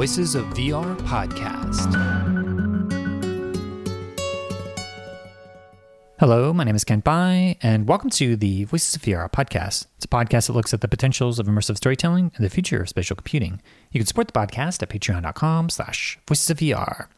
Voices 0.00 0.34
of 0.34 0.46
VR 0.54 0.96
podcast. 1.00 1.92
Hello, 6.18 6.54
my 6.54 6.64
name 6.64 6.74
is 6.74 6.84
Kent 6.84 7.04
Bye, 7.04 7.58
and 7.62 7.86
welcome 7.86 8.08
to 8.08 8.34
the 8.34 8.64
Voices 8.64 8.96
of 8.96 9.02
VR 9.02 9.30
podcast. 9.30 9.88
It's 9.96 10.06
a 10.06 10.08
podcast 10.08 10.46
that 10.46 10.54
looks 10.54 10.72
at 10.72 10.80
the 10.80 10.88
potentials 10.88 11.38
of 11.38 11.48
immersive 11.48 11.76
storytelling 11.76 12.32
and 12.34 12.42
the 12.42 12.48
future 12.48 12.80
of 12.80 12.88
spatial 12.88 13.14
computing. 13.14 13.60
You 13.92 14.00
can 14.00 14.06
support 14.06 14.28
the 14.28 14.32
podcast 14.32 14.82
at 14.82 14.88
patreon.com 14.88 15.68
slash 15.68 16.18
voices 16.26 16.48
of 16.48 16.56
VR. 16.56 17.08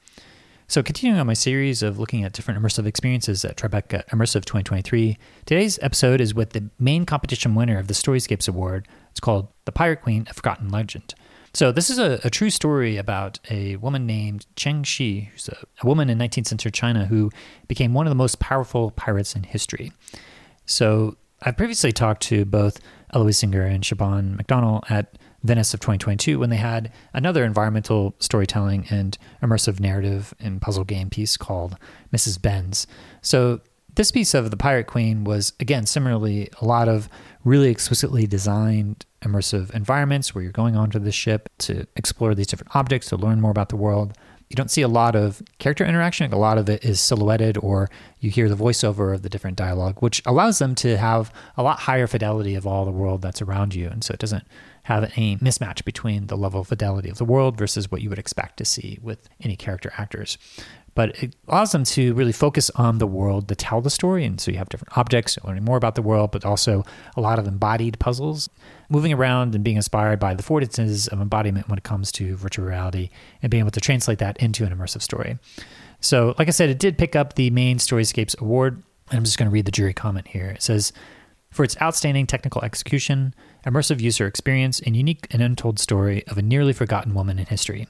So, 0.66 0.82
continuing 0.82 1.20
on 1.20 1.28
my 1.28 1.34
series 1.34 1.84
of 1.84 2.00
looking 2.00 2.24
at 2.24 2.32
different 2.32 2.60
immersive 2.60 2.86
experiences 2.86 3.44
at 3.44 3.56
Tribeca 3.56 4.04
Immersive 4.08 4.44
2023, 4.44 5.18
today's 5.46 5.78
episode 5.82 6.20
is 6.20 6.34
with 6.34 6.50
the 6.50 6.68
main 6.80 7.06
competition 7.06 7.54
winner 7.54 7.78
of 7.78 7.86
the 7.86 7.94
Storyscapes 7.94 8.48
Award. 8.48 8.88
It's 9.12 9.21
called 9.21 9.46
The 9.67 9.72
Pirate 9.72 10.03
Queen, 10.03 10.26
A 10.29 10.35
Forgotten 10.35 10.68
Legend. 10.68 11.14
So, 11.54 11.70
this 11.70 11.90
is 11.90 11.98
a, 11.98 12.18
a 12.24 12.30
true 12.30 12.48
story 12.48 12.96
about 12.96 13.38
a 13.50 13.76
woman 13.76 14.06
named 14.06 14.46
Cheng 14.56 14.84
Shih, 14.84 15.30
who's 15.32 15.48
a, 15.48 15.58
a 15.82 15.86
woman 15.86 16.08
in 16.08 16.18
19th 16.18 16.46
century 16.46 16.72
China 16.72 17.04
who 17.04 17.30
became 17.68 17.93
one 17.93 18.06
of 18.06 18.10
the 18.10 18.16
most 18.16 18.38
powerful 18.38 18.90
pirates 18.93 19.36
in 19.36 19.43
history. 19.43 19.93
So, 20.64 21.16
I've 21.43 21.57
previously 21.57 21.93
talked 21.93 22.22
to 22.24 22.44
both 22.44 22.80
Eloise 23.12 23.38
Singer 23.38 23.62
and 23.62 23.84
Siobhan 23.84 24.40
McDonnell 24.40 24.90
at 24.90 25.18
Venice 25.43 25.74
of 25.74 25.80
2022 25.80 26.38
when 26.38 26.50
they 26.50 26.57
had 26.57 26.93
another 27.12 27.44
environmental 27.44 28.14
storytelling 28.21 28.86
and 28.90 29.18
immersive 29.43 29.80
narrative 29.80 30.32
and 30.38 30.62
puzzle 30.62 30.84
game 30.84 31.10
piece 31.10 31.36
called 31.36 31.76
Mrs. 32.12 32.41
Benz. 32.41 32.86
So 33.22 33.60
this 33.94 34.12
piece 34.12 34.34
of 34.34 34.50
The 34.50 34.56
Pirate 34.56 34.86
Queen 34.86 35.24
was, 35.24 35.52
again, 35.60 35.84
similarly 35.84 36.48
a 36.60 36.64
lot 36.64 36.88
of 36.88 37.08
really 37.44 37.70
exquisitely 37.70 38.27
designed 38.27 39.05
immersive 39.22 39.75
environments 39.75 40.34
where 40.34 40.42
you're 40.42 40.53
going 40.53 40.77
onto 40.77 40.98
the 40.98 41.12
ship 41.12 41.48
to 41.58 41.86
explore 41.96 42.34
these 42.34 42.46
different 42.46 42.74
objects, 42.77 43.08
to 43.08 43.16
learn 43.16 43.41
more 43.41 43.50
about 43.50 43.69
the 43.69 43.77
world. 43.77 44.16
You 44.48 44.56
don't 44.56 44.70
see 44.70 44.83
a 44.83 44.88
lot 44.88 45.16
of 45.16 45.42
character 45.58 45.83
interaction. 45.83 46.30
A 46.30 46.38
lot 46.38 46.58
of 46.58 46.69
it 46.69 46.84
is 46.84 47.00
silhouetted, 47.00 47.56
or 47.56 47.88
you 48.20 48.30
hear 48.30 48.50
the 48.50 48.55
voiceover 48.55 49.14
of 49.14 49.22
the 49.22 49.30
different 49.30 49.56
dialogue, 49.56 50.02
which 50.02 50.20
allows 50.27 50.58
them 50.58 50.74
to 50.74 50.98
have 50.98 51.33
a 51.56 51.62
lot 51.62 51.78
higher 51.78 52.06
fidelity 52.06 52.55
of 52.55 52.66
all 52.66 52.84
the 52.84 52.91
world 52.91 53.22
that's 53.22 53.41
around 53.41 53.74
you. 53.74 53.88
And 53.88 54.05
so 54.05 54.12
it 54.12 54.20
doesn't 54.20 54.44
have 54.83 55.11
any 55.16 55.39
mismatch 55.39 55.84
between 55.86 56.27
the 56.27 56.36
level 56.36 56.61
of 56.61 56.68
fidelity 56.68 57.08
of 57.08 57.16
the 57.16 57.24
world 57.24 57.56
versus 57.56 57.91
what 57.91 58.02
you 58.02 58.11
would 58.11 58.18
expect 58.18 58.58
to 58.58 58.66
see 58.66 58.98
with 59.00 59.27
any 59.41 59.56
character 59.56 59.91
actors. 59.96 60.36
But 60.94 61.22
it 61.22 61.34
allows 61.48 61.72
them 61.72 61.84
to 61.84 62.12
really 62.12 62.32
focus 62.32 62.70
on 62.70 62.98
the 62.98 63.06
world 63.06 63.48
to 63.48 63.54
tell 63.54 63.80
the 63.80 63.88
story. 63.88 64.26
And 64.26 64.38
so 64.38 64.50
you 64.50 64.58
have 64.58 64.68
different 64.68 64.96
objects, 64.98 65.38
learning 65.42 65.64
more 65.64 65.78
about 65.78 65.94
the 65.94 66.02
world, 66.02 66.32
but 66.32 66.44
also 66.44 66.84
a 67.16 67.20
lot 67.20 67.38
of 67.38 67.46
embodied 67.46 67.98
puzzles, 67.98 68.50
moving 68.90 69.12
around 69.12 69.54
and 69.54 69.64
being 69.64 69.76
inspired 69.76 70.20
by 70.20 70.34
the 70.34 70.42
affordances 70.42 71.10
of 71.10 71.20
embodiment 71.20 71.68
when 71.68 71.78
it 71.78 71.84
comes 71.84 72.12
to 72.12 72.36
virtual 72.36 72.66
reality 72.66 73.08
and 73.40 73.50
being 73.50 73.62
able 73.62 73.70
to 73.70 73.80
translate 73.80 74.18
that 74.18 74.36
into 74.36 74.64
an 74.64 74.76
immersive 74.76 75.00
story. 75.00 75.38
So, 76.00 76.34
like 76.38 76.48
I 76.48 76.50
said, 76.50 76.68
it 76.68 76.78
did 76.78 76.98
pick 76.98 77.16
up 77.16 77.34
the 77.34 77.48
main 77.50 77.78
Storyscapes 77.78 78.38
Award. 78.40 78.82
And 79.10 79.18
I'm 79.18 79.24
just 79.24 79.38
going 79.38 79.48
to 79.48 79.52
read 79.52 79.66
the 79.66 79.72
jury 79.72 79.94
comment 79.94 80.28
here. 80.28 80.48
It 80.48 80.62
says, 80.62 80.92
for 81.50 81.64
its 81.64 81.80
outstanding 81.82 82.27
technical 82.27 82.64
execution, 82.64 83.34
immersive 83.66 84.00
user 84.00 84.27
experience, 84.27 84.80
and 84.80 84.96
unique 84.96 85.27
and 85.30 85.42
untold 85.42 85.78
story 85.78 86.27
of 86.27 86.38
a 86.38 86.42
nearly 86.42 86.72
forgotten 86.72 87.12
woman 87.14 87.38
in 87.38 87.46
history. 87.46 87.86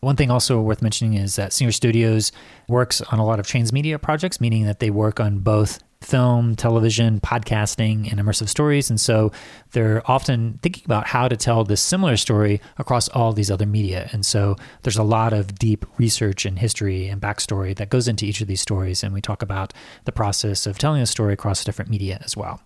One 0.00 0.16
thing 0.16 0.30
also 0.30 0.60
worth 0.60 0.82
mentioning 0.82 1.14
is 1.14 1.36
that 1.36 1.52
Singer 1.52 1.72
Studios 1.72 2.32
works 2.68 3.00
on 3.00 3.18
a 3.18 3.24
lot 3.24 3.40
of 3.40 3.46
transmedia 3.46 4.00
projects, 4.00 4.40
meaning 4.40 4.66
that 4.66 4.78
they 4.78 4.90
work 4.90 5.20
on 5.20 5.38
both 5.38 5.82
film, 6.02 6.54
television, 6.54 7.20
podcasting, 7.20 8.10
and 8.10 8.20
immersive 8.20 8.48
stories. 8.48 8.90
And 8.90 9.00
so 9.00 9.32
they're 9.72 10.02
often 10.10 10.58
thinking 10.62 10.84
about 10.84 11.06
how 11.06 11.26
to 11.28 11.36
tell 11.36 11.64
this 11.64 11.80
similar 11.80 12.16
story 12.16 12.60
across 12.78 13.08
all 13.08 13.32
these 13.32 13.50
other 13.50 13.66
media. 13.66 14.08
And 14.12 14.24
so 14.24 14.56
there's 14.82 14.98
a 14.98 15.02
lot 15.02 15.32
of 15.32 15.58
deep 15.58 15.86
research 15.98 16.44
and 16.44 16.58
history 16.58 17.08
and 17.08 17.20
backstory 17.20 17.74
that 17.76 17.90
goes 17.90 18.06
into 18.06 18.26
each 18.26 18.40
of 18.40 18.46
these 18.46 18.60
stories. 18.60 19.02
And 19.02 19.14
we 19.14 19.20
talk 19.20 19.42
about 19.42 19.72
the 20.04 20.12
process 20.12 20.66
of 20.66 20.78
telling 20.78 21.02
a 21.02 21.06
story 21.06 21.32
across 21.32 21.64
different 21.64 21.90
media 21.90 22.20
as 22.22 22.36
well. 22.36 22.60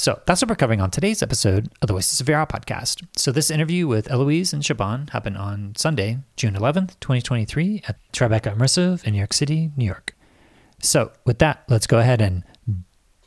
So 0.00 0.18
that's 0.24 0.40
what 0.40 0.48
we're 0.48 0.56
covering 0.56 0.80
on 0.80 0.90
today's 0.90 1.22
episode 1.22 1.68
of 1.82 1.88
the 1.88 1.92
Voices 1.92 2.22
of 2.22 2.26
VR 2.26 2.48
podcast. 2.48 3.06
So 3.16 3.30
this 3.30 3.50
interview 3.50 3.86
with 3.86 4.10
Eloise 4.10 4.54
and 4.54 4.62
Siobhan 4.62 5.10
happened 5.10 5.36
on 5.36 5.74
Sunday, 5.76 6.20
June 6.36 6.54
11th, 6.54 6.98
2023 7.00 7.82
at 7.86 7.98
Tribeca 8.10 8.56
Immersive 8.56 9.04
in 9.04 9.12
New 9.12 9.18
York 9.18 9.34
City, 9.34 9.72
New 9.76 9.84
York. 9.84 10.16
So 10.78 11.12
with 11.26 11.38
that, 11.40 11.64
let's 11.68 11.86
go 11.86 11.98
ahead 11.98 12.22
and 12.22 12.44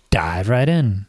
dive 0.10 0.50
right 0.50 0.68
in. 0.68 1.06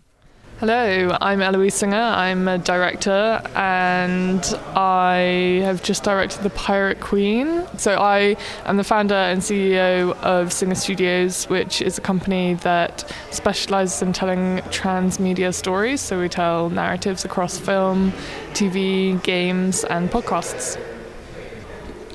Hello, 0.61 1.17
I'm 1.21 1.43
Eloise 1.43 1.75
Singer. 1.75 1.97
I'm 1.97 2.47
a 2.47 2.59
director 2.59 3.43
and 3.57 4.41
I 4.77 5.63
have 5.65 5.83
just 5.83 6.05
directed 6.05 6.45
The 6.45 6.51
Pirate 6.51 7.01
Queen. 7.01 7.67
So, 7.77 7.97
I 7.97 8.37
am 8.65 8.77
the 8.77 8.85
founder 8.85 9.17
and 9.17 9.41
CEO 9.41 10.13
of 10.23 10.53
Singer 10.53 10.77
Studios, 10.77 11.47
which 11.47 11.83
is 11.83 11.99
a 11.99 12.01
company 12.01 12.55
that 12.63 13.13
specializes 13.33 14.01
in 14.01 14.13
telling 14.13 14.59
transmedia 14.71 15.53
stories. 15.53 16.01
So, 16.01 16.21
we 16.21 16.29
tell 16.29 16.71
narratives 16.71 17.25
across 17.25 17.59
film, 17.59 18.13
TV, 18.53 19.21
games, 19.25 19.83
and 19.83 20.09
podcasts. 20.09 20.79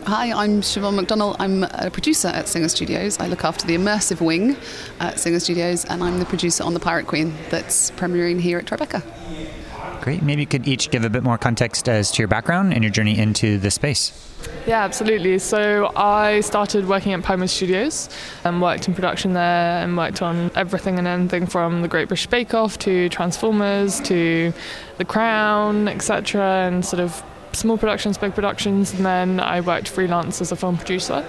Hi, 0.06 0.32
I'm 0.32 0.62
Siobhan 0.62 1.00
McDonnell. 1.00 1.36
I'm 1.40 1.64
a 1.64 1.92
producer 1.92 2.30
at 2.30 2.48
Singer 2.48 2.70
Studios. 2.70 3.20
I 3.20 3.28
look 3.28 3.44
after 3.44 3.68
the 3.68 3.76
immersive 3.76 4.22
wing 4.22 4.58
at 5.00 5.20
Singer 5.20 5.40
Studios, 5.40 5.86
and 5.86 6.04
I'm 6.04 6.20
the 6.20 6.26
producer 6.26 6.64
on 6.64 6.74
The 6.74 6.80
Pirate 6.80 7.06
Queen 7.06 7.36
that's 7.50 7.92
premiering 7.92 8.40
here 8.40 8.58
at 8.58 8.66
Tribeca. 8.66 9.04
Great. 10.02 10.24
Maybe 10.24 10.42
you 10.42 10.48
could 10.48 10.68
each 10.68 10.90
give 10.90 11.04
a 11.04 11.10
bit 11.10 11.24
more 11.24 11.38
context 11.38 11.88
as 11.90 12.12
to 12.12 12.20
your 12.20 12.28
background 12.28 12.74
and 12.74 12.84
your 12.84 12.92
journey 12.92 13.20
into 13.20 13.58
the 13.60 13.70
space. 13.70 14.14
Yeah, 14.66 14.84
absolutely. 14.84 15.38
So 15.40 15.92
I 15.96 16.40
started 16.42 16.88
working 16.88 17.14
at 17.14 17.22
Pinewood 17.22 17.50
Studios 17.50 18.10
and 18.46 18.62
worked 18.62 18.88
in 18.88 18.94
production 18.96 19.34
there 19.34 19.84
and 19.84 19.98
worked 19.98 20.22
on 20.22 20.50
everything 20.56 20.98
and 20.98 21.08
anything 21.08 21.46
from 21.46 21.82
The 21.82 21.88
Great 21.88 22.08
British 22.08 22.28
Bake 22.28 22.54
Off 22.54 22.80
to 22.80 23.10
Transformers 23.10 24.00
to 24.02 24.54
The 24.98 25.06
Crown, 25.06 25.88
etc. 25.88 26.42
and 26.68 26.86
sort 26.86 27.02
of 27.02 27.22
small 27.54 27.78
productions, 27.78 28.18
big 28.18 28.34
productions, 28.34 28.94
and 28.94 29.06
then 29.06 29.40
I 29.40 29.62
worked 29.62 29.90
freelance 29.90 30.42
as 30.42 30.52
a 30.52 30.56
film 30.56 30.78
producer. 30.78 31.26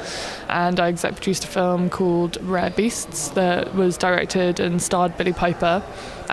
And 0.49 0.79
I 0.81 0.89
exec 0.89 1.15
produced 1.15 1.45
a 1.45 1.49
film 1.49 1.91
called 1.91 2.39
Rare 2.43 2.71
Beasts 2.71 3.29
that 3.31 3.75
was 3.75 3.97
directed 3.97 4.61
and 4.61 4.81
starred 4.83 5.17
Billie 5.17 5.33
Piper. 5.33 5.83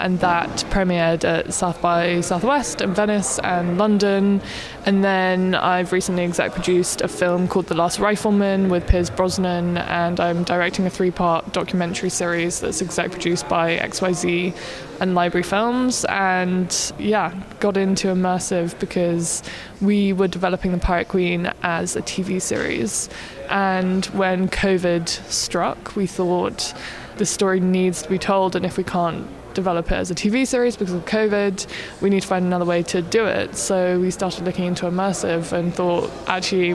And 0.04 0.20
that 0.20 0.50
premiered 0.70 1.24
at 1.24 1.54
South 1.54 1.82
by 1.82 2.22
Southwest 2.22 2.82
and 2.82 2.96
Venice 2.96 3.40
and 3.40 3.78
London. 3.78 4.42
And 4.86 5.04
then 5.04 5.56
I've 5.56 5.92
recently 5.92 6.24
exec 6.24 6.54
produced 6.54 7.02
a 7.02 7.08
film 7.08 7.48
called 7.48 7.68
The 7.68 7.76
Last 7.76 8.00
Rifleman 8.00 8.70
with 8.70 8.88
Pierce 8.88 9.10
Brosnan. 9.10 9.78
And 9.78 10.20
I'm 10.20 10.44
directing 10.44 10.86
a 10.86 10.90
three 10.90 11.12
part 11.12 11.54
documentary 11.54 12.10
series 12.10 12.60
that's 12.60 12.82
exec 12.82 13.12
produced 13.12 13.48
by 13.50 13.78
XYZ 13.78 14.56
and 15.00 15.14
library 15.14 15.44
films 15.44 16.06
and 16.06 16.92
yeah 16.98 17.34
got 17.60 17.78
into 17.78 18.08
immersive 18.08 18.78
because 18.80 19.44
we 19.82 20.14
were 20.14 20.28
developing 20.28 20.72
the 20.72 20.78
pirate 20.78 21.08
queen 21.08 21.52
as 21.62 21.96
a 21.96 22.02
tv 22.02 22.42
series 22.42 23.10
and 23.50 24.06
when 24.08 24.48
covid 24.48 25.08
struck 25.08 25.96
we 25.96 26.08
thought 26.08 26.74
the 27.18 27.26
story 27.26 27.60
needs 27.60 28.02
to 28.02 28.10
be 28.10 28.18
told 28.18 28.56
and 28.56 28.66
if 28.66 28.78
we 28.78 28.84
can't 28.84 29.28
develop 29.58 29.92
it 29.92 29.96
as 29.96 30.12
a 30.12 30.16
TV 30.16 30.46
series 30.46 30.78
because 30.78 30.94
of 30.94 31.04
COVID. 31.06 31.66
We 32.00 32.10
need 32.12 32.22
to 32.22 32.28
find 32.28 32.46
another 32.46 32.64
way 32.64 32.84
to 32.84 33.02
do 33.02 33.26
it. 33.26 33.56
So 33.56 34.00
we 34.00 34.12
started 34.12 34.46
looking 34.46 34.66
into 34.66 34.86
immersive 34.86 35.52
and 35.52 35.74
thought, 35.74 36.12
actually, 36.28 36.74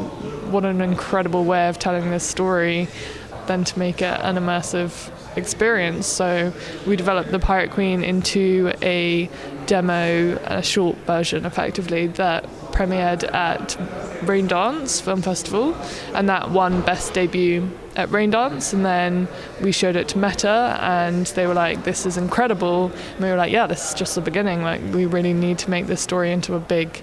what 0.51 0.65
an 0.65 0.81
incredible 0.81 1.45
way 1.45 1.69
of 1.69 1.79
telling 1.79 2.11
this 2.11 2.25
story 2.25 2.89
than 3.47 3.63
to 3.65 3.79
make 3.79 4.03
it 4.03 4.21
an 4.21 4.37
immersive 4.37 5.11
experience. 5.37 6.07
So 6.07 6.53
we 6.87 6.97
developed 6.97 7.31
the 7.31 7.39
Pirate 7.39 7.71
Queen 7.71 8.03
into 8.03 8.73
a 8.83 9.31
demo, 9.67 10.37
a 10.45 10.63
short 10.63 10.97
version 11.07 11.47
effectively, 11.47 12.09
that 12.09 12.45
premiered 12.73 13.33
at 13.33 13.77
Raindance 14.27 15.01
Film 15.01 15.23
Festival, 15.23 15.75
and 16.15 16.29
that 16.29 16.51
won 16.51 16.83
Best 16.83 17.15
Debut 17.15 17.71
at 17.97 18.09
Raindance. 18.11 18.73
And 18.73 18.85
then 18.85 19.29
we 19.61 19.73
showed 19.73 19.97
it 19.97 20.09
to 20.09 20.19
Meta, 20.19 20.79
and 20.81 21.27
they 21.27 21.47
were 21.47 21.55
like, 21.55 21.85
"This 21.85 22.07
is 22.07 22.17
incredible." 22.17 22.91
And 23.15 23.21
we 23.21 23.31
were 23.31 23.37
like, 23.37 23.53
"Yeah, 23.53 23.67
this 23.67 23.89
is 23.89 23.95
just 23.95 24.15
the 24.15 24.21
beginning. 24.21 24.63
Like, 24.63 24.81
we 24.93 25.07
really 25.07 25.33
need 25.33 25.59
to 25.59 25.71
make 25.71 25.87
this 25.87 26.01
story 26.01 26.33
into 26.33 26.55
a 26.55 26.61
big." 26.61 27.03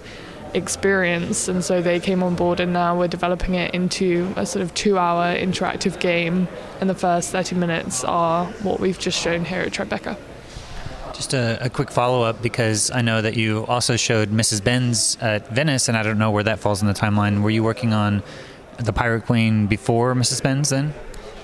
experience 0.55 1.47
and 1.47 1.63
so 1.63 1.79
they 1.79 1.99
came 1.99 2.23
on 2.23 2.33
board 2.33 2.59
and 2.59 2.73
now 2.73 2.97
we're 2.97 3.07
developing 3.07 3.53
it 3.53 3.71
into 3.73 4.33
a 4.35 4.43
sort 4.47 4.63
of 4.63 4.73
two 4.73 4.97
hour 4.97 5.35
interactive 5.35 5.99
game 5.99 6.47
and 6.81 6.89
the 6.89 6.95
first 6.95 7.29
30 7.29 7.55
minutes 7.55 8.03
are 8.03 8.45
what 8.63 8.79
we've 8.79 8.97
just 8.97 9.19
shown 9.19 9.45
here 9.45 9.61
at 9.61 9.71
Tribeca. 9.71 10.17
Just 11.13 11.33
a, 11.33 11.65
a 11.65 11.69
quick 11.69 11.91
follow 11.91 12.23
up 12.23 12.41
because 12.41 12.91
I 12.91 13.01
know 13.01 13.21
that 13.21 13.35
you 13.35 13.65
also 13.67 13.97
showed 13.97 14.29
Mrs. 14.29 14.63
Benz 14.63 15.17
at 15.19 15.49
Venice, 15.49 15.89
and 15.89 15.97
I 15.97 16.03
don't 16.03 16.17
know 16.17 16.31
where 16.31 16.45
that 16.45 16.59
falls 16.59 16.81
in 16.81 16.87
the 16.87 16.93
timeline. 16.93 17.41
Were 17.41 17.49
you 17.49 17.61
working 17.61 17.91
on 17.91 18.23
the 18.85 18.93
Pirate 18.93 19.25
Queen 19.25 19.67
before 19.67 20.13
Mrs. 20.15 20.41
Benz 20.41 20.69
then? 20.69 20.93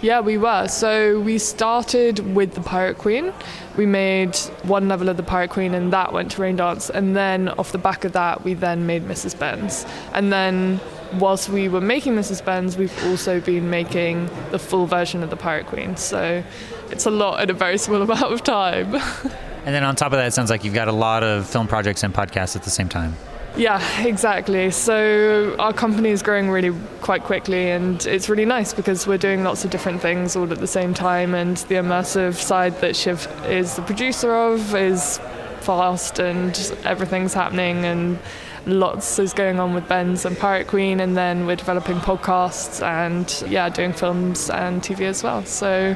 Yeah, 0.01 0.19
we 0.19 0.37
were. 0.37 0.67
So 0.67 1.19
we 1.21 1.37
started 1.37 2.35
with 2.35 2.53
the 2.53 2.61
Pirate 2.61 2.97
Queen. 2.97 3.33
We 3.77 3.85
made 3.85 4.35
one 4.63 4.87
level 4.87 5.09
of 5.09 5.17
the 5.17 5.23
Pirate 5.23 5.49
Queen, 5.49 5.73
and 5.73 5.91
that 5.93 6.13
went 6.13 6.31
to 6.31 6.41
Raindance. 6.41 6.89
And 6.89 7.15
then 7.15 7.49
off 7.49 7.71
the 7.71 7.77
back 7.77 8.03
of 8.03 8.11
that, 8.11 8.43
we 8.43 8.53
then 8.53 8.85
made 8.85 9.03
Mrs. 9.03 9.37
Benz. 9.39 9.85
And 10.13 10.31
then 10.31 10.79
whilst 11.13 11.49
we 11.49 11.69
were 11.69 11.81
making 11.81 12.15
Mrs. 12.15 12.43
Benz, 12.43 12.77
we've 12.77 13.05
also 13.05 13.39
been 13.39 13.69
making 13.69 14.29
the 14.51 14.59
full 14.59 14.85
version 14.85 15.23
of 15.23 15.29
the 15.29 15.37
Pirate 15.37 15.65
Queen. 15.67 15.95
So 15.95 16.43
it's 16.91 17.05
a 17.05 17.11
lot 17.11 17.41
in 17.41 17.49
a 17.49 17.53
very 17.53 17.77
small 17.77 18.01
amount 18.01 18.31
of 18.31 18.43
time. 18.43 18.93
and 19.65 19.73
then 19.73 19.83
on 19.83 19.95
top 19.95 20.11
of 20.11 20.17
that, 20.17 20.27
it 20.27 20.33
sounds 20.33 20.49
like 20.49 20.63
you've 20.63 20.73
got 20.73 20.87
a 20.87 20.93
lot 20.93 21.23
of 21.23 21.49
film 21.49 21.67
projects 21.67 22.03
and 22.03 22.13
podcasts 22.13 22.55
at 22.55 22.63
the 22.63 22.69
same 22.69 22.89
time. 22.89 23.15
Yeah, 23.57 23.81
exactly. 24.05 24.69
So 24.71 25.55
our 25.59 25.71
company 25.71 26.09
is 26.09 26.21
growing 26.21 26.49
really 26.49 26.77
quite 26.99 27.23
quickly, 27.23 27.71
and 27.71 28.05
it's 28.05 28.27
really 28.27 28.43
nice 28.43 28.73
because 28.73 29.07
we're 29.07 29.17
doing 29.17 29.45
lots 29.45 29.63
of 29.63 29.71
different 29.71 30.01
things 30.01 30.35
all 30.35 30.51
at 30.51 30.59
the 30.59 30.67
same 30.67 30.93
time. 30.93 31.33
And 31.33 31.55
the 31.57 31.75
immersive 31.75 32.35
side 32.35 32.81
that 32.81 32.97
Shiv 32.97 33.27
is 33.45 33.77
the 33.77 33.81
producer 33.81 34.35
of 34.35 34.75
is 34.75 35.19
fast, 35.61 36.19
and 36.19 36.77
everything's 36.83 37.33
happening, 37.33 37.85
and 37.85 38.19
lots 38.65 39.19
is 39.19 39.33
going 39.33 39.59
on 39.59 39.73
with 39.73 39.87
Benz 39.87 40.25
and 40.25 40.37
Pirate 40.37 40.67
Queen, 40.67 40.99
and 40.99 41.15
then 41.15 41.45
we're 41.45 41.55
developing 41.55 41.97
podcasts 41.97 42.85
and 42.85 43.49
yeah, 43.49 43.69
doing 43.69 43.93
films 43.93 44.49
and 44.49 44.81
TV 44.81 45.01
as 45.01 45.23
well. 45.23 45.45
So 45.45 45.95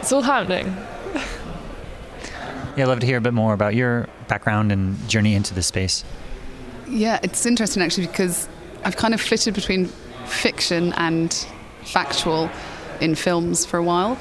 it's 0.00 0.10
all 0.10 0.22
happening. 0.22 0.66
yeah, 2.76 2.82
I'd 2.82 2.88
love 2.88 2.98
to 3.00 3.06
hear 3.06 3.18
a 3.18 3.20
bit 3.20 3.34
more 3.34 3.52
about 3.54 3.76
your 3.76 4.08
background 4.26 4.72
and 4.72 5.08
journey 5.08 5.36
into 5.36 5.54
this 5.54 5.68
space. 5.68 6.02
Yeah, 6.88 7.20
it's 7.22 7.44
interesting 7.44 7.82
actually 7.82 8.06
because 8.06 8.48
I've 8.84 8.96
kind 8.96 9.14
of 9.14 9.20
flitted 9.20 9.54
between 9.54 9.86
fiction 10.26 10.92
and 10.94 11.32
factual 11.84 12.50
in 13.00 13.14
films 13.14 13.66
for 13.66 13.78
a 13.78 13.82
while. 13.82 14.16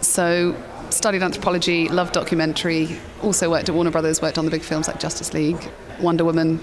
So 0.00 0.56
studied 0.90 1.22
anthropology, 1.22 1.88
loved 1.88 2.12
documentary, 2.12 2.96
also 3.22 3.50
worked 3.50 3.68
at 3.68 3.74
Warner 3.74 3.90
Brothers, 3.90 4.22
worked 4.22 4.38
on 4.38 4.44
the 4.44 4.50
big 4.50 4.62
films 4.62 4.88
like 4.88 5.00
Justice 5.00 5.32
League, 5.32 5.70
Wonder 6.00 6.24
Woman, 6.24 6.60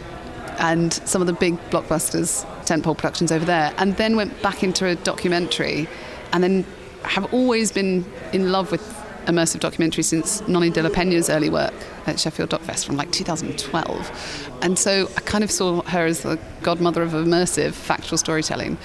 and 0.59 0.93
some 0.93 1.21
of 1.21 1.27
the 1.27 1.33
big 1.33 1.57
blockbusters, 1.69 2.45
tentpole 2.65 2.97
productions 2.97 3.31
over 3.31 3.45
there, 3.45 3.73
and 3.77 3.95
then 3.97 4.15
went 4.15 4.41
back 4.41 4.63
into 4.63 4.85
a 4.85 4.95
documentary, 4.95 5.87
and 6.33 6.43
then 6.43 6.65
have 7.03 7.33
always 7.33 7.71
been 7.71 8.05
in 8.33 8.51
love 8.51 8.71
with 8.71 8.98
immersive 9.25 9.59
documentary 9.59 10.03
since 10.03 10.45
Nonny 10.47 10.69
de 10.69 10.81
la 10.81 10.89
Peña's 10.89 11.29
early 11.29 11.49
work 11.49 11.73
at 12.05 12.19
Sheffield 12.19 12.49
Docfest 12.49 12.85
from 12.85 12.97
like 12.97 13.11
2012. 13.11 14.49
And 14.61 14.77
so 14.77 15.09
I 15.15 15.21
kind 15.21 15.43
of 15.43 15.51
saw 15.51 15.81
her 15.83 16.05
as 16.05 16.21
the 16.21 16.39
godmother 16.61 17.01
of 17.01 17.11
immersive 17.11 17.73
factual 17.73 18.17
storytelling 18.17 18.77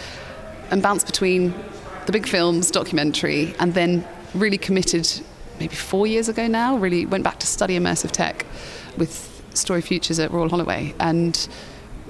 and 0.71 0.83
bounced 0.83 1.07
between 1.07 1.55
the 2.07 2.13
big 2.13 2.27
films, 2.27 2.71
documentary, 2.71 3.55
and 3.59 3.75
then 3.75 4.07
really 4.35 4.59
committed 4.59 5.09
maybe 5.59 5.75
four 5.75 6.07
years 6.07 6.29
ago 6.29 6.47
now, 6.47 6.77
really 6.77 7.07
went 7.07 7.25
back 7.25 7.39
to 7.39 7.47
study 7.47 7.79
immersive 7.79 8.11
tech 8.11 8.45
with 8.97 9.43
Story 9.55 9.81
Futures 9.81 10.19
at 10.19 10.31
Royal 10.31 10.49
Holloway 10.49 10.95
and 10.99 11.49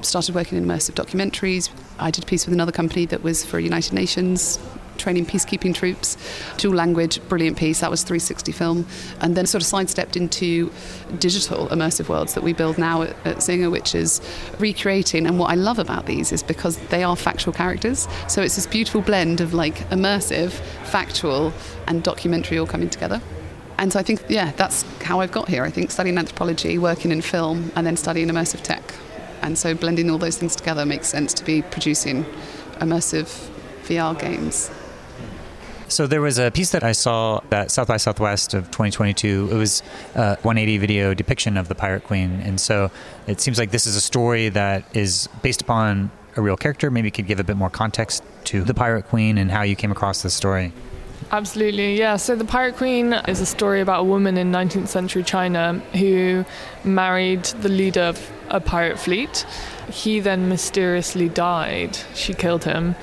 started 0.01 0.35
working 0.35 0.59
in 0.59 0.65
immersive 0.65 0.95
documentaries. 0.95 1.71
I 1.99 2.11
did 2.11 2.25
a 2.25 2.27
piece 2.27 2.47
with 2.47 2.55
another 2.55 2.73
company 2.73 3.07
that 3.07 3.23
was 3.23 3.45
for 3.45 3.59
United 3.59 3.93
Nations 3.93 4.59
training 4.99 5.27
peacekeeping 5.27 5.75
troops, 5.75 6.17
dual 6.57 6.75
language, 6.75 7.21
brilliant 7.29 7.57
piece. 7.57 7.81
That 7.81 7.91
was 7.91 8.03
360 8.03 8.53
film. 8.53 8.87
And 9.21 9.37
then 9.37 9.47
sort 9.47 9.63
of 9.63 9.67
sidestepped 9.67 10.17
into 10.17 10.73
digital 11.19 11.69
immersive 11.69 12.09
worlds 12.09 12.35
that 12.35 12.43
we 12.43 12.53
build 12.53 12.79
now 12.79 13.03
at, 13.03 13.17
at 13.27 13.43
Singer, 13.43 13.71
which 13.71 13.95
is 13.95 14.21
recreating. 14.59 15.27
And 15.27 15.39
what 15.39 15.51
I 15.51 15.55
love 15.55 15.79
about 15.79 16.07
these 16.07 16.33
is 16.33 16.43
because 16.43 16.77
they 16.89 17.03
are 17.03 17.17
factual 17.17 17.53
characters. 17.53 18.09
So 18.29 18.43
it's 18.43 18.57
this 18.57 18.67
beautiful 18.67 19.01
blend 19.03 19.41
of 19.41 19.55
like 19.55 19.77
immersive, 19.91 20.51
factual, 20.85 21.53
and 21.87 22.03
documentary 22.03 22.59
all 22.59 22.67
coming 22.67 22.91
together. 22.91 23.21
And 23.79 23.93
so 23.93 23.99
I 23.99 24.03
think, 24.03 24.23
yeah, 24.29 24.53
that's 24.53 24.85
how 25.03 25.21
I've 25.21 25.33
got 25.33 25.49
here. 25.49 25.65
I 25.65 25.71
think 25.71 25.91
studying 25.91 26.17
anthropology, 26.17 26.79
working 26.79 27.11
in 27.11 27.23
film, 27.23 27.73
and 27.75 27.87
then 27.87 27.97
studying 27.97 28.29
immersive 28.29 28.63
tech. 28.63 28.95
And 29.43 29.59
so 29.59 29.75
blending 29.75 30.11
all 30.11 30.19
those 30.19 30.39
things 30.39 30.57
together 30.57 30.87
makes 30.87 31.09
sense 31.09 31.35
to 31.35 31.45
be 31.45 31.63
producing 31.63 32.25
immersive 32.79 33.51
VR 33.85 34.19
games. 34.19 34.71
So 35.89 36.07
there 36.07 36.21
was 36.21 36.39
a 36.39 36.51
piece 36.51 36.71
that 36.71 36.83
I 36.83 36.93
saw 36.93 37.41
at 37.53 37.71
South 37.71 37.89
by 37.89 37.99
Southwest 37.99 38.55
of 38.55 38.65
2022. 38.67 39.49
It 39.51 39.55
was 39.55 39.83
uh, 40.17 40.37
a 40.39 40.43
180 40.43 40.79
video 40.79 41.15
depiction 41.15 41.57
of 41.57 41.69
the 41.69 41.75
Pirate 41.75 42.05
Queen, 42.05 42.41
and 42.41 42.59
so 42.59 42.91
it 43.27 43.41
seems 43.41 43.59
like 43.59 43.71
this 43.71 43.87
is 43.87 43.95
a 43.95 44.01
story 44.01 44.49
that 44.49 44.85
is 44.97 45.29
based 45.43 45.63
upon 45.63 46.11
a 46.37 46.43
real 46.43 46.57
character. 46.57 46.91
Maybe 46.91 47.09
you 47.09 47.13
could 47.13 47.27
give 47.27 47.39
a 47.39 47.45
bit 47.45 47.57
more 47.57 47.71
context 47.71 48.25
to 48.45 48.63
the 48.65 48.75
Pirate 48.75 49.05
Queen 49.05 49.39
and 49.39 49.51
how 49.51 49.63
you 49.63 49.77
came 49.77 49.93
across 49.93 50.23
this 50.23 50.35
story. 50.35 50.73
Absolutely, 51.31 51.99
yeah. 51.99 52.17
So 52.17 52.37
The 52.37 52.45
Pirate 52.45 52.77
Queen 52.77 53.13
is 53.13 53.41
a 53.41 53.47
story 53.47 53.81
about 53.81 54.01
a 54.01 54.05
woman 54.05 54.37
in 54.37 54.53
19th 54.53 54.89
century 54.89 55.23
China 55.23 55.75
who 55.95 56.45
married 56.85 57.45
the 57.45 57.69
leader 57.69 58.03
of 58.03 58.33
a 58.51 58.61
pirate 58.61 58.99
fleet. 58.99 59.47
He 59.91 60.21
then 60.21 60.49
mysteriously 60.49 61.29
died. 61.29 61.97
She 62.15 62.35
killed 62.35 62.65
him 62.65 62.95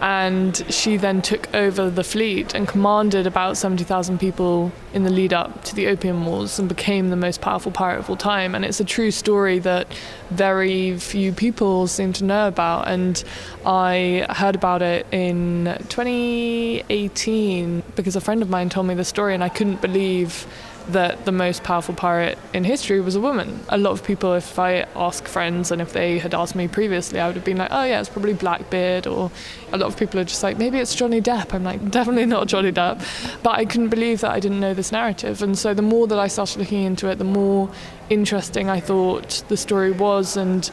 and 0.00 0.64
she 0.68 0.96
then 0.96 1.22
took 1.22 1.52
over 1.54 1.88
the 1.90 2.04
fleet 2.04 2.54
and 2.54 2.68
commanded 2.68 3.26
about 3.26 3.56
70,000 3.56 4.18
people 4.18 4.70
in 4.92 5.04
the 5.04 5.10
lead 5.10 5.32
up 5.32 5.64
to 5.64 5.74
the 5.74 5.86
Opium 5.86 6.26
Wars 6.26 6.58
and 6.58 6.68
became 6.68 7.10
the 7.10 7.16
most 7.16 7.40
powerful 7.40 7.72
pirate 7.72 8.00
of 8.00 8.10
all 8.10 8.16
time. 8.16 8.54
And 8.54 8.64
it's 8.64 8.80
a 8.80 8.84
true 8.84 9.10
story 9.10 9.58
that 9.60 9.92
very 10.30 10.98
few 10.98 11.32
people 11.32 11.86
seem 11.86 12.12
to 12.14 12.24
know 12.24 12.48
about. 12.48 12.88
And 12.88 13.22
I 13.64 14.26
heard 14.30 14.54
about 14.54 14.82
it 14.82 15.06
in 15.12 15.76
2018 15.88 17.82
because 17.94 18.16
a 18.16 18.20
friend 18.20 18.42
of 18.42 18.50
mine 18.50 18.68
told 18.68 18.86
me 18.86 18.94
the 18.94 19.04
story, 19.04 19.34
and 19.34 19.42
I 19.42 19.48
couldn't 19.48 19.80
believe 19.80 20.46
that 20.88 21.24
the 21.24 21.32
most 21.32 21.64
powerful 21.64 21.94
pirate 21.94 22.38
in 22.52 22.64
history 22.64 23.00
was 23.00 23.16
a 23.16 23.20
woman. 23.20 23.60
A 23.68 23.78
lot 23.78 23.90
of 23.90 24.04
people, 24.04 24.34
if 24.34 24.58
I 24.58 24.86
ask 24.94 25.26
friends 25.26 25.70
and 25.70 25.82
if 25.82 25.92
they 25.92 26.18
had 26.18 26.34
asked 26.34 26.54
me 26.54 26.68
previously, 26.68 27.18
I 27.18 27.26
would 27.26 27.36
have 27.36 27.44
been 27.44 27.56
like, 27.56 27.70
oh 27.72 27.84
yeah, 27.84 28.00
it's 28.00 28.08
probably 28.08 28.34
Blackbeard. 28.34 29.06
Or 29.06 29.30
a 29.72 29.78
lot 29.78 29.86
of 29.86 29.96
people 29.96 30.20
are 30.20 30.24
just 30.24 30.42
like, 30.42 30.58
maybe 30.58 30.78
it's 30.78 30.94
Johnny 30.94 31.20
Depp. 31.20 31.52
I'm 31.52 31.64
like, 31.64 31.90
definitely 31.90 32.26
not 32.26 32.46
Johnny 32.46 32.72
Depp. 32.72 33.02
But 33.42 33.58
I 33.58 33.64
couldn't 33.64 33.88
believe 33.88 34.20
that 34.20 34.30
I 34.30 34.40
didn't 34.40 34.60
know 34.60 34.74
this 34.74 34.92
narrative. 34.92 35.42
And 35.42 35.58
so 35.58 35.74
the 35.74 35.82
more 35.82 36.06
that 36.06 36.18
I 36.18 36.28
started 36.28 36.58
looking 36.58 36.84
into 36.84 37.08
it, 37.08 37.16
the 37.16 37.24
more 37.24 37.70
interesting 38.08 38.70
I 38.70 38.80
thought 38.80 39.42
the 39.48 39.56
story 39.56 39.90
was. 39.90 40.36
And 40.36 40.70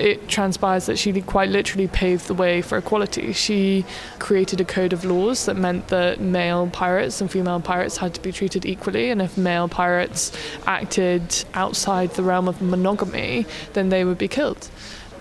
it 0.00 0.28
transpires 0.28 0.86
that 0.86 0.98
she 0.98 1.20
quite 1.20 1.50
literally 1.50 1.86
paved 1.86 2.26
the 2.26 2.34
way 2.34 2.62
for 2.62 2.78
equality. 2.78 3.32
She 3.32 3.84
created 4.18 4.60
a 4.60 4.64
code 4.64 4.92
of 4.92 5.04
laws 5.04 5.46
that 5.46 5.56
meant 5.56 5.88
that 5.88 6.20
male 6.20 6.68
pirates 6.68 7.20
and 7.20 7.30
female 7.30 7.60
pirates 7.60 7.98
had 7.98 8.14
to 8.14 8.20
be 8.22 8.32
treated 8.32 8.64
equally, 8.64 9.10
and 9.10 9.20
if 9.20 9.36
male 9.36 9.68
pirates 9.68 10.32
acted 10.66 11.44
outside 11.54 12.10
the 12.12 12.22
realm 12.22 12.48
of 12.48 12.62
monogamy, 12.62 13.46
then 13.74 13.90
they 13.90 14.04
would 14.04 14.18
be 14.18 14.28
killed. 14.28 14.70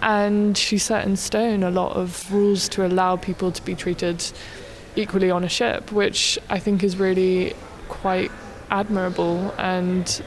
And 0.02 0.58
she 0.58 0.78
set 0.78 1.06
in 1.06 1.18
stone 1.18 1.62
a 1.64 1.72
lot 1.72 1.98
of 1.98 2.32
rules 2.32 2.70
to 2.70 2.86
allow 2.86 3.18
people 3.18 3.52
to 3.52 3.62
be 3.62 3.76
treated 3.76 4.24
equally 4.96 5.30
on 5.30 5.44
a 5.44 5.50
ship, 5.50 5.92
which 5.92 6.40
I 6.50 6.60
think 6.60 6.84
is 6.84 6.98
really 6.98 7.54
quite 7.90 8.32
admirable 8.72 9.54
and 9.58 10.22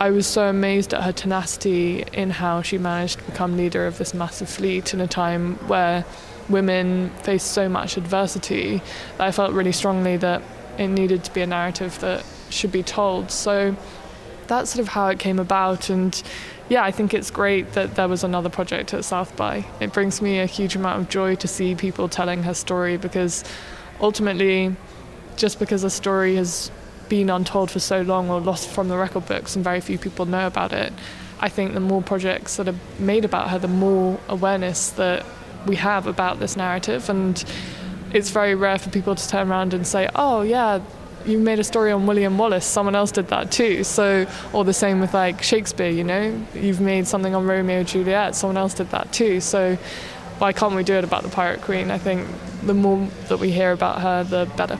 I 0.00 0.10
was 0.10 0.26
so 0.26 0.48
amazed 0.48 0.92
at 0.92 1.04
her 1.04 1.12
tenacity 1.12 2.04
in 2.12 2.30
how 2.30 2.62
she 2.62 2.78
managed 2.78 3.20
to 3.20 3.24
become 3.24 3.56
leader 3.56 3.86
of 3.86 3.98
this 3.98 4.12
massive 4.12 4.48
fleet 4.48 4.92
in 4.92 5.00
a 5.00 5.06
time 5.06 5.54
where 5.68 6.04
women 6.48 7.10
faced 7.22 7.52
so 7.52 7.68
much 7.68 7.96
adversity 7.96 8.82
that 9.16 9.26
I 9.28 9.30
felt 9.30 9.52
really 9.52 9.72
strongly 9.72 10.16
that 10.18 10.42
it 10.78 10.88
needed 10.88 11.24
to 11.24 11.32
be 11.32 11.42
a 11.42 11.46
narrative 11.46 11.98
that 12.00 12.24
should 12.50 12.72
be 12.72 12.82
told. 12.82 13.30
So 13.30 13.76
that's 14.48 14.70
sort 14.72 14.80
of 14.80 14.88
how 14.88 15.08
it 15.08 15.18
came 15.18 15.38
about 15.38 15.88
and 15.88 16.22
yeah, 16.68 16.82
I 16.82 16.90
think 16.90 17.12
it's 17.12 17.30
great 17.30 17.72
that 17.72 17.94
there 17.94 18.08
was 18.08 18.24
another 18.24 18.48
project 18.48 18.94
at 18.94 19.04
South 19.04 19.36
by. 19.36 19.66
It 19.80 19.92
brings 19.92 20.22
me 20.22 20.40
a 20.40 20.46
huge 20.46 20.74
amount 20.76 21.02
of 21.02 21.08
joy 21.10 21.34
to 21.36 21.46
see 21.46 21.74
people 21.74 22.08
telling 22.08 22.42
her 22.44 22.54
story 22.54 22.96
because 22.96 23.44
ultimately 24.00 24.74
just 25.36 25.58
because 25.58 25.84
a 25.84 25.90
story 25.90 26.36
has 26.36 26.70
been 27.08 27.30
untold 27.30 27.70
for 27.70 27.80
so 27.80 28.02
long 28.02 28.30
or 28.30 28.40
lost 28.40 28.68
from 28.68 28.88
the 28.88 28.96
record 28.96 29.26
books 29.26 29.54
and 29.54 29.64
very 29.64 29.80
few 29.80 29.98
people 29.98 30.26
know 30.26 30.46
about 30.46 30.72
it. 30.72 30.92
I 31.40 31.48
think 31.48 31.74
the 31.74 31.80
more 31.80 32.02
projects 32.02 32.56
that 32.56 32.68
are 32.68 32.74
made 32.98 33.24
about 33.24 33.50
her, 33.50 33.58
the 33.58 33.68
more 33.68 34.18
awareness 34.28 34.90
that 34.90 35.24
we 35.66 35.76
have 35.76 36.06
about 36.06 36.38
this 36.38 36.56
narrative. 36.56 37.08
And 37.08 37.42
it's 38.12 38.30
very 38.30 38.54
rare 38.54 38.78
for 38.78 38.90
people 38.90 39.14
to 39.14 39.28
turn 39.28 39.50
around 39.50 39.74
and 39.74 39.86
say, 39.86 40.08
oh, 40.14 40.42
yeah, 40.42 40.80
you 41.26 41.38
made 41.38 41.58
a 41.58 41.64
story 41.64 41.90
on 41.90 42.06
William 42.06 42.36
Wallace, 42.38 42.66
someone 42.66 42.94
else 42.94 43.10
did 43.10 43.28
that 43.28 43.50
too. 43.50 43.84
So, 43.84 44.26
or 44.52 44.64
the 44.64 44.74
same 44.74 45.00
with 45.00 45.14
like 45.14 45.42
Shakespeare, 45.42 45.88
you 45.88 46.04
know, 46.04 46.40
you've 46.54 46.80
made 46.80 47.06
something 47.06 47.34
on 47.34 47.46
Romeo 47.46 47.78
and 47.78 47.88
Juliet, 47.88 48.34
someone 48.34 48.56
else 48.56 48.74
did 48.74 48.90
that 48.90 49.12
too. 49.12 49.40
So, 49.40 49.76
why 50.38 50.52
can't 50.52 50.74
we 50.74 50.82
do 50.82 50.94
it 50.94 51.04
about 51.04 51.22
the 51.22 51.28
Pirate 51.28 51.62
Queen? 51.62 51.90
I 51.90 51.98
think 51.98 52.26
the 52.62 52.74
more 52.74 53.08
that 53.28 53.38
we 53.38 53.50
hear 53.50 53.72
about 53.72 54.00
her, 54.00 54.24
the 54.24 54.50
better. 54.56 54.78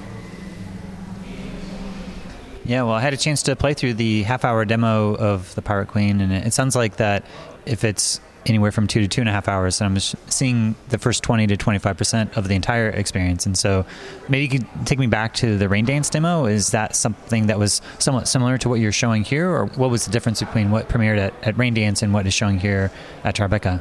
Yeah, 2.64 2.82
well, 2.82 2.94
I 2.94 3.00
had 3.00 3.12
a 3.12 3.18
chance 3.18 3.42
to 3.44 3.56
play 3.56 3.74
through 3.74 3.94
the 3.94 4.22
half 4.22 4.44
hour 4.44 4.64
demo 4.64 5.14
of 5.14 5.54
the 5.54 5.62
Pirate 5.62 5.88
Queen, 5.88 6.20
and 6.20 6.32
it 6.32 6.54
sounds 6.54 6.74
like 6.74 6.96
that 6.96 7.24
if 7.66 7.84
it's 7.84 8.20
anywhere 8.46 8.72
from 8.72 8.86
two 8.86 9.00
to 9.00 9.08
two 9.08 9.20
and 9.20 9.28
a 9.28 9.32
half 9.32 9.48
hours. 9.48 9.80
And 9.80 9.92
I'm 9.92 10.00
seeing 10.00 10.74
the 10.88 10.98
first 10.98 11.22
20 11.22 11.46
to 11.48 11.56
25% 11.56 12.36
of 12.36 12.48
the 12.48 12.54
entire 12.54 12.88
experience. 12.90 13.46
And 13.46 13.56
so 13.56 13.86
maybe 14.28 14.42
you 14.44 14.60
could 14.60 14.86
take 14.86 14.98
me 14.98 15.06
back 15.06 15.34
to 15.34 15.56
the 15.56 15.66
Raindance 15.66 16.10
demo. 16.10 16.46
Is 16.46 16.70
that 16.70 16.96
something 16.96 17.46
that 17.46 17.58
was 17.58 17.80
somewhat 17.98 18.28
similar 18.28 18.58
to 18.58 18.68
what 18.68 18.80
you're 18.80 18.92
showing 18.92 19.24
here? 19.24 19.48
Or 19.48 19.66
what 19.66 19.90
was 19.90 20.04
the 20.04 20.10
difference 20.10 20.40
between 20.40 20.70
what 20.70 20.88
premiered 20.88 21.18
at, 21.18 21.34
at 21.42 21.56
Raindance 21.56 22.02
and 22.02 22.12
what 22.12 22.26
is 22.26 22.34
showing 22.34 22.58
here 22.58 22.90
at 23.24 23.36
Tribeca? 23.36 23.80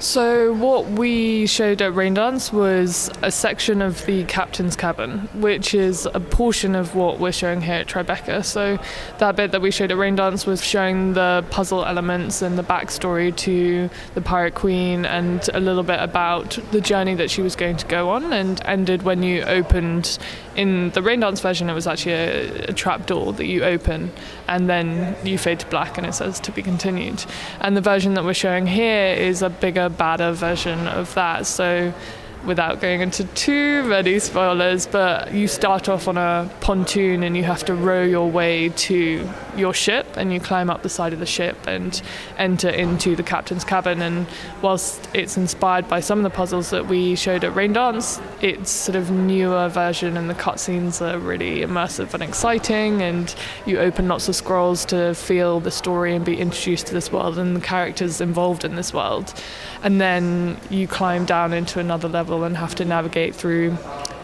So, 0.00 0.54
what 0.54 0.86
we 0.86 1.44
showed 1.44 1.82
at 1.82 1.92
Raindance 1.92 2.54
was 2.54 3.10
a 3.20 3.30
section 3.30 3.82
of 3.82 4.06
the 4.06 4.24
captain's 4.24 4.74
cabin, 4.74 5.28
which 5.34 5.74
is 5.74 6.08
a 6.14 6.20
portion 6.20 6.74
of 6.74 6.94
what 6.94 7.20
we're 7.20 7.32
showing 7.32 7.60
here 7.60 7.74
at 7.74 7.86
Tribeca. 7.86 8.42
So, 8.42 8.78
that 9.18 9.36
bit 9.36 9.52
that 9.52 9.60
we 9.60 9.70
showed 9.70 9.92
at 9.92 9.98
Raindance 9.98 10.46
was 10.46 10.64
showing 10.64 11.12
the 11.12 11.44
puzzle 11.50 11.84
elements 11.84 12.40
and 12.40 12.56
the 12.56 12.62
backstory 12.62 13.36
to 13.36 13.90
the 14.14 14.22
Pirate 14.22 14.54
Queen 14.54 15.04
and 15.04 15.46
a 15.52 15.60
little 15.60 15.82
bit 15.82 16.00
about 16.00 16.58
the 16.72 16.80
journey 16.80 17.14
that 17.16 17.30
she 17.30 17.42
was 17.42 17.54
going 17.54 17.76
to 17.76 17.86
go 17.86 18.08
on 18.08 18.32
and 18.32 18.62
ended 18.64 19.02
when 19.02 19.22
you 19.22 19.42
opened. 19.42 20.18
In 20.56 20.90
the 20.92 21.02
Raindance 21.02 21.42
version, 21.42 21.68
it 21.68 21.74
was 21.74 21.86
actually 21.86 22.14
a, 22.14 22.64
a 22.68 22.72
trap 22.72 23.04
door 23.04 23.34
that 23.34 23.44
you 23.44 23.64
open 23.64 24.12
and 24.50 24.68
then 24.68 25.16
you 25.24 25.38
fade 25.38 25.60
to 25.60 25.66
black 25.66 25.96
and 25.96 26.04
it 26.04 26.12
says 26.12 26.40
to 26.40 26.50
be 26.50 26.60
continued. 26.60 27.24
And 27.60 27.76
the 27.76 27.80
version 27.80 28.14
that 28.14 28.24
we're 28.24 28.34
showing 28.34 28.66
here 28.66 29.14
is 29.14 29.42
a 29.42 29.48
bigger 29.48 29.88
badder 29.88 30.32
version 30.32 30.88
of 30.88 31.14
that. 31.14 31.46
So 31.46 31.94
without 32.44 32.80
going 32.80 33.00
into 33.00 33.24
too 33.24 33.82
many 33.84 34.18
spoilers, 34.18 34.86
but 34.86 35.32
you 35.32 35.46
start 35.46 35.88
off 35.88 36.08
on 36.08 36.16
a 36.16 36.50
pontoon 36.60 37.22
and 37.22 37.36
you 37.36 37.42
have 37.44 37.64
to 37.64 37.74
row 37.74 38.02
your 38.02 38.30
way 38.30 38.70
to 38.70 39.28
your 39.56 39.74
ship 39.74 40.06
and 40.16 40.32
you 40.32 40.40
climb 40.40 40.70
up 40.70 40.82
the 40.82 40.88
side 40.88 41.12
of 41.12 41.18
the 41.18 41.26
ship 41.26 41.56
and 41.66 42.00
enter 42.38 42.68
into 42.68 43.14
the 43.14 43.22
captain's 43.22 43.64
cabin. 43.64 44.00
And 44.00 44.26
whilst 44.62 45.08
it's 45.12 45.36
inspired 45.36 45.86
by 45.86 46.00
some 46.00 46.18
of 46.18 46.22
the 46.22 46.30
puzzles 46.30 46.70
that 46.70 46.86
we 46.86 47.14
showed 47.14 47.44
at 47.44 47.52
Raindance, 47.52 48.22
it's 48.42 48.70
sort 48.70 48.96
of 48.96 49.10
newer 49.10 49.68
version 49.68 50.16
and 50.16 50.30
the 50.30 50.34
cutscenes 50.34 51.02
are 51.02 51.18
really 51.18 51.60
immersive 51.60 52.14
and 52.14 52.22
exciting. 52.22 53.02
And 53.02 53.34
you 53.66 53.78
open 53.78 54.08
lots 54.08 54.28
of 54.28 54.36
scrolls 54.36 54.84
to 54.86 55.14
feel 55.14 55.60
the 55.60 55.70
story 55.70 56.16
and 56.16 56.24
be 56.24 56.38
introduced 56.38 56.86
to 56.86 56.94
this 56.94 57.12
world 57.12 57.38
and 57.38 57.54
the 57.54 57.60
characters 57.60 58.20
involved 58.20 58.64
in 58.64 58.76
this 58.76 58.94
world. 58.94 59.34
And 59.82 60.00
then 60.00 60.58
you 60.70 60.88
climb 60.88 61.26
down 61.26 61.52
into 61.52 61.80
another 61.80 62.08
level 62.08 62.29
and 62.44 62.56
have 62.56 62.74
to 62.76 62.84
navigate 62.84 63.34
through 63.34 63.76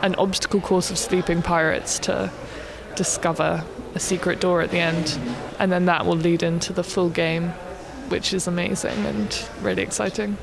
an 0.02 0.14
obstacle 0.16 0.60
course 0.60 0.90
of 0.90 0.98
sleeping 0.98 1.42
pirates 1.42 1.98
to 2.00 2.30
discover 2.94 3.64
a 3.94 4.00
secret 4.00 4.40
door 4.40 4.60
at 4.62 4.70
the 4.70 4.78
end, 4.78 5.18
and 5.58 5.72
then 5.72 5.86
that 5.86 6.06
will 6.06 6.16
lead 6.16 6.42
into 6.42 6.72
the 6.72 6.84
full 6.84 7.10
game, 7.10 7.48
which 8.08 8.32
is 8.32 8.46
amazing 8.46 9.04
and 9.06 9.48
really 9.62 9.82
exciting. 9.82 10.36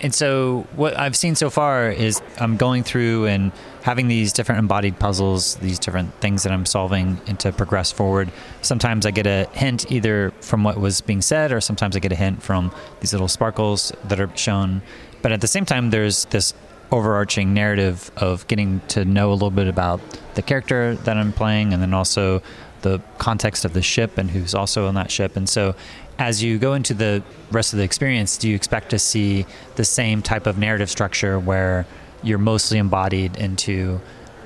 And 0.00 0.14
so, 0.14 0.66
what 0.76 0.96
I've 0.96 1.16
seen 1.16 1.34
so 1.34 1.50
far 1.50 1.90
is 1.90 2.22
I'm 2.38 2.56
going 2.56 2.84
through 2.84 3.26
and 3.26 3.50
having 3.82 4.06
these 4.06 4.32
different 4.32 4.60
embodied 4.60 4.98
puzzles, 4.98 5.56
these 5.56 5.78
different 5.78 6.14
things 6.20 6.44
that 6.44 6.52
I'm 6.52 6.66
solving, 6.66 7.20
and 7.26 7.38
to 7.40 7.52
progress 7.52 7.90
forward. 7.90 8.30
Sometimes 8.62 9.06
I 9.06 9.10
get 9.10 9.26
a 9.26 9.48
hint 9.52 9.90
either 9.90 10.32
from 10.40 10.62
what 10.62 10.78
was 10.78 11.00
being 11.00 11.22
said, 11.22 11.52
or 11.52 11.60
sometimes 11.60 11.96
I 11.96 11.98
get 11.98 12.12
a 12.12 12.16
hint 12.16 12.42
from 12.42 12.72
these 13.00 13.12
little 13.12 13.28
sparkles 13.28 13.92
that 14.04 14.20
are 14.20 14.30
shown. 14.36 14.82
But 15.22 15.32
at 15.32 15.40
the 15.40 15.46
same 15.46 15.64
time, 15.64 15.90
there's 15.90 16.24
this 16.26 16.54
overarching 16.90 17.52
narrative 17.52 18.10
of 18.16 18.46
getting 18.46 18.80
to 18.88 19.04
know 19.04 19.30
a 19.30 19.34
little 19.34 19.50
bit 19.50 19.68
about 19.68 20.00
the 20.34 20.42
character 20.42 20.94
that 20.94 21.16
I'm 21.16 21.32
playing 21.32 21.72
and 21.72 21.82
then 21.82 21.92
also 21.92 22.42
the 22.82 23.00
context 23.18 23.64
of 23.64 23.72
the 23.72 23.82
ship 23.82 24.18
and 24.18 24.30
who's 24.30 24.54
also 24.54 24.86
on 24.86 24.94
that 24.94 25.10
ship. 25.10 25.36
And 25.36 25.48
so 25.48 25.74
as 26.18 26.42
you 26.42 26.58
go 26.58 26.74
into 26.74 26.94
the 26.94 27.22
rest 27.50 27.72
of 27.72 27.78
the 27.78 27.84
experience, 27.84 28.38
do 28.38 28.48
you 28.48 28.54
expect 28.54 28.90
to 28.90 28.98
see 28.98 29.46
the 29.76 29.84
same 29.84 30.22
type 30.22 30.46
of 30.46 30.58
narrative 30.58 30.88
structure 30.88 31.38
where 31.38 31.86
you're 32.22 32.38
mostly 32.38 32.78
embodied 32.78 33.36
into 33.36 34.00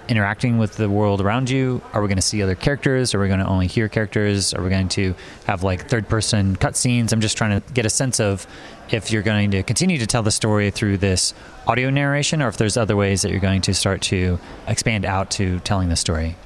interacting 0.09 0.59
with 0.59 0.77
the 0.77 0.89
world 0.89 1.21
around 1.21 1.51
you? 1.51 1.81
Are 1.93 2.03
we 2.03 2.09
going 2.09 2.17
to 2.17 2.23
see 2.23 2.43
other 2.43 2.55
characters? 2.55 3.15
Are 3.15 3.21
we 3.21 3.29
going 3.29 3.41
to 3.41 3.47
only 3.47 3.67
hear 3.67 3.89
characters? 3.89 4.53
Are 4.55 4.63
we 4.63 4.71
going 4.71 4.89
to 4.91 5.15
have 5.47 5.63
like 5.63 5.89
third 5.89 6.09
person 6.09 6.57
cutscenes? 6.57 7.13
I'm 7.13 7.21
just 7.21 7.37
trying 7.37 7.61
to 7.61 7.73
get 7.73 7.87
a 7.87 7.91
sense 7.91 8.21
of 8.21 8.47
if 8.91 9.11
you're 9.11 9.23
going 9.23 9.51
to 9.53 9.63
continue 9.63 9.99
to 9.99 10.07
tell 10.07 10.23
the 10.23 10.31
story 10.31 10.71
through 10.71 10.99
this 10.99 11.35
audio 11.67 11.91
narration 11.91 12.43
or 12.43 12.49
if 12.49 12.57
there's 12.57 12.77
other 12.77 12.97
ways 12.97 13.23
that 13.23 13.31
you're 13.31 13.41
going 13.41 13.63
to 13.63 13.75
start 13.75 14.03
to 14.03 14.39
expand 14.67 15.05
out 15.05 15.31
to 15.33 15.61
telling 15.61 15.89
the 15.89 15.97
story. 15.97 16.37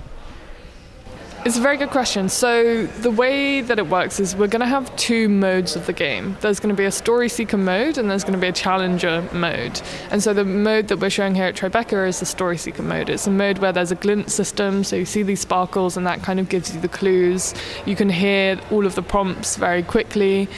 It's 1.47 1.57
a 1.57 1.61
very 1.61 1.77
good 1.77 1.91
question. 1.91 2.29
So, 2.29 2.87
the 2.87 3.11
way 3.13 3.61
that 3.61 3.79
it 3.79 3.87
works 3.87 4.19
is 4.19 4.35
we're 4.35 4.49
going 4.49 4.63
to 4.63 4.67
have 4.67 4.95
two 4.97 5.29
modes 5.29 5.77
of 5.77 5.87
the 5.87 5.93
game. 5.93 6.37
There's 6.41 6.59
going 6.59 6.75
to 6.75 6.77
be 6.77 6.87
a 6.87 6.91
story 6.91 7.29
seeker 7.29 7.57
mode 7.57 7.99
and 7.99 8.11
there's 8.11 8.25
going 8.25 8.35
to 8.35 8.41
be 8.41 8.49
a 8.49 8.53
challenger 8.53 9.23
mode. 9.33 9.81
And 10.11 10.21
so, 10.21 10.35
the 10.35 10.45
mode 10.45 10.89
that 10.89 10.99
we're 10.99 11.09
showing 11.09 11.37
here 11.37 11.45
at 11.45 11.55
Tribeca 11.55 12.09
is 12.09 12.19
the 12.19 12.27
story 12.27 12.59
seeker 12.59 12.83
mode. 12.83 13.09
It's 13.09 13.29
a 13.29 13.31
mode 13.31 13.59
where 13.59 13.71
there's 13.71 13.93
a 13.93 13.95
glint 13.95 14.33
system, 14.33 14.83
so 14.83 14.97
you 14.97 15.05
see 15.05 15.23
these 15.23 15.41
sparkles 15.41 15.97
and 15.97 16.05
that 16.05 16.21
kind 16.25 16.41
of 16.41 16.49
gives 16.49 16.75
you 16.75 16.81
the 16.81 16.89
clues. 16.89 17.55
You 17.85 17.95
can 17.95 18.09
hear 18.09 18.59
all 18.73 18.85
of 18.85 18.97
the 18.97 19.03
prompts 19.03 19.55
very 19.55 19.85
quickly, 19.85 20.49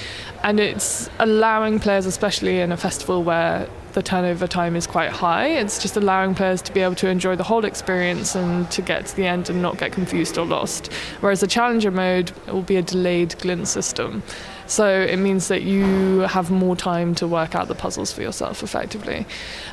and 0.42 0.58
it's 0.58 1.10
allowing 1.18 1.80
players, 1.80 2.06
especially 2.06 2.60
in 2.60 2.72
a 2.72 2.78
festival 2.78 3.22
where 3.22 3.68
the 3.98 4.02
turnover 4.02 4.46
time 4.46 4.76
is 4.76 4.86
quite 4.86 5.10
high. 5.10 5.48
It's 5.48 5.82
just 5.82 5.96
allowing 5.96 6.36
players 6.36 6.62
to 6.62 6.72
be 6.72 6.78
able 6.78 6.94
to 6.94 7.08
enjoy 7.08 7.34
the 7.34 7.42
whole 7.42 7.64
experience 7.64 8.36
and 8.36 8.70
to 8.70 8.80
get 8.80 9.06
to 9.06 9.16
the 9.16 9.26
end 9.26 9.50
and 9.50 9.60
not 9.60 9.76
get 9.76 9.90
confused 9.90 10.38
or 10.38 10.46
lost. 10.46 10.92
Whereas 11.20 11.40
the 11.40 11.48
challenger 11.48 11.90
mode 11.90 12.30
will 12.46 12.62
be 12.62 12.76
a 12.76 12.82
delayed 12.82 13.36
glint 13.40 13.66
system. 13.66 14.22
So 14.68 14.86
it 14.86 15.16
means 15.16 15.48
that 15.48 15.62
you 15.62 16.20
have 16.20 16.48
more 16.48 16.76
time 16.76 17.16
to 17.16 17.26
work 17.26 17.56
out 17.56 17.66
the 17.66 17.74
puzzles 17.74 18.12
for 18.12 18.22
yourself 18.22 18.62
effectively. 18.62 19.26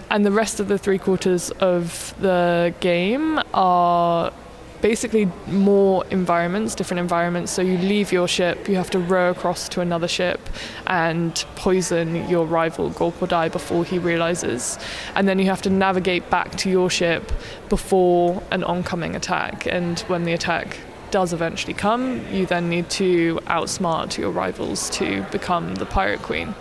And 0.10 0.26
the 0.26 0.32
rest 0.32 0.60
of 0.60 0.70
the 0.70 0.80
three 0.80 0.98
quarters 0.98 1.52
of 1.60 2.16
the 2.20 2.74
game 2.80 3.40
are 3.54 4.34
basically 4.82 5.30
more 5.48 6.06
environments, 6.12 6.76
different 6.76 7.00
environments. 7.00 7.52
So 7.52 7.62
you 7.62 7.78
leave 7.78 8.12
your 8.12 8.28
ship, 8.28 8.68
you 8.68 8.76
have 8.76 8.90
to 8.92 9.00
row 9.00 9.32
across 9.32 9.68
to 9.70 9.82
another 9.82 10.08
ship 10.08 10.40
and 10.88 11.34
poison 11.56 12.28
your 12.30 12.46
rival 12.46 12.90
Gorp 12.90 13.22
or 13.22 13.28
die 13.28 13.50
before 13.50 13.86
he 13.86 14.00
realizes. 14.00 14.78
And 15.16 15.28
then 15.28 15.40
you 15.40 15.46
have 15.46 15.62
to 15.64 15.70
navigate 15.70 16.30
back 16.30 16.52
to 16.58 16.70
your 16.70 16.90
ship 16.90 17.32
before 17.70 18.44
an 18.52 18.64
oncoming 18.64 19.16
attack. 19.16 19.66
And 19.66 20.00
when 20.02 20.24
the 20.24 20.34
attack 20.34 20.78
does 21.16 21.32
eventually 21.32 21.74
come, 21.74 22.20
you 22.30 22.46
then 22.46 22.68
need 22.68 22.90
to 22.90 23.40
outsmart 23.48 24.18
your 24.18 24.30
rivals 24.30 24.90
to 24.90 25.22
become 25.32 25.74
the 25.76 25.86
pirate 25.86 26.22
queen. 26.22 26.54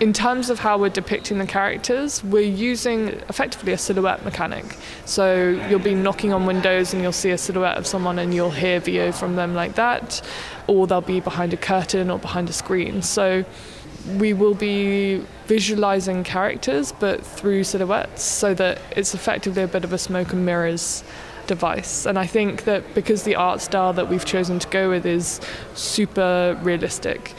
In 0.00 0.14
terms 0.14 0.48
of 0.48 0.58
how 0.58 0.78
we're 0.78 0.88
depicting 0.88 1.36
the 1.36 1.46
characters, 1.46 2.24
we're 2.24 2.40
using 2.70 3.08
effectively 3.28 3.74
a 3.74 3.76
silhouette 3.76 4.24
mechanic. 4.24 4.78
So 5.04 5.50
you'll 5.68 5.88
be 5.92 5.94
knocking 5.94 6.32
on 6.32 6.46
windows 6.46 6.94
and 6.94 7.02
you'll 7.02 7.12
see 7.12 7.32
a 7.32 7.36
silhouette 7.36 7.76
of 7.76 7.86
someone 7.86 8.18
and 8.18 8.32
you'll 8.32 8.50
hear 8.50 8.80
VO 8.80 9.12
from 9.12 9.36
them 9.36 9.54
like 9.54 9.74
that, 9.74 10.22
or 10.68 10.86
they'll 10.86 11.02
be 11.02 11.20
behind 11.20 11.52
a 11.52 11.58
curtain 11.58 12.10
or 12.10 12.18
behind 12.18 12.48
a 12.48 12.54
screen. 12.54 13.02
So 13.02 13.44
we 14.16 14.32
will 14.32 14.54
be 14.54 15.22
visualizing 15.48 16.24
characters 16.24 16.92
but 16.98 17.26
through 17.26 17.62
silhouettes 17.64 18.22
so 18.22 18.54
that 18.54 18.80
it's 18.96 19.12
effectively 19.12 19.64
a 19.64 19.68
bit 19.68 19.84
of 19.84 19.92
a 19.92 19.98
smoke 19.98 20.32
and 20.32 20.46
mirrors 20.46 21.04
device. 21.48 22.06
And 22.06 22.16
I 22.16 22.26
think 22.26 22.62
that 22.64 22.94
because 22.94 23.24
the 23.24 23.34
art 23.34 23.60
style 23.60 23.92
that 23.94 24.08
we've 24.08 24.24
chosen 24.24 24.60
to 24.60 24.68
go 24.68 24.88
with 24.88 25.04
is 25.04 25.40
super 25.74 26.56
realistic, 26.62 27.34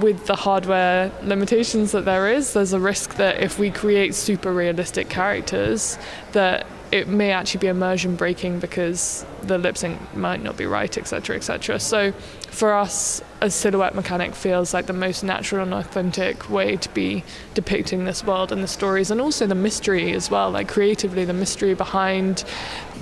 with 0.00 0.26
the 0.26 0.36
hardware 0.36 1.12
limitations 1.22 1.92
that 1.92 2.04
there 2.04 2.28
is, 2.28 2.54
there's 2.54 2.72
a 2.72 2.80
risk 2.80 3.16
that 3.16 3.40
if 3.40 3.58
we 3.58 3.70
create 3.70 4.14
super 4.14 4.52
realistic 4.52 5.08
characters, 5.08 5.98
that 6.32 6.66
it 6.90 7.08
may 7.08 7.32
actually 7.32 7.60
be 7.60 7.66
immersion 7.66 8.16
breaking 8.16 8.60
because 8.60 9.26
the 9.42 9.58
lip 9.58 9.76
sync 9.76 10.14
might 10.14 10.42
not 10.42 10.56
be 10.56 10.66
right, 10.66 10.96
etc., 10.96 11.36
etc. 11.36 11.78
So, 11.78 12.12
for 12.50 12.72
us, 12.72 13.22
a 13.40 13.50
silhouette 13.50 13.94
mechanic 13.94 14.34
feels 14.34 14.72
like 14.72 14.86
the 14.86 14.92
most 14.92 15.22
natural 15.22 15.62
and 15.62 15.74
authentic 15.74 16.48
way 16.48 16.76
to 16.76 16.88
be 16.90 17.24
depicting 17.54 18.04
this 18.04 18.24
world 18.24 18.52
and 18.52 18.62
the 18.62 18.68
stories, 18.68 19.10
and 19.10 19.20
also 19.20 19.46
the 19.46 19.54
mystery 19.54 20.12
as 20.12 20.30
well. 20.30 20.50
Like 20.50 20.68
creatively, 20.68 21.24
the 21.24 21.34
mystery 21.34 21.74
behind 21.74 22.44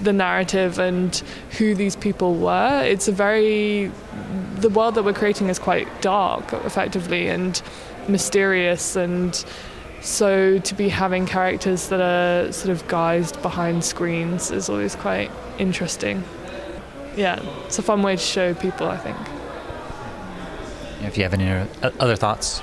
the 0.03 0.13
narrative 0.13 0.79
and 0.79 1.15
who 1.59 1.75
these 1.75 1.97
people 1.97 2.35
were. 2.35 2.83
It's 2.85 3.09
a 3.09 3.13
very 3.13 3.93
the 4.57 4.71
world 4.71 4.95
that 4.97 5.05
we're 5.05 5.13
creating 5.13 5.49
is 5.49 5.59
quite 5.59 6.03
dark, 6.03 6.53
effectively, 6.53 7.29
and 7.29 7.61
mysterious 8.09 8.97
and 8.97 9.45
so 10.07 10.59
to 10.61 10.75
be 10.75 10.89
having 10.89 11.27
characters 11.27 11.89
that 11.89 12.01
are 12.01 12.53
sort 12.53 12.71
of 12.71 12.87
guised 12.87 13.43
behind 13.43 13.85
screens 13.85 14.53
is 14.53 14.69
always 14.69 14.95
quite 14.95 15.31
interesting. 15.59 16.23
Yeah, 17.17 17.43
it's 17.65 17.79
a 17.79 17.83
fun 17.83 18.03
way 18.03 18.15
to 18.15 18.23
show 18.23 18.55
people, 18.55 18.87
I 18.87 18.99
think. 18.99 19.17
If 21.03 21.17
you 21.17 21.25
have 21.25 21.35
any 21.35 21.51
other 21.83 22.13
uh, 22.13 22.17
thoughts. 22.17 22.63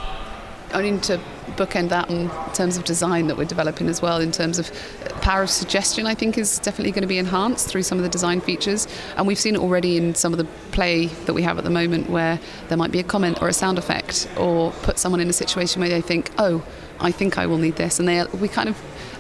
I 0.74 0.82
need 0.82 1.04
to 1.04 1.20
bookend 1.56 1.90
that 1.90 2.10
in 2.10 2.32
terms 2.54 2.78
of 2.78 2.86
design 2.86 3.28
that 3.28 3.38
we're 3.38 3.46
developing 3.46 3.90
as 3.90 4.02
well, 4.02 4.22
in 4.22 4.32
terms 4.32 4.58
of 4.58 4.72
uh, 5.06 5.20
power 5.20 5.44
of 5.44 5.50
suggestion, 5.50 6.08
I 6.08 6.16
think, 6.16 6.38
is 6.38 6.60
definitely 6.60 6.92
going 6.92 7.02
to 7.02 7.08
be 7.08 7.18
enhanced 7.18 7.68
through 7.68 7.84
some 7.84 7.98
of 7.98 8.04
the 8.04 8.10
design 8.10 8.40
features. 8.42 8.88
And 9.18 9.28
we've 9.28 9.38
seen 9.40 9.56
it 9.56 9.62
already 9.62 9.98
in 9.98 10.16
some 10.16 10.34
of 10.34 10.38
the 10.38 10.46
play 10.72 11.08
that 11.26 11.34
we 11.34 11.42
have 11.44 11.58
at 11.58 11.64
the 11.64 11.70
moment 11.70 12.10
where 12.10 12.40
there 12.70 12.78
might 12.78 12.92
be 12.92 13.00
a 13.00 13.04
comment 13.04 13.42
or 13.42 13.50
a 13.50 13.54
sound 13.54 13.78
effect 13.78 14.30
or 14.38 14.72
put 14.82 14.98
someone 14.98 15.20
in 15.20 15.30
a 15.30 15.34
situation 15.34 15.82
where 15.82 15.90
they 15.90 16.02
think, 16.02 16.32
oh, 16.38 16.64
I 17.04 17.12
think 17.12 17.38
I 17.38 17.46
will 17.46 17.58
need 17.58 17.76
this. 17.76 18.00
And 18.00 18.08
they, 18.08 18.26
we 18.40 18.48
kind 18.48 18.70
of 18.70 18.78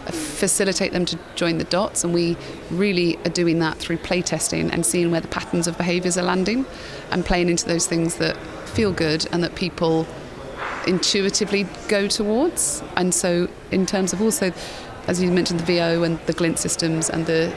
facilitate 0.07 0.91
them 0.91 1.05
to 1.05 1.19
join 1.35 1.57
the 1.57 1.63
dots. 1.65 2.03
And 2.03 2.13
we 2.13 2.37
really 2.71 3.17
are 3.25 3.29
doing 3.29 3.59
that 3.59 3.77
through 3.77 3.97
playtesting 3.97 4.71
and 4.71 4.85
seeing 4.85 5.11
where 5.11 5.21
the 5.21 5.27
patterns 5.27 5.67
of 5.67 5.77
behaviours 5.77 6.17
are 6.17 6.23
landing 6.23 6.65
and 7.11 7.25
playing 7.25 7.49
into 7.49 7.65
those 7.65 7.85
things 7.85 8.15
that 8.15 8.37
feel 8.67 8.91
good 8.91 9.27
and 9.31 9.43
that 9.43 9.55
people 9.55 10.07
intuitively 10.87 11.67
go 11.87 12.07
towards. 12.07 12.83
And 12.95 13.13
so, 13.13 13.49
in 13.71 13.85
terms 13.85 14.13
of 14.13 14.21
also, 14.21 14.51
as 15.07 15.21
you 15.21 15.31
mentioned, 15.31 15.59
the 15.59 15.65
VO 15.65 16.03
and 16.03 16.19
the 16.25 16.33
glint 16.33 16.59
systems 16.59 17.09
and 17.09 17.25
the 17.25 17.53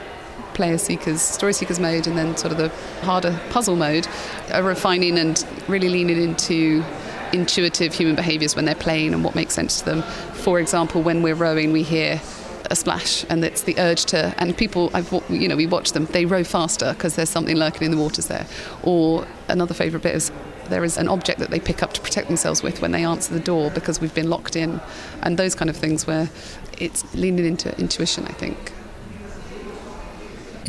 player 0.54 0.78
seekers, 0.78 1.20
story 1.20 1.52
seekers 1.52 1.78
mode, 1.78 2.06
and 2.06 2.16
then 2.16 2.36
sort 2.36 2.52
of 2.52 2.58
the 2.58 2.68
harder 3.04 3.38
puzzle 3.50 3.76
mode, 3.76 4.08
are 4.52 4.62
refining 4.62 5.18
and 5.18 5.46
really 5.68 5.88
leaning 5.88 6.20
into 6.20 6.82
intuitive 7.32 7.94
human 7.94 8.14
behaviors 8.14 8.56
when 8.56 8.64
they're 8.64 8.74
playing 8.74 9.14
and 9.14 9.24
what 9.24 9.34
makes 9.34 9.54
sense 9.54 9.80
to 9.80 9.84
them. 9.84 10.02
For 10.02 10.60
example, 10.60 11.02
when 11.02 11.22
we're 11.22 11.34
rowing, 11.34 11.72
we 11.72 11.82
hear 11.82 12.20
a 12.70 12.76
splash 12.76 13.24
and 13.28 13.44
it's 13.44 13.62
the 13.62 13.78
urge 13.78 14.06
to 14.06 14.34
and 14.38 14.56
people 14.56 14.90
I've 14.92 15.12
you 15.28 15.46
know 15.46 15.54
we 15.54 15.68
watch 15.68 15.92
them 15.92 16.06
they 16.06 16.24
row 16.24 16.42
faster 16.42 16.94
because 16.94 17.14
there's 17.14 17.30
something 17.30 17.56
lurking 17.56 17.84
in 17.84 17.90
the 17.90 17.96
waters 17.96 18.26
there. 18.26 18.46
Or 18.82 19.26
another 19.48 19.74
favorite 19.74 20.02
bit 20.02 20.14
is 20.14 20.32
there 20.68 20.82
is 20.82 20.96
an 20.96 21.08
object 21.08 21.38
that 21.38 21.50
they 21.50 21.60
pick 21.60 21.82
up 21.82 21.92
to 21.92 22.00
protect 22.00 22.26
themselves 22.26 22.62
with 22.62 22.82
when 22.82 22.90
they 22.90 23.04
answer 23.04 23.32
the 23.32 23.40
door 23.40 23.70
because 23.70 24.00
we've 24.00 24.14
been 24.14 24.28
locked 24.28 24.56
in. 24.56 24.80
And 25.22 25.38
those 25.38 25.54
kind 25.54 25.70
of 25.70 25.76
things 25.76 26.06
where 26.06 26.28
it's 26.78 27.14
leaning 27.14 27.46
into 27.46 27.76
intuition 27.78 28.24
I 28.26 28.32
think 28.32 28.72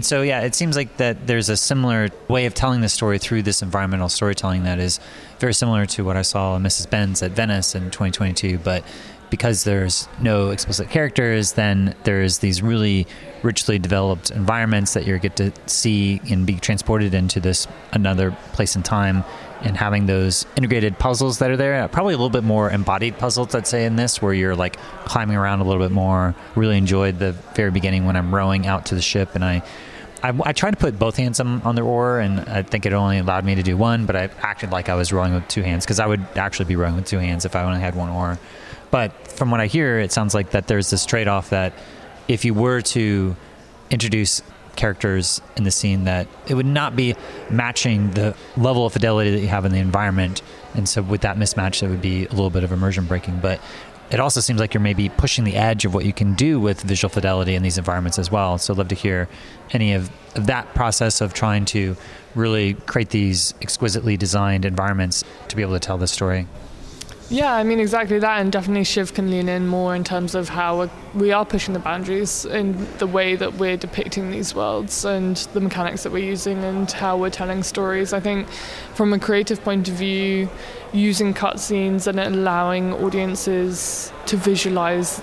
so 0.06 0.22
yeah, 0.22 0.42
it 0.42 0.56
seems 0.56 0.76
like 0.76 0.98
that 0.98 1.28
there's 1.28 1.50
a 1.50 1.58
similar 1.58 2.10
way 2.28 2.46
of 2.46 2.54
telling 2.54 2.82
the 2.82 2.90
story 2.90 3.18
through 3.18 3.44
this 3.44 3.62
environmental 3.62 4.10
storytelling 4.10 4.64
that 4.64 4.80
is 4.80 5.00
very 5.40 5.54
similar 5.54 5.86
to 5.88 6.04
what 6.04 6.18
I 6.18 6.22
saw 6.22 6.56
in 6.56 6.64
Mrs. 6.64 6.90
Benz 6.90 7.22
at 7.24 7.32
Venice 7.32 7.76
in 7.76 7.86
2022, 7.86 8.60
but 8.60 8.84
because 9.30 9.64
there's 9.64 10.08
no 10.22 10.50
explicit 10.50 10.90
characters, 10.90 11.54
then 11.54 11.96
there's 12.04 12.40
these 12.40 12.62
really 12.62 13.08
richly 13.44 13.78
developed 13.78 14.32
environments 14.32 14.94
that 14.94 15.06
you 15.06 15.18
get 15.20 15.36
to 15.36 15.52
see 15.66 16.22
and 16.30 16.46
be 16.46 16.56
transported 16.56 17.14
into 17.14 17.40
this 17.40 17.68
another 17.92 18.32
place 18.54 18.76
in 18.76 18.84
time 18.84 19.24
and 19.62 19.76
having 19.76 20.06
those 20.06 20.46
integrated 20.56 20.98
puzzles 21.00 21.40
that 21.40 21.50
are 21.50 21.58
there. 21.58 21.82
Uh, 21.82 21.88
probably 21.88 22.14
a 22.14 22.18
little 22.18 22.30
bit 22.30 22.44
more 22.44 22.70
embodied 22.70 23.18
puzzles, 23.18 23.56
I'd 23.56 23.68
say, 23.68 23.86
in 23.86 23.96
this, 23.96 24.22
where 24.22 24.34
you're 24.34 24.56
like 24.56 24.78
climbing 25.06 25.36
around 25.36 25.62
a 25.62 25.64
little 25.64 25.84
bit 25.84 25.92
more. 25.92 26.36
Really 26.56 26.78
enjoyed 26.78 27.20
the 27.20 27.32
very 27.56 27.72
beginning 27.72 28.06
when 28.06 28.16
I'm 28.16 28.34
rowing 28.34 28.68
out 28.68 28.86
to 28.88 28.96
the 28.96 29.02
ship 29.02 29.36
and 29.36 29.44
I. 29.44 29.64
I, 30.24 30.34
I 30.44 30.54
tried 30.54 30.72
to 30.72 30.78
put 30.78 30.98
both 30.98 31.16
hands 31.16 31.40
on, 31.40 31.62
on 31.62 31.76
the 31.76 31.82
oar, 31.82 32.20
and 32.20 32.40
I 32.42 32.64
think 32.64 32.86
it 32.86 32.94
only 32.94 33.20
allowed 33.20 33.46
me 33.46 33.56
to 33.56 33.64
do 33.64 33.78
one. 33.78 34.06
But 34.06 34.16
I 34.16 34.30
acted 34.40 34.72
like 34.72 34.90
I 34.90 34.96
was 34.96 35.14
rowing 35.14 35.34
with 35.34 35.48
two 35.48 35.62
hands 35.62 35.86
because 35.86 36.00
I 36.00 36.08
would 36.08 36.26
actually 36.36 36.66
be 36.66 36.76
rowing 36.76 36.96
with 36.96 37.06
two 37.06 37.20
hands 37.20 37.46
if 37.46 37.56
I 37.56 37.64
only 37.64 37.80
had 37.80 37.96
one 37.96 38.10
oar. 38.10 38.40
But 38.90 39.28
from 39.32 39.52
what 39.52 39.60
I 39.60 39.68
hear, 39.68 40.00
it 40.00 40.12
sounds 40.12 40.34
like 40.34 40.52
that 40.52 40.68
there's 40.68 40.90
this 40.90 41.06
trade 41.06 41.28
off 41.28 41.50
that 41.50 41.74
if 42.28 42.46
you 42.46 42.54
were 42.54 42.82
to 42.82 43.36
introduce 43.90 44.42
characters 44.76 45.42
in 45.56 45.64
the 45.64 45.72
scene 45.72 46.06
that 46.06 46.28
it 46.48 46.54
would 46.54 46.66
not 46.66 46.96
be 46.96 47.16
matching 47.50 48.12
the 48.12 48.36
level 48.56 48.86
of 48.86 48.94
fidelity 48.94 49.32
that 49.32 49.40
you 49.40 49.48
have 49.48 49.66
in 49.66 49.72
the 49.72 49.80
environment 49.80 50.44
and 50.76 50.88
so 50.88 51.02
with 51.02 51.22
that 51.22 51.36
mismatch 51.36 51.80
there 51.80 51.90
would 51.90 52.02
be 52.02 52.28
a 52.28 52.30
little 52.30 52.52
bit 52.52 52.64
of 52.64 52.72
immersion 52.72 53.04
breaking 53.06 53.40
but 53.40 53.60
it 54.12 54.20
also 54.20 54.40
seems 54.40 54.60
like 54.60 54.74
you're 54.74 54.82
maybe 54.82 55.10
pushing 55.10 55.44
the 55.44 55.56
edge 55.56 55.86
of 55.86 55.94
what 55.94 56.06
you 56.06 56.14
can 56.14 56.34
do 56.34 56.60
with 56.60 56.82
visual 56.82 57.10
fidelity 57.10 57.56
in 57.56 57.64
these 57.64 57.78
environments 57.78 58.18
as 58.18 58.32
well. 58.32 58.58
So 58.58 58.74
I'd 58.74 58.78
love 58.78 58.88
to 58.90 58.96
hear 58.96 59.28
any 59.72 59.94
of, 59.94 60.10
of 60.36 60.48
that 60.48 60.74
process 60.74 61.20
of 61.22 61.34
trying 61.34 61.66
to 61.66 61.96
really 62.36 62.74
create 62.74 63.10
these 63.10 63.54
exquisitely 63.62 64.16
designed 64.16 64.66
environments 64.66 65.24
to 65.50 65.56
be 65.56 65.62
able 65.62 65.74
to 65.74 65.80
tell 65.80 65.98
this 65.98 66.12
story 66.12 66.48
yeah, 67.30 67.54
I 67.54 67.64
mean 67.64 67.80
exactly 67.80 68.20
that, 68.20 68.40
and 68.40 68.52
definitely 68.52 68.86
Shiv 68.86 69.14
can 69.14 69.30
lean 69.30 69.50
in 69.50 69.68
more 69.68 69.94
in 69.96 70.04
terms 70.04 70.34
of 70.34 70.48
how 70.50 70.90
we 71.14 71.32
are 71.34 71.46
pushing 71.46 71.74
the 71.74 71.80
boundaries 71.80 72.46
in 72.46 72.88
the 73.00 73.08
way 73.08 73.36
that 73.36 73.56
we're 73.56 73.76
depicting 73.76 74.32
these 74.32 74.56
worlds 74.56 75.04
and 75.04 75.36
the 75.54 75.60
mechanics 75.60 76.04
that 76.04 76.12
we're 76.14 76.24
using 76.24 76.64
and 76.64 76.90
how 76.92 77.18
we're 77.18 77.30
telling 77.30 77.64
stories. 77.64 78.14
I 78.14 78.22
think, 78.22 78.48
from 78.94 79.12
a 79.12 79.20
creative 79.20 79.62
point 79.62 79.90
of 79.90 79.96
view, 79.96 80.50
using 80.94 81.34
cutscenes 81.34 82.08
and 82.08 82.20
allowing 82.20 82.94
audiences 82.94 84.14
to 84.28 84.38
visualize 84.38 85.22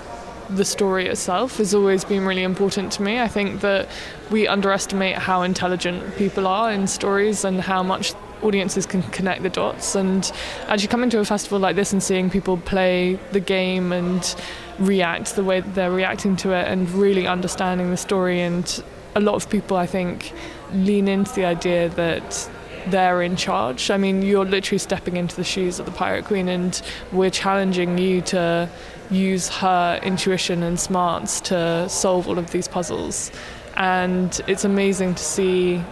the 0.49 0.65
story 0.65 1.07
itself 1.07 1.57
has 1.57 1.73
always 1.73 2.05
been 2.05 2.23
really 2.23 2.43
important 2.43 2.91
to 2.91 3.01
me. 3.01 3.19
I 3.19 3.27
think 3.27 3.61
that 3.61 3.89
we 4.29 4.47
underestimate 4.47 5.15
how 5.15 5.41
intelligent 5.41 6.15
people 6.17 6.45
are 6.45 6.71
in 6.71 6.85
stories 6.85 7.43
and 7.43 7.61
how 7.61 7.81
much 7.81 8.13
audiences 8.45 8.85
can 8.85 9.01
connect 9.03 9.43
the 9.43 9.49
dots. 9.49 9.95
And 9.95 10.31
actually, 10.67 10.87
coming 10.87 11.09
to 11.11 11.19
a 11.19 11.25
festival 11.25 11.59
like 11.59 11.75
this 11.75 11.91
and 11.93 12.01
seeing 12.01 12.29
people 12.29 12.57
play 12.57 13.19
the 13.31 13.39
game 13.39 13.91
and 13.91 14.35
react 14.79 15.35
the 15.35 15.43
way 15.43 15.61
they're 15.61 15.91
reacting 15.91 16.35
to 16.37 16.51
it 16.51 16.67
and 16.67 16.89
really 16.91 17.27
understanding 17.27 17.89
the 17.89 17.97
story. 17.97 18.41
And 18.41 18.83
a 19.15 19.19
lot 19.19 19.35
of 19.35 19.49
people, 19.49 19.77
I 19.77 19.85
think, 19.85 20.33
lean 20.73 21.07
into 21.07 21.33
the 21.33 21.45
idea 21.45 21.89
that 21.89 22.49
they're 22.87 23.21
in 23.21 23.35
charge. 23.35 23.89
I 23.89 23.97
mean, 23.97 24.21
you're 24.21 24.45
literally 24.45 24.77
stepping 24.79 25.17
into 25.17 25.35
the 25.35 25.43
shoes 25.43 25.79
of 25.79 25.85
the 25.85 25.91
Pirate 25.91 26.25
Queen, 26.25 26.47
and 26.47 26.79
we're 27.11 27.31
challenging 27.31 27.97
you 27.97 28.21
to 28.21 28.69
use 29.09 29.49
her 29.49 29.99
intuition 30.03 30.63
and 30.63 30.79
smarts 30.79 31.41
to 31.41 31.87
solve 31.89 32.27
all 32.27 32.37
of 32.37 32.51
these 32.51 32.67
puzzles. 32.67 33.31
And 33.75 34.39
it's 34.47 34.65
amazing 34.65 35.15
to 35.15 35.23
see 35.23 35.83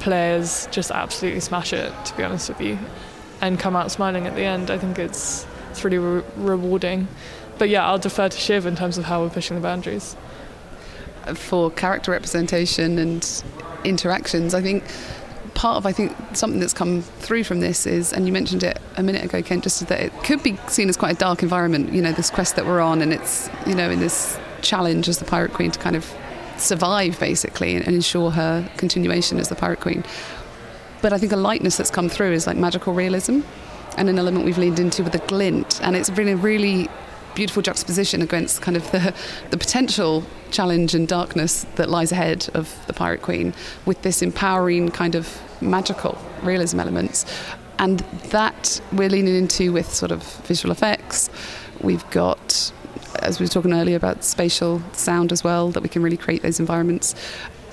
players 0.00 0.66
just 0.70 0.90
absolutely 0.90 1.40
smash 1.40 1.72
it, 1.72 1.92
to 2.06 2.16
be 2.16 2.22
honest 2.22 2.48
with 2.48 2.60
you, 2.60 2.78
and 3.40 3.58
come 3.58 3.76
out 3.76 3.90
smiling 3.90 4.26
at 4.26 4.34
the 4.34 4.42
end. 4.42 4.70
I 4.70 4.78
think 4.78 4.98
it's 4.98 5.46
it's 5.70 5.84
really 5.84 5.98
re- 5.98 6.24
rewarding. 6.36 7.08
But 7.58 7.68
yeah, 7.68 7.86
I'll 7.86 7.98
defer 7.98 8.28
to 8.28 8.38
Shiv 8.38 8.66
in 8.66 8.74
terms 8.74 8.98
of 8.98 9.04
how 9.04 9.22
we're 9.22 9.30
pushing 9.30 9.56
the 9.56 9.62
boundaries. 9.62 10.16
For 11.34 11.70
character 11.70 12.10
representation 12.12 12.98
and 12.98 13.44
interactions, 13.84 14.54
I 14.54 14.62
think 14.62 14.84
part 15.54 15.76
of 15.76 15.84
I 15.84 15.92
think 15.92 16.16
something 16.32 16.58
that's 16.58 16.72
come 16.72 17.02
through 17.02 17.44
from 17.44 17.60
this 17.60 17.86
is, 17.86 18.12
and 18.12 18.26
you 18.26 18.32
mentioned 18.32 18.62
it 18.62 18.78
a 18.96 19.02
minute 19.02 19.24
ago, 19.24 19.42
Kent, 19.42 19.64
just 19.64 19.86
that 19.88 20.00
it 20.00 20.12
could 20.24 20.42
be 20.42 20.56
seen 20.68 20.88
as 20.88 20.96
quite 20.96 21.16
a 21.16 21.18
dark 21.18 21.42
environment. 21.42 21.92
You 21.92 22.00
know, 22.02 22.12
this 22.12 22.30
quest 22.30 22.56
that 22.56 22.64
we're 22.66 22.80
on, 22.80 23.02
and 23.02 23.12
it's 23.12 23.50
you 23.66 23.74
know 23.74 23.90
in 23.90 24.00
this 24.00 24.38
challenge 24.62 25.08
as 25.08 25.18
the 25.18 25.24
Pirate 25.24 25.52
Queen 25.52 25.70
to 25.70 25.78
kind 25.78 25.96
of 25.96 26.10
survive 26.60 27.18
basically 27.18 27.76
and, 27.76 27.86
ensure 27.86 28.30
her 28.30 28.68
continuation 28.76 29.38
as 29.38 29.48
the 29.48 29.54
Pirate 29.54 29.80
Queen. 29.80 30.04
But 31.02 31.12
I 31.12 31.18
think 31.18 31.32
a 31.32 31.36
lightness 31.36 31.76
that's 31.76 31.90
come 31.90 32.08
through 32.08 32.32
is 32.32 32.46
like 32.46 32.56
magical 32.56 32.92
realism 32.92 33.40
and 33.96 34.08
an 34.08 34.18
element 34.18 34.44
we've 34.44 34.58
leaned 34.58 34.78
into 34.78 35.02
with 35.02 35.12
the 35.12 35.18
glint. 35.18 35.80
And 35.82 35.96
it's 35.96 36.10
been 36.10 36.28
a 36.28 36.36
really 36.36 36.88
beautiful 37.34 37.62
juxtaposition 37.62 38.22
against 38.22 38.60
kind 38.60 38.76
of 38.76 38.90
the, 38.92 39.14
the 39.50 39.56
potential 39.56 40.24
challenge 40.50 40.94
and 40.94 41.06
darkness 41.06 41.64
that 41.76 41.88
lies 41.88 42.12
ahead 42.12 42.48
of 42.54 42.84
the 42.86 42.92
Pirate 42.92 43.22
Queen 43.22 43.54
with 43.86 44.02
this 44.02 44.22
empowering 44.22 44.90
kind 44.90 45.14
of 45.14 45.40
magical 45.60 46.18
realism 46.42 46.80
elements. 46.80 47.24
And 47.78 48.00
that 48.30 48.80
we're 48.92 49.08
leaning 49.08 49.34
into 49.34 49.72
with 49.72 49.92
sort 49.92 50.12
of 50.12 50.22
visual 50.44 50.70
effects. 50.70 51.30
We've 51.80 52.08
got 52.10 52.72
as 53.22 53.38
we 53.38 53.44
were 53.44 53.50
talking 53.50 53.72
earlier 53.72 53.96
about 53.96 54.24
spatial 54.24 54.82
sound 54.92 55.32
as 55.32 55.44
well, 55.44 55.70
that 55.70 55.82
we 55.82 55.88
can 55.88 56.02
really 56.02 56.16
create 56.16 56.42
those 56.42 56.60
environments. 56.60 57.14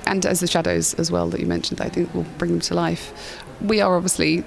And 0.05 0.25
as 0.25 0.39
the 0.39 0.47
shadows 0.47 0.93
as 0.95 1.11
well 1.11 1.29
that 1.29 1.39
you 1.39 1.47
mentioned, 1.47 1.81
I 1.81 1.89
think 1.89 2.13
will 2.13 2.25
bring 2.37 2.51
them 2.51 2.61
to 2.61 2.73
life. 2.73 3.43
We 3.61 3.81
are 3.81 3.95
obviously 3.95 4.43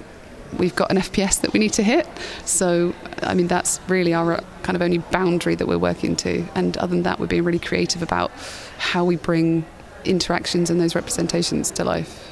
we've 0.57 0.75
got 0.75 0.91
an 0.91 0.97
FPS 0.97 1.41
that 1.41 1.53
we 1.53 1.59
need 1.59 1.73
to 1.73 1.83
hit. 1.83 2.07
So, 2.45 2.93
I 3.21 3.33
mean, 3.33 3.47
that's 3.47 3.79
really 3.87 4.13
our 4.13 4.41
kind 4.63 4.75
of 4.75 4.81
only 4.81 4.97
boundary 4.97 5.55
that 5.55 5.67
we're 5.67 5.77
working 5.77 6.15
to. 6.17 6.45
And 6.55 6.77
other 6.77 6.93
than 6.93 7.03
that, 7.03 7.19
we're 7.19 7.27
being 7.27 7.43
really 7.43 7.59
creative 7.59 8.01
about 8.01 8.31
how 8.77 9.05
we 9.05 9.15
bring 9.15 9.65
interactions 10.05 10.69
and 10.69 10.79
those 10.79 10.95
representations 10.95 11.71
to 11.71 11.83
life. 11.83 12.27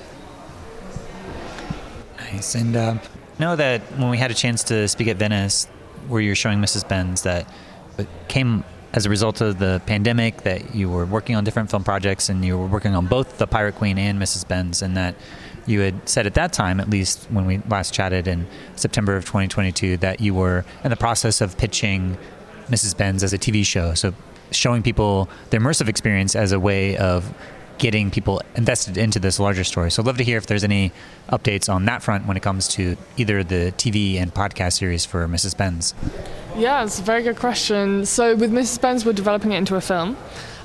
Nice. 2.17 2.55
And 2.55 2.75
uh, 2.75 2.97
know 3.39 3.55
that 3.55 3.81
when 3.97 4.09
we 4.09 4.17
had 4.17 4.31
a 4.31 4.35
chance 4.35 4.63
to 4.65 4.87
speak 4.87 5.07
at 5.07 5.17
Venice, 5.17 5.65
where 6.07 6.21
you're 6.21 6.35
showing 6.35 6.59
Mrs. 6.59 6.87
Benz, 6.87 7.23
that 7.23 7.47
it 7.99 8.07
came 8.27 8.63
as 8.93 9.05
a 9.05 9.09
result 9.09 9.41
of 9.41 9.59
the 9.59 9.81
pandemic 9.85 10.41
that 10.43 10.73
you 10.73 10.89
were 10.89 11.05
working 11.05 11.35
on 11.35 11.43
different 11.43 11.69
film 11.69 11.83
projects 11.83 12.27
and 12.29 12.43
you 12.43 12.57
were 12.57 12.65
working 12.67 12.95
on 12.95 13.05
both 13.05 13.37
The 13.37 13.45
Pirate 13.45 13.75
Queen 13.75 13.97
and 13.97 14.19
Mrs. 14.19 14.47
Benz, 14.47 14.81
and 14.81 14.97
that 14.97 15.15
you 15.67 15.81
had 15.81 16.09
said 16.09 16.25
at 16.25 16.33
that 16.33 16.53
time, 16.53 16.79
at 16.79 16.89
least 16.89 17.25
when 17.29 17.45
we 17.45 17.59
last 17.69 17.93
chatted 17.93 18.27
in 18.27 18.47
September 18.75 19.15
of 19.15 19.25
2022, 19.25 19.97
that 19.97 20.19
you 20.19 20.33
were 20.33 20.65
in 20.83 20.89
the 20.89 20.97
process 20.97 21.41
of 21.41 21.57
pitching 21.57 22.17
Mrs. 22.69 22.97
Benz 22.97 23.23
as 23.23 23.33
a 23.33 23.37
TV 23.37 23.63
show. 23.63 23.93
So 23.93 24.13
showing 24.51 24.81
people 24.81 25.29
the 25.51 25.57
immersive 25.57 25.87
experience 25.87 26.35
as 26.35 26.51
a 26.51 26.59
way 26.59 26.97
of 26.97 27.31
getting 27.77 28.11
people 28.11 28.41
invested 28.55 28.97
into 28.97 29.19
this 29.19 29.39
larger 29.39 29.63
story. 29.63 29.91
So 29.91 30.01
I'd 30.01 30.07
love 30.07 30.17
to 30.17 30.23
hear 30.23 30.37
if 30.37 30.47
there's 30.47 30.63
any 30.63 30.91
updates 31.29 31.71
on 31.71 31.85
that 31.85 32.03
front 32.03 32.25
when 32.25 32.35
it 32.35 32.43
comes 32.43 32.67
to 32.69 32.97
either 33.17 33.43
the 33.43 33.73
TV 33.77 34.15
and 34.15 34.33
podcast 34.33 34.73
series 34.73 35.05
for 35.05 35.27
Mrs. 35.27 35.55
Benz. 35.55 35.93
Yeah, 36.59 36.83
it's 36.83 36.99
a 36.99 37.03
very 37.03 37.23
good 37.23 37.37
question. 37.37 38.05
So 38.05 38.35
with 38.35 38.51
Mrs. 38.51 38.81
Benz, 38.81 39.05
we're 39.05 39.13
developing 39.13 39.53
it 39.53 39.57
into 39.57 39.75
a 39.77 39.81
film. 39.81 40.17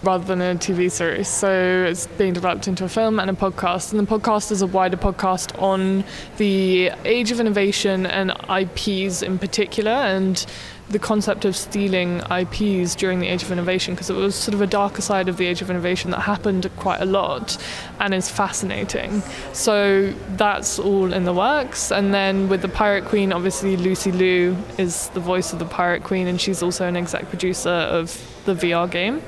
rather 0.02 0.24
than 0.24 0.40
a 0.42 0.54
TV 0.54 0.90
series. 0.90 1.28
So 1.28 1.86
it's 1.88 2.06
being 2.06 2.34
developed 2.34 2.68
into 2.68 2.84
a 2.84 2.88
film 2.88 3.18
and 3.18 3.30
a 3.30 3.32
podcast. 3.32 3.92
And 3.92 4.06
the 4.06 4.18
podcast 4.18 4.52
is 4.52 4.60
a 4.60 4.66
wider 4.66 4.96
podcast 4.98 5.60
on 5.60 6.04
the 6.36 6.90
age 7.04 7.30
of 7.30 7.40
innovation 7.40 8.04
and 8.04 8.32
IPs 8.50 9.22
in 9.22 9.38
particular. 9.38 9.90
And 9.92 10.44
the 10.90 10.98
concept 10.98 11.44
of 11.44 11.56
stealing 11.56 12.20
IPs 12.30 12.94
during 12.94 13.18
the 13.18 13.26
Age 13.26 13.42
of 13.42 13.50
Innovation 13.50 13.94
because 13.94 14.10
it 14.10 14.16
was 14.16 14.34
sort 14.34 14.54
of 14.54 14.60
a 14.60 14.66
darker 14.66 15.00
side 15.00 15.28
of 15.28 15.36
the 15.38 15.46
Age 15.46 15.62
of 15.62 15.70
Innovation 15.70 16.10
that 16.10 16.20
happened 16.20 16.70
quite 16.76 17.00
a 17.00 17.04
lot 17.06 17.56
and 18.00 18.12
is 18.12 18.28
fascinating. 18.28 19.22
So 19.52 20.12
that's 20.36 20.78
all 20.78 21.12
in 21.12 21.24
the 21.24 21.32
works. 21.32 21.90
And 21.90 22.12
then 22.12 22.48
with 22.48 22.62
the 22.62 22.68
Pirate 22.68 23.06
Queen, 23.06 23.32
obviously 23.32 23.76
Lucy 23.76 24.12
Liu 24.12 24.56
is 24.78 25.08
the 25.10 25.20
voice 25.20 25.52
of 25.52 25.58
the 25.58 25.64
Pirate 25.64 26.04
Queen 26.04 26.26
and 26.26 26.40
she's 26.40 26.62
also 26.62 26.86
an 26.86 26.96
exec 26.96 27.28
producer 27.28 27.70
of 27.70 28.20
the 28.44 28.54
VR 28.54 28.90
game. 28.90 29.22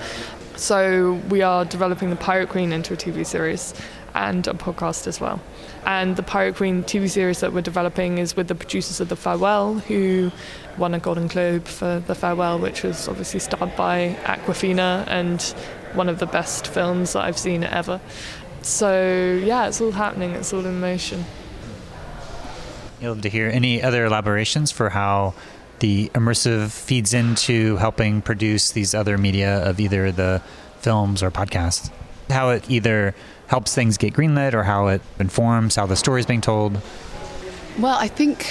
So 0.56 1.14
we 1.28 1.42
are 1.42 1.64
developing 1.64 2.10
the 2.10 2.16
Pirate 2.16 2.48
Queen 2.48 2.72
into 2.72 2.94
a 2.94 2.96
TV 2.96 3.24
series 3.24 3.74
and 4.14 4.46
a 4.46 4.52
podcast 4.52 5.06
as 5.06 5.20
well. 5.20 5.40
And 5.86 6.16
the 6.16 6.22
Pirate 6.24 6.56
Queen 6.56 6.82
TV 6.82 7.08
series 7.08 7.38
that 7.40 7.52
we're 7.52 7.62
developing 7.62 8.18
is 8.18 8.34
with 8.34 8.48
the 8.48 8.56
producers 8.56 9.00
of 9.00 9.08
The 9.08 9.14
Farewell, 9.14 9.74
who 9.74 10.32
won 10.76 10.94
a 10.94 10.98
Golden 10.98 11.28
Globe 11.28 11.64
for 11.64 12.02
The 12.04 12.14
Farewell, 12.16 12.58
which 12.58 12.82
was 12.82 13.06
obviously 13.06 13.38
starred 13.38 13.76
by 13.76 14.16
Awkwafina 14.24 15.06
and 15.06 15.40
one 15.94 16.08
of 16.08 16.18
the 16.18 16.26
best 16.26 16.66
films 16.66 17.12
that 17.12 17.20
I've 17.20 17.38
seen 17.38 17.62
ever. 17.62 18.00
So 18.62 19.40
yeah, 19.44 19.68
it's 19.68 19.80
all 19.80 19.92
happening. 19.92 20.32
It's 20.32 20.52
all 20.52 20.66
in 20.66 20.80
motion. 20.80 21.24
You'll 23.00 23.12
love 23.12 23.22
to 23.22 23.30
hear 23.30 23.48
any 23.48 23.80
other 23.80 24.06
elaborations 24.06 24.72
for 24.72 24.90
how 24.90 25.34
the 25.78 26.10
immersive 26.14 26.72
feeds 26.72 27.14
into 27.14 27.76
helping 27.76 28.22
produce 28.22 28.72
these 28.72 28.92
other 28.92 29.16
media 29.16 29.58
of 29.58 29.78
either 29.78 30.10
the 30.10 30.42
films 30.80 31.22
or 31.22 31.30
podcasts. 31.30 31.92
How 32.28 32.50
it 32.50 32.68
either 32.68 33.14
helps 33.48 33.74
things 33.74 33.96
get 33.96 34.14
greenlit 34.14 34.54
or 34.54 34.64
how 34.64 34.88
it 34.88 35.02
informs 35.18 35.76
how 35.76 35.86
the 35.86 35.96
story 35.96 36.20
is 36.20 36.26
being 36.26 36.40
told? 36.40 36.80
Well, 37.78 37.96
I 37.98 38.08
think 38.08 38.50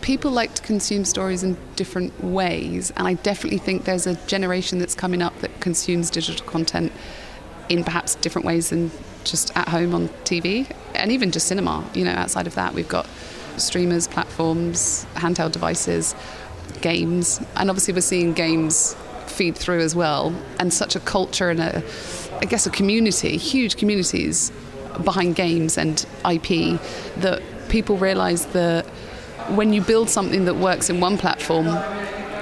people 0.00 0.30
like 0.30 0.54
to 0.54 0.62
consume 0.62 1.04
stories 1.04 1.42
in 1.42 1.56
different 1.76 2.22
ways, 2.22 2.92
and 2.96 3.06
I 3.06 3.14
definitely 3.14 3.58
think 3.58 3.84
there's 3.84 4.06
a 4.06 4.14
generation 4.26 4.78
that's 4.78 4.94
coming 4.94 5.22
up 5.22 5.38
that 5.40 5.60
consumes 5.60 6.10
digital 6.10 6.46
content 6.46 6.92
in 7.68 7.84
perhaps 7.84 8.14
different 8.16 8.46
ways 8.46 8.70
than 8.70 8.90
just 9.24 9.56
at 9.56 9.68
home 9.68 9.94
on 9.94 10.08
TV 10.24 10.70
and 10.94 11.10
even 11.10 11.30
just 11.30 11.46
cinema. 11.46 11.88
You 11.94 12.04
know, 12.04 12.12
outside 12.12 12.46
of 12.46 12.54
that, 12.54 12.74
we've 12.74 12.88
got 12.88 13.08
streamers, 13.56 14.06
platforms, 14.06 15.06
handheld 15.14 15.52
devices, 15.52 16.14
games, 16.80 17.40
and 17.56 17.70
obviously 17.70 17.94
we're 17.94 18.00
seeing 18.00 18.32
games 18.32 18.94
feed 19.34 19.56
through 19.56 19.80
as 19.80 19.94
well, 19.94 20.34
and 20.58 20.72
such 20.72 20.96
a 20.96 21.00
culture 21.00 21.50
and 21.50 21.60
a 21.60 21.82
I 22.40 22.46
guess, 22.46 22.66
a 22.66 22.70
community, 22.70 23.36
huge 23.36 23.76
communities 23.76 24.52
behind 25.02 25.34
games 25.34 25.78
and 25.78 26.04
IP 26.30 26.80
that 27.18 27.42
people 27.68 27.96
realize 27.96 28.46
that 28.46 28.86
when 29.56 29.72
you 29.72 29.80
build 29.80 30.10
something 30.10 30.44
that 30.44 30.56
works 30.56 30.90
in 30.90 31.00
one 31.00 31.18
platform, 31.18 31.66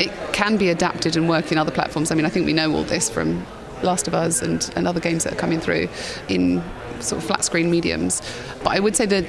it 0.00 0.10
can 0.32 0.56
be 0.56 0.70
adapted 0.70 1.16
and 1.16 1.28
work 1.28 1.52
in 1.52 1.58
other 1.58 1.70
platforms. 1.70 2.10
I 2.10 2.14
mean, 2.14 2.24
I 2.24 2.30
think 2.30 2.46
we 2.46 2.52
know 2.52 2.72
all 2.74 2.84
this 2.84 3.10
from 3.10 3.46
Last 3.82 4.08
of 4.08 4.14
Us 4.14 4.42
and, 4.42 4.68
and 4.76 4.88
other 4.88 5.00
games 5.00 5.24
that 5.24 5.34
are 5.34 5.36
coming 5.36 5.60
through 5.60 5.88
in 6.28 6.62
sort 7.00 7.20
of 7.20 7.26
flat 7.26 7.44
screen 7.44 7.70
mediums. 7.70 8.22
But 8.62 8.70
I 8.70 8.80
would 8.80 8.96
say 8.96 9.06
that 9.06 9.26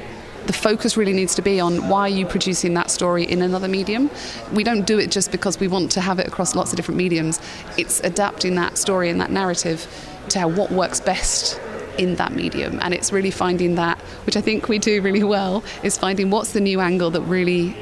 the 0.47 0.53
focus 0.53 0.97
really 0.97 1.13
needs 1.13 1.35
to 1.35 1.41
be 1.41 1.59
on 1.59 1.87
why 1.87 2.01
are 2.01 2.09
you 2.09 2.25
producing 2.25 2.73
that 2.73 2.91
story 2.91 3.23
in 3.23 3.41
another 3.41 3.67
medium. 3.67 4.09
We 4.53 4.63
don't 4.63 4.85
do 4.85 4.99
it 4.99 5.09
just 5.11 5.31
because 5.31 5.59
we 5.59 5.67
want 5.67 5.91
to 5.91 6.01
have 6.01 6.19
it 6.19 6.27
across 6.27 6.55
lots 6.55 6.71
of 6.71 6.77
different 6.77 6.97
mediums. 6.97 7.39
It's 7.77 7.99
adapting 8.01 8.55
that 8.55 8.77
story 8.77 9.09
and 9.09 9.21
that 9.21 9.31
narrative 9.31 9.87
to 10.29 10.47
what 10.47 10.71
works 10.71 10.99
best 10.99 11.59
in 11.97 12.15
that 12.15 12.33
medium 12.33 12.79
and 12.81 12.91
it's 12.93 13.11
really 13.11 13.29
finding 13.29 13.75
that 13.75 13.99
which 14.25 14.35
i 14.35 14.41
think 14.41 14.67
we 14.67 14.79
do 14.79 14.99
really 15.01 15.23
well 15.23 15.63
is 15.83 15.95
finding 15.95 16.31
what's 16.31 16.53
the 16.53 16.59
new 16.59 16.79
angle 16.79 17.11
that 17.11 17.21
really 17.21 17.75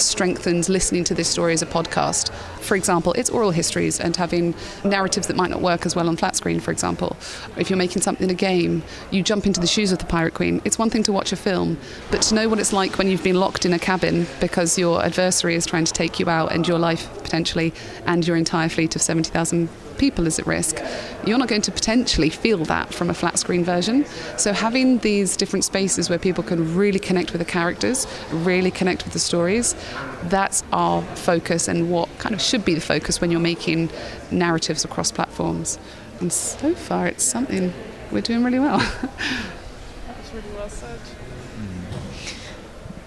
strengthens 0.00 0.68
listening 0.68 1.04
to 1.04 1.14
this 1.14 1.28
story 1.28 1.52
as 1.52 1.62
a 1.62 1.66
podcast. 1.66 2.32
For 2.60 2.76
example, 2.76 3.12
it's 3.14 3.30
oral 3.30 3.50
histories 3.50 4.00
and 4.00 4.16
having 4.16 4.54
narratives 4.84 5.26
that 5.26 5.36
might 5.36 5.50
not 5.50 5.60
work 5.60 5.86
as 5.86 5.96
well 5.96 6.08
on 6.08 6.16
flat 6.16 6.36
screen, 6.36 6.60
for 6.60 6.70
example. 6.70 7.16
If 7.56 7.70
you're 7.70 7.76
making 7.76 8.02
something 8.02 8.30
a 8.30 8.34
game, 8.34 8.82
you 9.10 9.22
jump 9.22 9.46
into 9.46 9.60
the 9.60 9.66
shoes 9.66 9.92
of 9.92 9.98
the 9.98 10.06
Pirate 10.06 10.34
Queen. 10.34 10.60
It's 10.64 10.78
one 10.78 10.90
thing 10.90 11.02
to 11.04 11.12
watch 11.12 11.32
a 11.32 11.36
film, 11.36 11.78
but 12.10 12.22
to 12.22 12.34
know 12.34 12.48
what 12.48 12.58
it's 12.58 12.72
like 12.72 12.98
when 12.98 13.08
you've 13.08 13.24
been 13.24 13.40
locked 13.40 13.64
in 13.64 13.72
a 13.72 13.78
cabin 13.78 14.26
because 14.40 14.78
your 14.78 15.04
adversary 15.04 15.54
is 15.54 15.66
trying 15.66 15.84
to 15.84 15.92
take 15.92 16.18
you 16.18 16.28
out 16.28 16.52
and 16.52 16.66
your 16.66 16.78
life 16.78 17.08
potentially 17.22 17.72
and 18.06 18.26
your 18.26 18.36
entire 18.36 18.68
fleet 18.68 18.94
of 18.96 19.02
70,000 19.02 19.68
people 19.98 20.26
is 20.26 20.38
at 20.38 20.46
risk, 20.46 20.80
you're 21.24 21.38
not 21.38 21.48
going 21.48 21.62
to 21.62 21.72
potentially 21.72 22.30
feel 22.30 22.64
that 22.64 22.94
from 22.94 23.10
a 23.10 23.14
flat 23.14 23.38
screen 23.38 23.64
version. 23.64 24.06
So 24.36 24.52
having 24.52 24.98
these 24.98 25.36
different 25.36 25.64
spaces 25.64 26.08
where 26.08 26.18
people 26.18 26.44
can 26.44 26.74
really 26.74 26.98
connect 26.98 27.32
with 27.32 27.40
the 27.40 27.44
characters, 27.44 28.06
really 28.30 28.70
connect 28.70 29.04
with 29.04 29.12
the 29.12 29.18
stories, 29.18 29.74
that's 30.24 30.62
our 30.72 31.02
focus 31.16 31.68
and 31.68 31.90
what 31.90 32.08
kind 32.18 32.34
of 32.34 32.40
should 32.40 32.64
be 32.64 32.74
the 32.74 32.80
focus 32.80 33.20
when 33.20 33.30
you're 33.30 33.40
making 33.40 33.90
narratives 34.30 34.84
across 34.84 35.12
platforms. 35.12 35.78
And 36.20 36.32
so 36.32 36.74
far, 36.74 37.06
it's 37.06 37.24
something 37.24 37.72
we're 38.10 38.22
doing 38.22 38.42
really 38.42 38.58
well. 38.58 38.78
That's 38.78 40.32
really 40.32 40.56
well 40.56 40.68
said. 40.68 40.98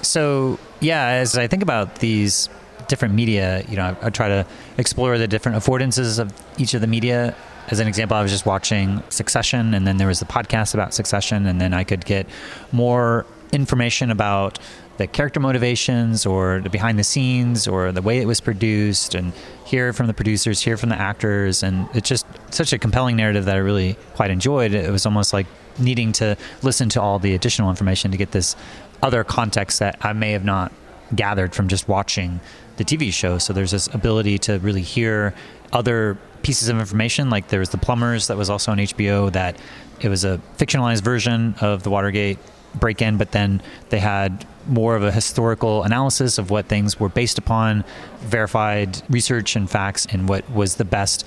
So, 0.01 0.59
yeah, 0.79 1.05
as 1.07 1.37
I 1.37 1.47
think 1.47 1.63
about 1.63 1.95
these 1.95 2.49
different 2.87 3.13
media, 3.13 3.63
you 3.67 3.75
know, 3.75 3.95
I, 4.01 4.07
I, 4.07 4.09
try 4.09 4.27
to 4.27 4.45
explore 4.77 5.17
the 5.17 5.27
different 5.27 5.57
affordances 5.57 6.19
of 6.19 6.33
each 6.57 6.73
of 6.73 6.81
the 6.81 6.87
media. 6.87 7.35
As 7.69 7.79
an 7.79 7.87
example, 7.87 8.17
I 8.17 8.21
was 8.21 8.31
just 8.31 8.45
watching 8.45 9.03
Succession, 9.09 9.73
and 9.73 9.87
then 9.87 9.97
there 9.97 10.07
was 10.07 10.19
the 10.19 10.25
podcast 10.25 10.73
about 10.73 10.93
Succession, 10.93 11.45
and 11.45 11.61
then 11.61 11.73
I 11.73 11.83
could 11.83 12.05
get 12.05 12.27
more 12.71 13.25
information 13.51 14.11
about 14.11 14.59
the 14.97 15.07
character 15.07 15.39
motivations 15.39 16.25
or 16.25 16.61
the 16.61 16.69
behind 16.69 16.99
the 16.99 17.03
scenes 17.03 17.67
or 17.67 17.91
the 17.91 18.01
way 18.01 18.19
it 18.19 18.27
was 18.27 18.39
produced 18.39 19.15
and 19.15 19.33
hear 19.65 19.93
from 19.93 20.07
the 20.07 20.13
producers, 20.13 20.61
hear 20.61 20.77
from 20.77 20.89
the 20.89 20.95
actors. 20.95 21.63
And 21.63 21.87
it's 21.95 22.07
just 22.07 22.25
such 22.51 22.71
a 22.71 22.77
compelling 22.77 23.15
narrative 23.15 23.45
that 23.45 23.55
I 23.55 23.59
really 23.59 23.97
quite 24.13 24.29
enjoyed. 24.29 24.73
It 24.73 24.91
was 24.91 25.05
almost 25.05 25.33
like 25.33 25.47
needing 25.79 26.11
to 26.13 26.37
listen 26.61 26.89
to 26.89 27.01
all 27.01 27.19
the 27.19 27.33
additional 27.33 27.69
information 27.69 28.11
to 28.11 28.17
get 28.17 28.31
this 28.31 28.55
other 29.01 29.23
context 29.23 29.79
that 29.79 29.97
I 30.01 30.13
may 30.13 30.33
have 30.33 30.45
not 30.45 30.71
gathered 31.15 31.55
from 31.55 31.67
just 31.67 31.87
watching 31.87 32.39
the 32.77 32.83
TV 32.85 33.11
show. 33.11 33.37
So 33.37 33.53
there's 33.53 33.71
this 33.71 33.87
ability 33.87 34.37
to 34.39 34.59
really 34.59 34.81
hear 34.81 35.33
other 35.71 36.17
pieces 36.43 36.69
of 36.69 36.79
information. 36.79 37.29
Like 37.29 37.47
there 37.49 37.59
was 37.59 37.69
the 37.69 37.77
Plumbers 37.77 38.27
that 38.27 38.37
was 38.37 38.49
also 38.49 38.71
on 38.71 38.77
HBO. 38.77 39.31
That 39.31 39.57
it 39.99 40.09
was 40.09 40.25
a 40.25 40.39
fictionalized 40.57 41.03
version 41.03 41.55
of 41.61 41.83
the 41.83 41.89
Watergate 41.89 42.39
break-in, 42.75 43.17
but 43.17 43.31
then 43.31 43.61
they 43.89 43.99
had 43.99 44.45
more 44.67 44.95
of 44.95 45.03
a 45.03 45.11
historical 45.11 45.83
analysis 45.83 46.37
of 46.37 46.49
what 46.49 46.67
things 46.67 46.99
were 46.99 47.09
based 47.09 47.37
upon, 47.37 47.83
verified 48.19 49.01
research 49.09 49.55
and 49.55 49.69
facts, 49.69 50.07
and 50.09 50.29
what 50.29 50.49
was 50.51 50.75
the 50.75 50.85
best 50.85 51.25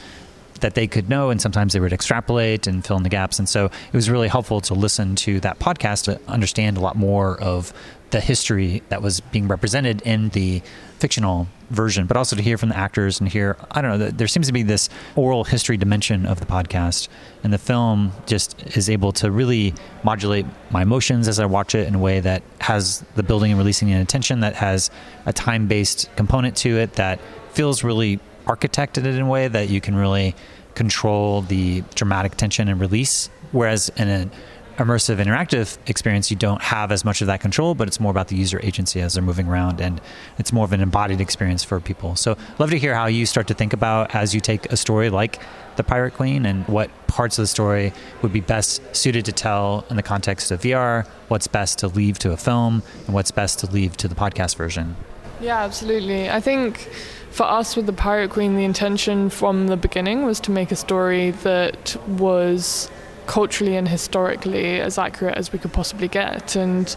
that 0.60 0.74
they 0.74 0.86
could 0.86 1.10
know, 1.10 1.30
and 1.30 1.42
sometimes 1.42 1.72
they 1.72 1.80
would 1.80 1.92
extrapolate 1.92 2.66
and 2.66 2.86
fill 2.86 2.96
in 2.96 3.02
the 3.02 3.08
gaps. 3.08 3.38
And 3.38 3.48
so 3.48 3.66
it 3.66 3.92
was 3.92 4.08
really 4.08 4.28
helpful 4.28 4.60
to 4.62 4.74
listen 4.74 5.16
to 5.16 5.40
that 5.40 5.58
podcast 5.58 6.04
to 6.04 6.20
understand 6.28 6.76
a 6.76 6.80
lot 6.80 6.96
more 6.96 7.38
of 7.40 7.72
the 8.14 8.20
history 8.20 8.80
that 8.90 9.02
was 9.02 9.18
being 9.18 9.48
represented 9.48 10.00
in 10.02 10.28
the 10.28 10.62
fictional 11.00 11.48
version, 11.70 12.06
but 12.06 12.16
also 12.16 12.36
to 12.36 12.42
hear 12.42 12.56
from 12.56 12.68
the 12.68 12.76
actors 12.76 13.18
and 13.18 13.28
hear, 13.28 13.56
I 13.72 13.82
don't 13.82 13.98
know, 13.98 14.08
there 14.08 14.28
seems 14.28 14.46
to 14.46 14.52
be 14.52 14.62
this 14.62 14.88
oral 15.16 15.42
history 15.42 15.76
dimension 15.76 16.24
of 16.24 16.38
the 16.38 16.46
podcast. 16.46 17.08
And 17.42 17.52
the 17.52 17.58
film 17.58 18.12
just 18.26 18.62
is 18.76 18.88
able 18.88 19.10
to 19.14 19.32
really 19.32 19.74
modulate 20.04 20.46
my 20.70 20.82
emotions 20.82 21.26
as 21.26 21.40
I 21.40 21.46
watch 21.46 21.74
it 21.74 21.88
in 21.88 21.96
a 21.96 21.98
way 21.98 22.20
that 22.20 22.44
has 22.60 23.04
the 23.16 23.24
building 23.24 23.50
and 23.50 23.58
releasing 23.58 23.90
and 23.90 24.00
attention, 24.00 24.38
that 24.40 24.54
has 24.54 24.92
a 25.26 25.32
time 25.32 25.66
based 25.66 26.08
component 26.14 26.56
to 26.58 26.78
it, 26.78 26.92
that 26.92 27.18
feels 27.50 27.82
really 27.82 28.20
architected 28.46 29.06
in 29.06 29.20
a 29.20 29.28
way 29.28 29.48
that 29.48 29.70
you 29.70 29.80
can 29.80 29.96
really 29.96 30.36
control 30.76 31.42
the 31.42 31.82
dramatic 31.96 32.36
tension 32.36 32.68
and 32.68 32.78
release. 32.78 33.28
Whereas 33.50 33.88
in 33.96 34.06
an 34.08 34.30
immersive 34.76 35.22
interactive 35.24 35.78
experience, 35.86 36.30
you 36.30 36.36
don't 36.36 36.62
have 36.62 36.92
as 36.92 37.04
much 37.04 37.20
of 37.20 37.26
that 37.26 37.40
control, 37.40 37.74
but 37.74 37.88
it's 37.88 38.00
more 38.00 38.10
about 38.10 38.28
the 38.28 38.36
user 38.36 38.60
agency 38.62 39.00
as 39.00 39.14
they're 39.14 39.22
moving 39.22 39.48
around, 39.48 39.80
and 39.80 40.00
it's 40.38 40.52
more 40.52 40.64
of 40.64 40.72
an 40.72 40.80
embodied 40.80 41.20
experience 41.20 41.64
for 41.64 41.80
people. 41.80 42.16
So, 42.16 42.36
love 42.58 42.70
to 42.70 42.78
hear 42.78 42.94
how 42.94 43.06
you 43.06 43.26
start 43.26 43.46
to 43.48 43.54
think 43.54 43.72
about 43.72 44.14
as 44.14 44.34
you 44.34 44.40
take 44.40 44.66
a 44.66 44.76
story 44.76 45.10
like 45.10 45.40
the 45.76 45.84
Pirate 45.84 46.14
Queen 46.14 46.46
and 46.46 46.66
what 46.68 46.90
parts 47.06 47.38
of 47.38 47.42
the 47.42 47.48
story 47.48 47.92
would 48.22 48.32
be 48.32 48.40
best 48.40 48.82
suited 48.94 49.24
to 49.24 49.32
tell 49.32 49.84
in 49.90 49.96
the 49.96 50.02
context 50.02 50.50
of 50.50 50.60
VR, 50.60 51.06
what's 51.28 51.46
best 51.46 51.78
to 51.80 51.88
leave 51.88 52.18
to 52.20 52.32
a 52.32 52.36
film, 52.36 52.82
and 53.06 53.14
what's 53.14 53.30
best 53.30 53.58
to 53.60 53.66
leave 53.66 53.96
to 53.98 54.08
the 54.08 54.14
podcast 54.14 54.56
version. 54.56 54.96
Yeah, 55.40 55.62
absolutely. 55.62 56.30
I 56.30 56.40
think 56.40 56.88
for 57.30 57.44
us 57.44 57.74
with 57.74 57.86
the 57.86 57.92
Pirate 57.92 58.30
Queen, 58.30 58.54
the 58.56 58.64
intention 58.64 59.28
from 59.30 59.66
the 59.66 59.76
beginning 59.76 60.24
was 60.24 60.38
to 60.40 60.50
make 60.50 60.70
a 60.70 60.76
story 60.76 61.32
that 61.32 61.96
was 62.06 62.88
culturally 63.26 63.76
and 63.76 63.88
historically 63.88 64.80
as 64.80 64.98
accurate 64.98 65.36
as 65.36 65.52
we 65.52 65.58
could 65.58 65.72
possibly 65.72 66.08
get. 66.08 66.56
And 66.56 66.94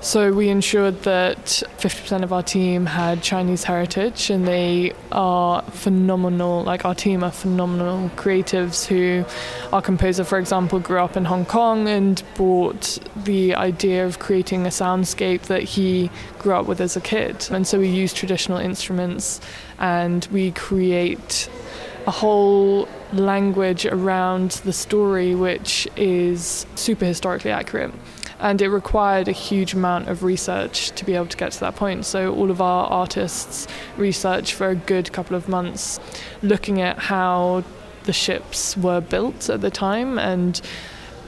so 0.00 0.32
we 0.32 0.48
ensured 0.48 1.02
that 1.02 1.36
50% 1.78 2.22
of 2.22 2.32
our 2.32 2.42
team 2.42 2.86
had 2.86 3.22
Chinese 3.22 3.64
heritage, 3.64 4.30
and 4.30 4.46
they 4.46 4.92
are 5.12 5.62
phenomenal. 5.62 6.62
Like 6.62 6.84
our 6.84 6.94
team 6.94 7.22
are 7.24 7.30
phenomenal 7.30 8.10
creatives 8.10 8.86
who, 8.86 9.24
our 9.72 9.82
composer, 9.82 10.24
for 10.24 10.38
example, 10.38 10.80
grew 10.80 10.98
up 10.98 11.16
in 11.16 11.24
Hong 11.24 11.44
Kong 11.44 11.88
and 11.88 12.22
brought 12.34 12.98
the 13.24 13.54
idea 13.54 14.06
of 14.06 14.18
creating 14.18 14.66
a 14.66 14.70
soundscape 14.70 15.42
that 15.42 15.62
he 15.62 16.10
grew 16.38 16.54
up 16.54 16.66
with 16.66 16.80
as 16.80 16.96
a 16.96 17.00
kid. 17.00 17.48
And 17.50 17.66
so 17.66 17.78
we 17.78 17.88
use 17.88 18.12
traditional 18.12 18.58
instruments 18.58 19.40
and 19.78 20.26
we 20.30 20.52
create 20.52 21.48
a 22.06 22.10
whole 22.10 22.88
language 23.12 23.84
around 23.86 24.50
the 24.64 24.72
story 24.72 25.34
which 25.34 25.88
is 25.96 26.66
super 26.76 27.04
historically 27.04 27.50
accurate. 27.50 27.92
And 28.38 28.60
it 28.60 28.68
required 28.68 29.28
a 29.28 29.32
huge 29.32 29.72
amount 29.72 30.08
of 30.08 30.22
research 30.22 30.90
to 30.90 31.04
be 31.04 31.14
able 31.14 31.26
to 31.26 31.36
get 31.36 31.52
to 31.52 31.60
that 31.60 31.74
point. 31.74 32.04
So, 32.04 32.34
all 32.34 32.50
of 32.50 32.60
our 32.60 32.86
artists 32.86 33.66
researched 33.96 34.52
for 34.52 34.68
a 34.68 34.74
good 34.74 35.10
couple 35.10 35.36
of 35.36 35.48
months, 35.48 35.98
looking 36.42 36.80
at 36.82 36.98
how 36.98 37.64
the 38.04 38.12
ships 38.12 38.76
were 38.76 39.00
built 39.00 39.48
at 39.48 39.62
the 39.62 39.70
time 39.70 40.18
and 40.18 40.60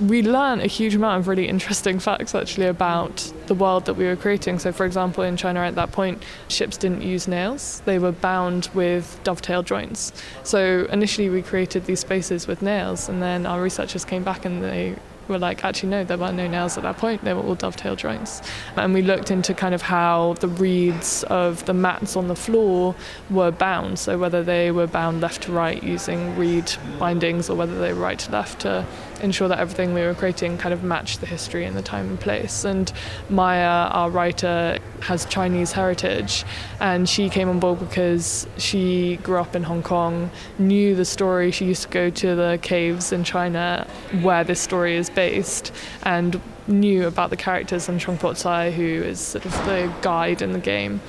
we 0.00 0.22
learned 0.22 0.60
a 0.60 0.66
huge 0.66 0.94
amount 0.94 1.20
of 1.20 1.28
really 1.28 1.48
interesting 1.48 1.98
facts 1.98 2.34
actually 2.34 2.66
about 2.66 3.32
the 3.46 3.54
world 3.54 3.84
that 3.86 3.94
we 3.94 4.04
were 4.04 4.16
creating. 4.16 4.58
So, 4.58 4.72
for 4.72 4.86
example, 4.86 5.24
in 5.24 5.36
China 5.36 5.60
at 5.60 5.74
that 5.74 5.92
point, 5.92 6.22
ships 6.48 6.76
didn't 6.76 7.02
use 7.02 7.26
nails, 7.26 7.82
they 7.84 7.98
were 7.98 8.12
bound 8.12 8.68
with 8.74 9.18
dovetail 9.24 9.62
joints. 9.62 10.12
So, 10.44 10.86
initially, 10.92 11.28
we 11.28 11.42
created 11.42 11.86
these 11.86 12.00
spaces 12.00 12.46
with 12.46 12.62
nails, 12.62 13.08
and 13.08 13.20
then 13.22 13.46
our 13.46 13.60
researchers 13.60 14.04
came 14.04 14.22
back 14.22 14.44
and 14.44 14.62
they 14.62 14.96
were 15.28 15.38
like, 15.38 15.64
actually, 15.64 15.90
no, 15.90 16.04
there 16.04 16.16
were 16.16 16.32
no 16.32 16.48
nails 16.48 16.76
at 16.76 16.82
that 16.82 16.96
point. 16.96 17.22
They 17.24 17.34
were 17.34 17.42
all 17.42 17.54
dovetail 17.54 17.96
joints. 17.96 18.40
And 18.76 18.94
we 18.94 19.02
looked 19.02 19.30
into 19.30 19.54
kind 19.54 19.74
of 19.74 19.82
how 19.82 20.34
the 20.40 20.48
reeds 20.48 21.22
of 21.24 21.64
the 21.66 21.74
mats 21.74 22.16
on 22.16 22.28
the 22.28 22.36
floor 22.36 22.94
were 23.30 23.50
bound. 23.50 23.98
So 23.98 24.18
whether 24.18 24.42
they 24.42 24.70
were 24.70 24.86
bound 24.86 25.20
left 25.20 25.42
to 25.42 25.52
right 25.52 25.82
using 25.82 26.36
reed 26.36 26.72
bindings 26.98 27.50
or 27.50 27.56
whether 27.56 27.78
they 27.78 27.92
were 27.92 28.00
right 28.00 28.18
to 28.20 28.32
left 28.32 28.60
to 28.60 28.86
ensure 29.20 29.48
that 29.48 29.58
everything 29.58 29.94
we 29.94 30.02
were 30.02 30.14
creating 30.14 30.58
kind 30.58 30.72
of 30.72 30.82
matched 30.82 31.20
the 31.20 31.26
history 31.26 31.64
and 31.64 31.76
the 31.76 31.82
time 31.82 32.08
and 32.08 32.20
place. 32.20 32.64
And 32.64 32.92
Maya, 33.28 33.88
our 33.90 34.10
writer, 34.10 34.78
has 35.02 35.24
Chinese 35.26 35.72
heritage, 35.72 36.44
and 36.80 37.08
she 37.08 37.28
came 37.28 37.48
on 37.48 37.60
board 37.60 37.78
because 37.80 38.46
she 38.56 39.16
grew 39.22 39.38
up 39.38 39.54
in 39.54 39.62
Hong 39.62 39.82
Kong, 39.82 40.30
knew 40.58 40.94
the 40.94 41.04
story. 41.04 41.50
She 41.50 41.64
used 41.64 41.82
to 41.82 41.88
go 41.88 42.10
to 42.10 42.34
the 42.34 42.58
caves 42.62 43.12
in 43.12 43.24
China 43.24 43.86
where 44.22 44.44
this 44.44 44.60
story 44.60 44.96
is 44.96 45.10
based, 45.10 45.72
and 46.02 46.40
knew 46.66 47.06
about 47.06 47.30
the 47.30 47.36
characters 47.36 47.88
and 47.88 47.98
Cheung 47.98 48.18
Po 48.18 48.34
Tsai, 48.34 48.70
who 48.70 48.82
is 48.82 49.20
sort 49.20 49.46
of 49.46 49.52
the 49.64 49.92
guide 50.02 50.42
in 50.42 50.52
the 50.52 50.58
game 50.58 51.00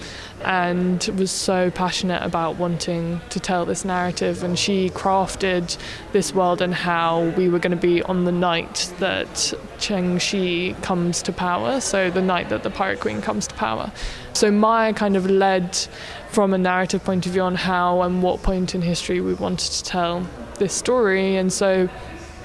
and 0.45 1.03
was 1.17 1.31
so 1.31 1.69
passionate 1.71 2.23
about 2.23 2.57
wanting 2.57 3.21
to 3.29 3.39
tell 3.39 3.65
this 3.65 3.83
narrative. 3.83 4.43
And 4.43 4.57
she 4.57 4.89
crafted 4.89 5.77
this 6.11 6.33
world 6.33 6.61
and 6.61 6.73
how 6.73 7.29
we 7.29 7.49
were 7.49 7.59
going 7.59 7.71
to 7.71 7.77
be 7.77 8.01
on 8.03 8.25
the 8.25 8.31
night 8.31 8.93
that 8.99 9.53
Cheng 9.79 10.17
Shih 10.17 10.75
comes 10.81 11.21
to 11.23 11.33
power, 11.33 11.81
so 11.81 12.09
the 12.09 12.21
night 12.21 12.49
that 12.49 12.63
the 12.63 12.69
Pirate 12.69 12.99
Queen 12.99 13.21
comes 13.21 13.47
to 13.47 13.55
power. 13.55 13.91
So 14.33 14.51
Maya 14.51 14.93
kind 14.93 15.15
of 15.15 15.29
led 15.29 15.77
from 16.29 16.53
a 16.53 16.57
narrative 16.57 17.03
point 17.03 17.25
of 17.25 17.33
view 17.33 17.41
on 17.41 17.55
how 17.55 18.01
and 18.03 18.21
what 18.21 18.43
point 18.43 18.75
in 18.75 18.81
history 18.81 19.19
we 19.21 19.33
wanted 19.33 19.71
to 19.71 19.83
tell 19.83 20.27
this 20.59 20.73
story. 20.73 21.35
And 21.37 21.51
so 21.51 21.89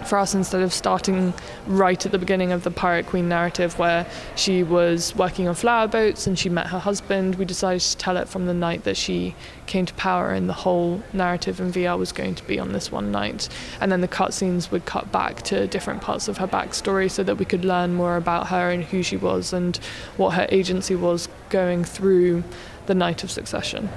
for 0.07 0.19
us 0.19 0.35
instead 0.35 0.63
of 0.63 0.73
starting 0.73 1.35
right 1.67 2.05
at 2.05 2.13
the 2.13 2.19
beginning 2.19 2.53
of 2.53 2.65
the 2.65 2.71
Pirate 2.71 3.07
Queen 3.07 3.29
narrative 3.29 3.79
where 3.79 4.07
she 4.37 4.63
was 4.63 5.15
working 5.17 5.49
on 5.49 5.55
flower 5.55 5.87
boats 5.87 6.27
and 6.27 6.39
she 6.39 6.49
met 6.49 6.69
her 6.69 6.79
husband, 6.79 7.37
we 7.37 7.45
decided 7.45 7.81
to 7.81 7.97
tell 7.97 8.17
it 8.17 8.29
from 8.29 8.47
the 8.47 8.55
night 8.55 8.85
that 8.85 8.97
she 8.97 9.35
came 9.67 9.87
to 9.87 9.95
power 9.95 10.31
and 10.33 10.49
the 10.49 10.55
whole 10.55 11.03
narrative 11.13 11.61
in 11.61 11.73
VR 11.73 11.99
was 11.99 12.13
going 12.13 12.35
to 12.35 12.45
be 12.45 12.59
on 12.59 12.73
this 12.73 12.93
one 12.93 13.11
night. 13.11 13.49
And 13.81 13.91
then 13.91 14.01
the 14.01 14.09
cutscenes 14.09 14.71
would 14.71 14.85
cut 14.85 15.11
back 15.11 15.43
to 15.43 15.67
different 15.67 16.03
parts 16.03 16.29
of 16.29 16.39
her 16.39 16.47
backstory 16.47 17.11
so 17.11 17.23
that 17.23 17.37
we 17.37 17.45
could 17.45 17.65
learn 17.65 17.95
more 17.95 18.17
about 18.17 18.49
her 18.49 18.71
and 18.71 18.85
who 18.85 19.03
she 19.03 19.17
was 19.17 19.53
and 19.53 19.77
what 20.17 20.35
her 20.35 20.47
agency 20.51 20.95
was 20.95 21.29
going 21.51 21.85
through 21.85 22.45
the 22.87 22.95
night 22.95 23.25
of 23.25 23.31
succession. 23.31 23.89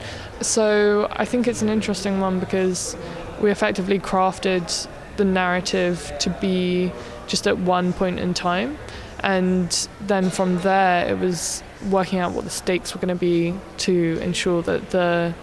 So 0.41 1.07
I 1.11 1.25
think 1.25 1.47
it's 1.47 1.61
an 1.61 1.69
interesting 1.69 2.19
one 2.19 2.39
because 2.39 2.95
we 3.41 3.51
effectively 3.51 3.99
crafted 3.99 4.87
the 5.17 5.25
narrative 5.25 6.13
to 6.19 6.29
be 6.41 6.91
just 7.27 7.47
at 7.47 7.57
one 7.57 7.93
point 7.93 8.19
in 8.19 8.33
time. 8.33 8.77
And 9.21 9.87
then 10.01 10.29
from 10.29 10.59
there, 10.61 11.07
it 11.07 11.19
was 11.19 11.63
working 11.89 12.19
out 12.19 12.33
what 12.33 12.43
the 12.43 12.49
stakes 12.49 12.93
were 12.93 13.01
going 13.01 13.13
to 13.13 13.19
be 13.19 13.53
to 13.77 14.19
ensure 14.21 14.61
that 14.63 14.91
the 14.91 15.33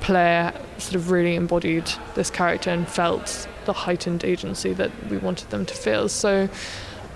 player 0.00 0.52
sort 0.78 0.94
of 0.94 1.10
really 1.10 1.34
embodied 1.34 1.90
this 2.14 2.30
character 2.30 2.70
and 2.70 2.88
felt 2.88 3.48
the 3.64 3.72
heightened 3.72 4.24
agency 4.24 4.72
that 4.72 4.90
we 5.08 5.18
wanted 5.18 5.50
them 5.50 5.66
to 5.66 5.74
feel. 5.74 6.08
So, 6.08 6.48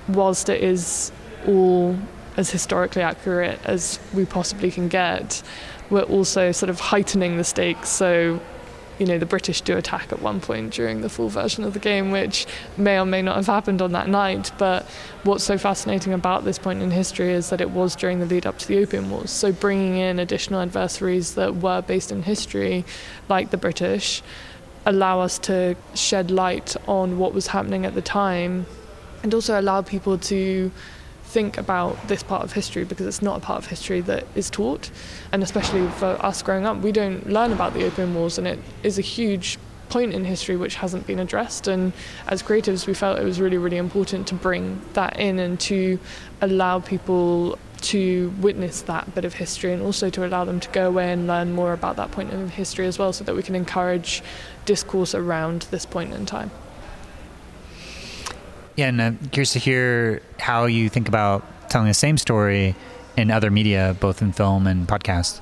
whilst 0.09 0.49
it 0.49 0.63
is 0.63 1.13
all 1.47 1.97
as 2.37 2.51
historically 2.51 3.03
accurate 3.03 3.59
as 3.65 3.99
we 4.13 4.25
possibly 4.25 4.71
can 4.71 4.89
get, 4.89 5.43
we're 5.91 6.03
also 6.03 6.53
sort 6.53 6.71
of 6.71 6.81
heightening 6.81 7.37
the 7.37 7.45
stakes. 7.45 7.89
So, 7.89 8.41
you 8.99 9.07
know, 9.07 9.19
the 9.19 9.27
British 9.27 9.61
do 9.61 9.77
attack 9.77 10.13
at 10.13 10.21
one 10.21 10.41
point 10.41 10.73
during 10.73 11.01
the 11.01 11.09
full 11.09 11.29
version 11.29 11.65
of 11.65 11.73
the 11.73 11.79
game, 11.79 12.11
which 12.11 12.47
may 12.77 12.99
or 12.99 13.07
may 13.07 13.23
not 13.23 13.37
have 13.37 13.47
happened 13.47 13.83
on 13.83 13.93
that 13.93 14.09
night. 14.09 14.53
But 14.59 14.87
what's 15.25 15.45
so 15.45 15.59
fascinating 15.59 16.13
about 16.13 16.45
this 16.45 16.59
point 16.59 16.83
in 16.83 16.91
history 16.91 17.33
is 17.33 17.51
that 17.51 17.61
it 17.61 17.71
was 17.71 17.97
during 17.97 18.21
the 18.21 18.27
lead 18.27 18.47
up 18.47 18.59
to 18.59 18.69
the 18.69 18.79
Opium 18.79 19.11
Wars. 19.11 19.31
So 19.31 19.53
bringing 19.53 19.97
in 19.97 20.19
additional 20.19 20.61
adversaries 20.61 21.35
that 21.35 21.57
were 21.57 21.83
based 21.83 22.13
in 22.13 22.23
history, 22.23 22.85
like 23.29 23.51
the 23.51 23.57
British, 23.57 24.23
allow 24.85 25.21
us 25.21 25.39
to 25.39 25.77
shed 25.95 26.31
light 26.31 26.77
on 26.87 27.19
what 27.19 27.33
was 27.33 27.49
happening 27.49 27.87
at 27.87 27.95
the 27.95 28.03
time 28.03 28.67
and 29.23 29.33
also 29.33 29.59
allow 29.59 29.83
people 29.83 30.19
to 30.19 30.71
think 31.33 31.57
about 31.57 31.97
this 32.09 32.23
part 32.23 32.45
of 32.45 32.53
history 32.53 32.85
because 32.85 33.07
it's 33.07 33.23
not 33.23 33.39
a 33.39 33.41
part 33.41 33.59
of 33.59 33.67
history 33.67 34.03
that 34.03 34.27
is 34.35 34.51
taught. 34.51 34.91
And 35.33 35.43
especially 35.43 35.89
for 35.89 36.19
us 36.25 36.43
growing 36.43 36.67
up, 36.67 36.77
we 36.79 36.93
don't 36.93 37.27
learn 37.27 37.53
about 37.53 37.73
the 37.73 37.85
Opium 37.87 38.15
Wars, 38.15 38.37
and 38.37 38.47
it 38.47 38.59
is 38.83 38.99
a 38.99 39.03
huge 39.03 39.59
point 39.89 40.13
in 40.13 40.25
history 40.25 40.57
which 40.57 40.75
hasn't 40.77 41.07
been 41.07 41.19
addressed. 41.19 41.69
And 41.69 41.93
as 42.29 42.43
creatives, 42.43 42.87
we 42.87 42.95
felt 42.95 43.19
it 43.19 43.25
was 43.25 43.41
really, 43.41 43.59
really 43.59 43.79
important 43.79 44.27
to 44.29 44.35
bring 44.35 44.83
that 44.93 45.19
in 45.19 45.39
and 45.39 45.59
to 45.61 45.99
allow 46.43 46.81
people 46.81 47.59
to 47.93 48.33
witness 48.41 48.83
that 48.83 49.15
bit 49.15 49.25
of 49.25 49.35
history 49.35 49.73
and 49.73 49.83
also 49.83 50.09
to 50.11 50.25
allow 50.25 50.45
them 50.45 50.61
to 50.61 50.69
go 50.69 50.87
away 50.87 51.13
and 51.13 51.27
learn 51.27 51.53
more 51.53 51.73
about 51.73 51.97
that 51.97 52.11
point 52.11 52.31
in 52.31 52.49
history 52.49 52.87
as 52.87 52.99
well 52.99 53.13
so 53.13 53.25
that 53.25 53.35
we 53.35 53.43
can 53.43 53.55
encourage 53.55 54.23
discourse 54.67 55.15
around 55.15 55.63
this 55.71 55.85
point 55.85 56.13
in 56.13 56.25
time. 56.25 56.51
Yeah, 58.77 58.89
and 58.89 59.03
I'm 59.03 59.19
curious 59.31 59.53
to 59.53 59.59
hear 59.59 60.23
how 60.39 60.65
you 60.65 60.89
think 60.89 61.09
about 61.09 61.45
telling 61.69 61.89
the 61.89 61.95
same 61.95 62.17
story 62.17 62.75
in 63.17 63.31
other 63.31 63.51
media, 63.51 63.97
both 64.01 64.23
in 64.23 64.33
film 64.33 64.67
and 64.67 64.89
podcast. 64.89 65.41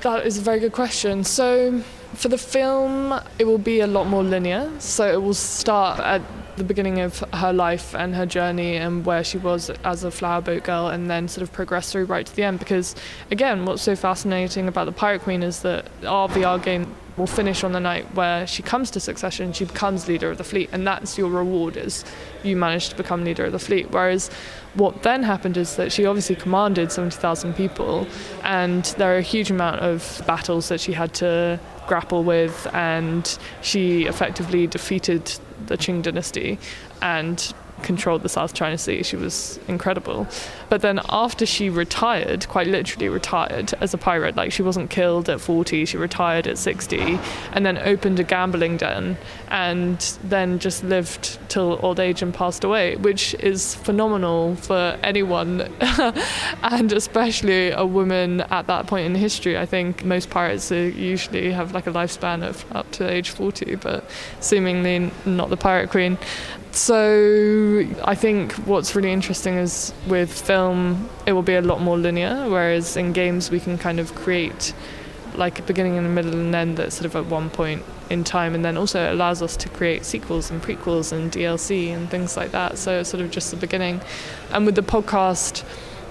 That 0.00 0.26
is 0.26 0.38
a 0.38 0.40
very 0.40 0.60
good 0.60 0.72
question. 0.72 1.24
So, 1.24 1.80
for 2.14 2.28
the 2.28 2.38
film, 2.38 3.18
it 3.38 3.44
will 3.44 3.58
be 3.58 3.80
a 3.80 3.86
lot 3.86 4.06
more 4.06 4.22
linear. 4.22 4.70
So, 4.78 5.10
it 5.10 5.22
will 5.22 5.34
start 5.34 6.00
at 6.00 6.22
the 6.56 6.64
beginning 6.64 7.00
of 7.00 7.22
her 7.34 7.52
life 7.52 7.94
and 7.94 8.14
her 8.14 8.26
journey 8.26 8.76
and 8.76 9.04
where 9.04 9.22
she 9.22 9.38
was 9.38 9.70
as 9.84 10.04
a 10.04 10.10
flower 10.10 10.40
boat 10.40 10.64
girl 10.64 10.88
and 10.88 11.10
then 11.10 11.28
sort 11.28 11.42
of 11.42 11.52
progress 11.52 11.92
through 11.92 12.06
right 12.06 12.26
to 12.26 12.34
the 12.34 12.42
end 12.42 12.58
because 12.58 12.94
again 13.30 13.66
what's 13.66 13.82
so 13.82 13.94
fascinating 13.94 14.66
about 14.66 14.86
the 14.86 14.92
pirate 14.92 15.20
queen 15.20 15.42
is 15.42 15.60
that 15.60 15.86
our 16.06 16.28
vr 16.28 16.62
game 16.62 16.94
will 17.16 17.26
finish 17.26 17.64
on 17.64 17.72
the 17.72 17.80
night 17.80 18.14
where 18.14 18.46
she 18.46 18.62
comes 18.62 18.90
to 18.90 19.00
succession, 19.00 19.52
she 19.52 19.64
becomes 19.64 20.08
leader 20.08 20.30
of 20.30 20.38
the 20.38 20.44
fleet, 20.44 20.68
and 20.72 20.86
that's 20.86 21.16
your 21.16 21.30
reward 21.30 21.76
is 21.76 22.04
you 22.42 22.56
managed 22.56 22.90
to 22.90 22.96
become 22.96 23.24
leader 23.24 23.46
of 23.46 23.52
the 23.52 23.58
fleet. 23.58 23.90
Whereas 23.90 24.30
what 24.74 25.02
then 25.02 25.22
happened 25.22 25.56
is 25.56 25.76
that 25.76 25.92
she 25.92 26.04
obviously 26.04 26.36
commanded 26.36 26.92
70,000 26.92 27.54
people, 27.54 28.06
and 28.42 28.84
there 28.98 29.14
are 29.14 29.18
a 29.18 29.22
huge 29.22 29.50
amount 29.50 29.80
of 29.80 30.22
battles 30.26 30.68
that 30.68 30.80
she 30.80 30.92
had 30.92 31.14
to 31.14 31.58
grapple 31.86 32.22
with, 32.22 32.66
and 32.74 33.38
she 33.62 34.04
effectively 34.06 34.66
defeated 34.66 35.32
the 35.66 35.76
Qing 35.76 36.02
dynasty 36.02 36.58
and 37.00 37.54
controlled 37.82 38.22
the 38.22 38.28
South 38.28 38.54
China 38.54 38.78
Sea. 38.78 39.02
She 39.02 39.16
was 39.16 39.58
incredible. 39.68 40.26
But 40.68 40.82
then 40.82 41.00
after 41.08 41.46
she 41.46 41.70
retired, 41.70 42.48
quite 42.48 42.66
literally 42.66 43.08
retired 43.08 43.74
as 43.80 43.94
a 43.94 43.98
pirate, 43.98 44.36
like 44.36 44.52
she 44.52 44.62
wasn't 44.62 44.90
killed 44.90 45.28
at 45.28 45.40
40, 45.40 45.84
she 45.84 45.96
retired 45.96 46.46
at 46.46 46.58
60, 46.58 47.18
and 47.52 47.64
then 47.64 47.78
opened 47.78 48.18
a 48.18 48.24
gambling 48.24 48.76
den 48.76 49.16
and 49.48 50.18
then 50.24 50.58
just 50.58 50.82
lived 50.82 51.38
till 51.48 51.78
old 51.82 52.00
age 52.00 52.22
and 52.22 52.34
passed 52.34 52.64
away, 52.64 52.96
which 52.96 53.34
is 53.34 53.74
phenomenal 53.74 54.56
for 54.56 54.98
anyone, 55.02 55.60
and 56.62 56.92
especially 56.92 57.70
a 57.70 57.84
woman 57.84 58.40
at 58.42 58.66
that 58.66 58.86
point 58.86 59.06
in 59.06 59.14
history. 59.14 59.56
I 59.56 59.66
think 59.66 60.04
most 60.04 60.30
pirates 60.30 60.70
usually 60.70 61.52
have 61.52 61.72
like 61.72 61.86
a 61.86 61.92
lifespan 61.92 62.42
of 62.42 62.64
up 62.74 62.90
to 62.92 63.08
age 63.08 63.30
40, 63.30 63.76
but 63.76 64.08
seemingly 64.40 65.10
not 65.24 65.50
the 65.50 65.56
Pirate 65.56 65.90
Queen 65.90 66.18
So 66.76 67.86
I 68.04 68.14
think 68.14 68.52
what's 68.66 68.94
really 68.94 69.10
interesting 69.10 69.54
is 69.54 69.94
with 70.06 70.30
film, 70.30 71.08
it 71.24 71.32
will 71.32 71.40
be 71.40 71.54
a 71.54 71.62
lot 71.62 71.80
more 71.80 71.96
linear, 71.96 72.50
whereas 72.50 72.98
in 72.98 73.14
games 73.14 73.50
we 73.50 73.60
can 73.60 73.78
kind 73.78 73.98
of 73.98 74.14
create 74.14 74.74
like 75.34 75.58
a 75.58 75.62
beginning 75.62 75.96
and 75.96 76.06
a 76.06 76.10
middle 76.10 76.34
and 76.34 76.54
end 76.54 76.76
that's 76.76 76.94
sort 76.94 77.06
of 77.06 77.16
at 77.16 77.24
one 77.26 77.48
point 77.48 77.82
in 78.10 78.24
time, 78.24 78.54
and 78.54 78.62
then 78.62 78.76
also 78.76 79.02
it 79.02 79.12
allows 79.12 79.40
us 79.40 79.56
to 79.56 79.70
create 79.70 80.04
sequels 80.04 80.50
and 80.50 80.62
prequels 80.62 81.12
and 81.12 81.32
DLC 81.32 81.88
and 81.88 82.10
things 82.10 82.36
like 82.36 82.50
that. 82.50 82.76
So 82.76 83.00
it's 83.00 83.08
sort 83.08 83.22
of 83.22 83.30
just 83.30 83.50
the 83.50 83.56
beginning. 83.56 84.02
And 84.52 84.66
with 84.66 84.74
the 84.74 84.82
podcast, 84.82 85.64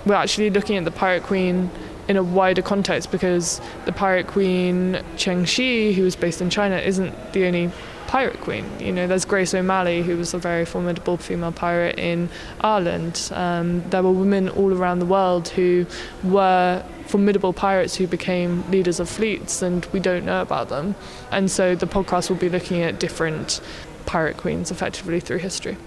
we're 0.03 0.15
actually 0.15 0.49
looking 0.49 0.77
at 0.77 0.83
the 0.83 0.89
Pirate 0.89 1.21
Queen 1.21 1.69
in 2.07 2.17
a 2.17 2.23
wider 2.23 2.63
context 2.63 3.11
because 3.11 3.61
the 3.85 3.91
Pirate 3.91 4.25
Queen 4.25 4.99
Cheng 5.15 5.45
Shih, 5.45 5.93
who 5.93 6.07
is 6.07 6.15
based 6.15 6.41
in 6.41 6.49
China, 6.49 6.77
isn't 6.77 7.33
the 7.33 7.45
only 7.45 7.71
pirate 8.07 8.39
queen. 8.41 8.65
You 8.79 8.91
know, 8.91 9.07
there's 9.07 9.25
Grace 9.25 9.53
O'Malley, 9.53 10.01
who 10.01 10.17
was 10.17 10.33
a 10.33 10.37
very 10.37 10.65
formidable 10.65 11.17
female 11.17 11.51
pirate 11.51 11.97
in 11.97 12.29
Ireland. 12.61 13.29
Um, 13.33 13.87
there 13.89 14.03
were 14.03 14.11
women 14.11 14.49
all 14.49 14.73
around 14.73 14.99
the 14.99 15.05
world 15.05 15.49
who 15.49 15.85
were 16.23 16.83
formidable 17.07 17.53
pirates 17.53 17.95
who 17.95 18.07
became 18.07 18.69
leaders 18.71 18.99
of 18.99 19.09
fleets, 19.09 19.61
and 19.61 19.85
we 19.87 19.99
don't 19.99 20.25
know 20.25 20.41
about 20.41 20.69
them. 20.69 20.95
And 21.31 21.49
so 21.49 21.75
the 21.75 21.87
podcast 21.87 22.29
will 22.29 22.37
be 22.37 22.49
looking 22.49 22.81
at 22.81 22.99
different 22.99 23.61
pirate 24.05 24.37
queens 24.37 24.71
effectively 24.71 25.19
through 25.19 25.37
history. 25.37 25.77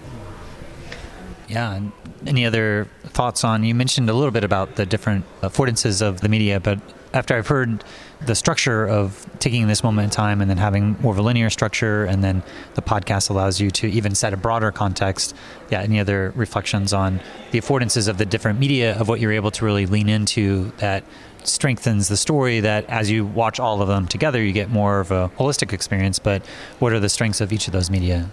Yeah. 1.47 1.81
Any 2.27 2.45
other 2.45 2.87
thoughts 3.05 3.43
on? 3.43 3.63
You 3.63 3.73
mentioned 3.73 4.09
a 4.09 4.13
little 4.13 4.31
bit 4.31 4.43
about 4.43 4.75
the 4.75 4.85
different 4.85 5.25
affordances 5.41 6.01
of 6.01 6.21
the 6.21 6.29
media, 6.29 6.59
but 6.59 6.79
after 7.13 7.35
I've 7.35 7.47
heard 7.47 7.83
the 8.25 8.35
structure 8.35 8.85
of 8.85 9.25
taking 9.39 9.67
this 9.67 9.83
moment 9.83 10.05
in 10.05 10.09
time 10.09 10.41
and 10.41 10.49
then 10.49 10.57
having 10.57 10.97
more 11.01 11.13
of 11.13 11.17
a 11.17 11.21
linear 11.21 11.49
structure, 11.49 12.03
and 12.03 12.23
then 12.23 12.43
the 12.75 12.81
podcast 12.81 13.29
allows 13.29 13.61
you 13.61 13.71
to 13.71 13.87
even 13.87 14.13
set 14.13 14.33
a 14.33 14.37
broader 14.37 14.71
context. 14.71 15.33
Yeah, 15.69 15.81
any 15.81 15.99
other 15.99 16.33
reflections 16.35 16.91
on 16.93 17.21
the 17.51 17.61
affordances 17.61 18.07
of 18.07 18.17
the 18.17 18.25
different 18.25 18.59
media 18.59 18.97
of 18.97 19.07
what 19.07 19.19
you're 19.19 19.31
able 19.31 19.51
to 19.51 19.65
really 19.65 19.85
lean 19.85 20.09
into 20.09 20.71
that 20.77 21.03
strengthens 21.43 22.09
the 22.09 22.17
story 22.17 22.59
that 22.59 22.85
as 22.89 23.09
you 23.09 23.25
watch 23.25 23.59
all 23.59 23.81
of 23.81 23.87
them 23.87 24.05
together, 24.07 24.43
you 24.43 24.51
get 24.51 24.69
more 24.69 24.99
of 24.99 25.11
a 25.11 25.29
holistic 25.37 25.71
experience. 25.71 26.19
But 26.19 26.45
what 26.79 26.91
are 26.91 26.99
the 26.99 27.09
strengths 27.09 27.39
of 27.39 27.53
each 27.53 27.67
of 27.67 27.73
those 27.73 27.89
media? 27.89 28.29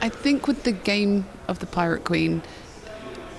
I 0.00 0.08
think 0.08 0.46
with 0.46 0.62
the 0.62 0.72
game 0.72 1.26
of 1.46 1.58
the 1.58 1.66
Pirate 1.66 2.04
Queen, 2.04 2.42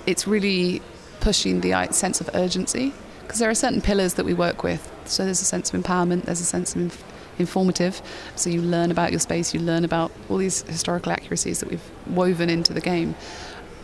it's 0.06 0.28
really 0.28 0.82
pushing 1.22 1.62
the 1.62 1.88
sense 1.92 2.22
of 2.22 2.30
urgency 2.34 2.94
because 3.30 3.38
there 3.38 3.50
are 3.52 3.54
certain 3.54 3.80
pillars 3.80 4.16
that 4.16 4.26
we 4.26 4.34
work 4.34 4.64
with. 4.64 4.92
So 5.06 5.24
there's 5.24 5.40
a 5.40 5.46
sense 5.46 5.72
of 5.72 5.80
empowerment, 5.80 6.24
there's 6.24 6.42
a 6.42 6.46
sense 6.46 6.76
of 6.76 6.82
inf- 6.82 7.04
informative. 7.38 8.02
So 8.36 8.50
you 8.50 8.60
learn 8.60 8.90
about 8.90 9.12
your 9.12 9.20
space, 9.20 9.54
you 9.54 9.60
learn 9.60 9.86
about 9.86 10.12
all 10.30 10.38
these 10.38 10.64
historical 10.64 11.12
accuracies 11.12 11.60
that 11.60 11.70
we've 11.70 11.92
woven 12.08 12.50
into 12.50 12.74
the 12.74 12.82
game. 12.82 13.14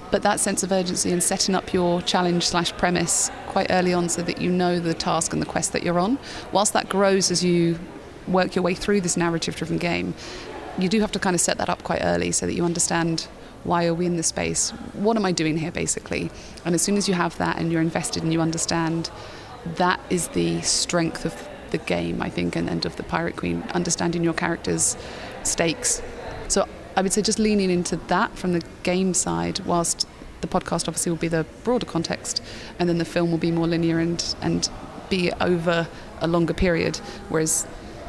But 0.09 0.23
that 0.23 0.39
sense 0.39 0.63
of 0.63 0.71
urgency 0.71 1.11
and 1.11 1.21
setting 1.21 1.53
up 1.53 1.73
your 1.73 2.01
challenge 2.01 2.47
slash 2.47 2.75
premise 2.75 3.29
quite 3.45 3.67
early 3.69 3.93
on 3.93 4.09
so 4.09 4.23
that 4.23 4.41
you 4.41 4.49
know 4.49 4.79
the 4.79 4.95
task 4.95 5.31
and 5.31 5.39
the 5.39 5.45
quest 5.45 5.73
that 5.73 5.83
you're 5.83 5.99
on, 5.99 6.17
whilst 6.51 6.73
that 6.73 6.89
grows 6.89 7.29
as 7.29 7.43
you 7.43 7.77
work 8.27 8.55
your 8.55 8.63
way 8.63 8.73
through 8.73 9.01
this 9.01 9.15
narrative 9.15 9.55
driven 9.55 9.77
game, 9.77 10.15
you 10.79 10.89
do 10.89 10.99
have 11.01 11.11
to 11.11 11.19
kind 11.19 11.35
of 11.35 11.39
set 11.39 11.59
that 11.59 11.69
up 11.69 11.83
quite 11.83 12.01
early 12.01 12.31
so 12.31 12.47
that 12.47 12.55
you 12.55 12.65
understand 12.65 13.27
why 13.65 13.85
are 13.87 13.93
we 13.93 14.05
in 14.05 14.15
this 14.15 14.27
space? 14.27 14.69
What 14.93 15.17
am 15.17 15.25
I 15.25 15.31
doing 15.31 15.57
here, 15.57 15.71
basically? 15.71 16.29
And 16.65 16.75
as 16.75 16.81
soon 16.81 16.97
as 16.97 17.07
you 17.09 17.15
have 17.15 17.37
that 17.39 17.57
and 17.57 17.71
you're 17.71 17.81
invested 17.81 18.23
and 18.23 18.31
you 18.31 18.39
understand, 18.39 19.09
that 19.75 19.99
is 20.09 20.29
the 20.29 20.61
strength 20.61 21.25
of 21.25 21.49
the 21.71 21.77
game, 21.77 22.21
I 22.21 22.29
think, 22.29 22.55
and, 22.55 22.69
and 22.69 22.85
of 22.85 22.95
the 22.95 23.03
Pirate 23.03 23.35
Queen, 23.35 23.63
understanding 23.73 24.23
your 24.23 24.33
character's 24.33 24.95
stakes. 25.43 26.01
So 26.47 26.67
I 26.95 27.01
would 27.01 27.11
say 27.11 27.21
just 27.21 27.39
leaning 27.39 27.69
into 27.69 27.97
that 28.07 28.37
from 28.37 28.53
the 28.53 28.63
game 28.83 29.13
side, 29.13 29.59
whilst 29.65 30.07
the 30.41 30.47
podcast 30.47 30.87
obviously 30.87 31.11
will 31.11 31.17
be 31.17 31.27
the 31.27 31.45
broader 31.63 31.85
context, 31.85 32.41
and 32.79 32.87
then 32.87 32.97
the 32.97 33.05
film 33.05 33.31
will 33.31 33.37
be 33.37 33.51
more 33.51 33.67
linear 33.67 33.99
and, 33.99 34.35
and 34.41 34.69
be 35.09 35.31
over 35.41 35.87
a 36.21 36.27
longer 36.27 36.53
period. 36.53 36.97
Whereas 37.29 37.67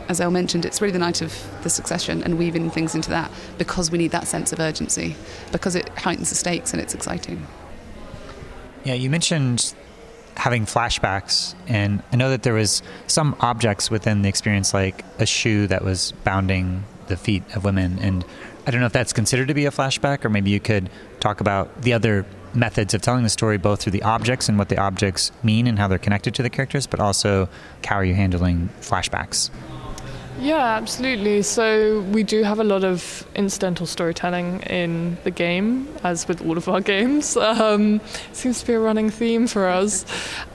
as 0.09 0.21
El 0.21 0.31
mentioned, 0.31 0.65
it's 0.65 0.81
really 0.81 0.93
the 0.93 0.99
night 0.99 1.21
of 1.21 1.35
the 1.63 1.71
succession 1.71 2.23
and 2.23 2.39
weaving 2.39 2.71
things 2.71 2.95
into 2.95 3.11
that 3.11 3.31
because 3.59 3.91
we 3.91 3.99
need 3.99 4.13
that 4.13 4.29
sense 4.29 4.53
of 4.53 4.61
urgency, 4.61 5.17
because 5.51 5.75
it 5.75 5.89
heightens 5.99 6.29
the 6.29 6.37
stakes 6.37 6.73
and 6.73 6.81
it's 6.81 6.95
exciting. 6.95 7.47
Yeah, 8.85 8.95
you 8.95 9.11
mentioned 9.11 9.75
having 10.37 10.67
flashbacks, 10.67 11.55
and 11.67 12.03
I 12.13 12.17
know 12.17 12.31
that 12.31 12.43
there 12.43 12.55
was 12.55 12.83
some 13.07 13.37
objects 13.41 13.91
within 13.91 14.23
the 14.23 14.29
experience, 14.29 14.75
like 14.75 15.05
a 15.19 15.27
shoe 15.27 15.67
that 15.69 15.85
was 15.85 16.13
bounding 16.25 16.85
the 17.09 17.17
feet 17.17 17.43
of 17.55 17.65
women, 17.65 17.99
and 18.01 18.25
I 18.67 18.71
don't 18.71 18.81
know 18.81 18.87
if 18.87 18.93
that's 18.93 19.13
considered 19.13 19.49
to 19.49 19.55
be 19.55 19.67
a 19.67 19.71
flashback, 19.71 20.25
or 20.25 20.29
maybe 20.29 20.51
you 20.51 20.61
could 20.61 20.91
talk 21.21 21.41
about 21.41 21.83
the 21.83 21.93
other 21.93 22.27
methods 22.53 22.95
of 22.95 23.03
telling 23.03 23.23
the 23.23 23.29
story, 23.29 23.59
both 23.59 23.83
through 23.83 23.93
the 23.93 24.03
objects 24.03 24.49
and 24.49 24.59
what 24.59 24.69
the 24.69 24.79
objects 24.79 25.31
mean 25.43 25.67
and 25.67 25.79
how 25.79 25.87
they're 25.87 25.99
connected 25.99 26.35
to 26.35 26.43
the 26.43 26.51
characters, 26.51 26.87
but 26.87 26.99
also 26.99 27.49
how 27.85 27.97
are 27.97 28.05
you 28.05 28.15
handling 28.15 28.69
flashbacks? 28.81 29.51
Yeah, 30.39 30.77
absolutely. 30.77 31.43
So 31.43 32.01
we 32.13 32.23
do 32.23 32.43
have 32.43 32.61
a 32.61 32.65
lot 32.65 32.85
of 32.85 33.27
incidental 33.35 33.87
storytelling 33.87 34.61
in 34.63 35.17
the 35.25 35.31
game, 35.31 35.89
as 36.05 36.29
with 36.29 36.45
all 36.45 36.59
of 36.59 36.69
our 36.69 36.81
games. 36.95 37.37
Um, 37.37 38.01
seems 38.33 38.61
to 38.61 38.67
be 38.67 38.75
a 38.75 38.81
running 38.81 39.11
theme 39.11 39.47
for 39.47 39.67
us. 39.67 40.05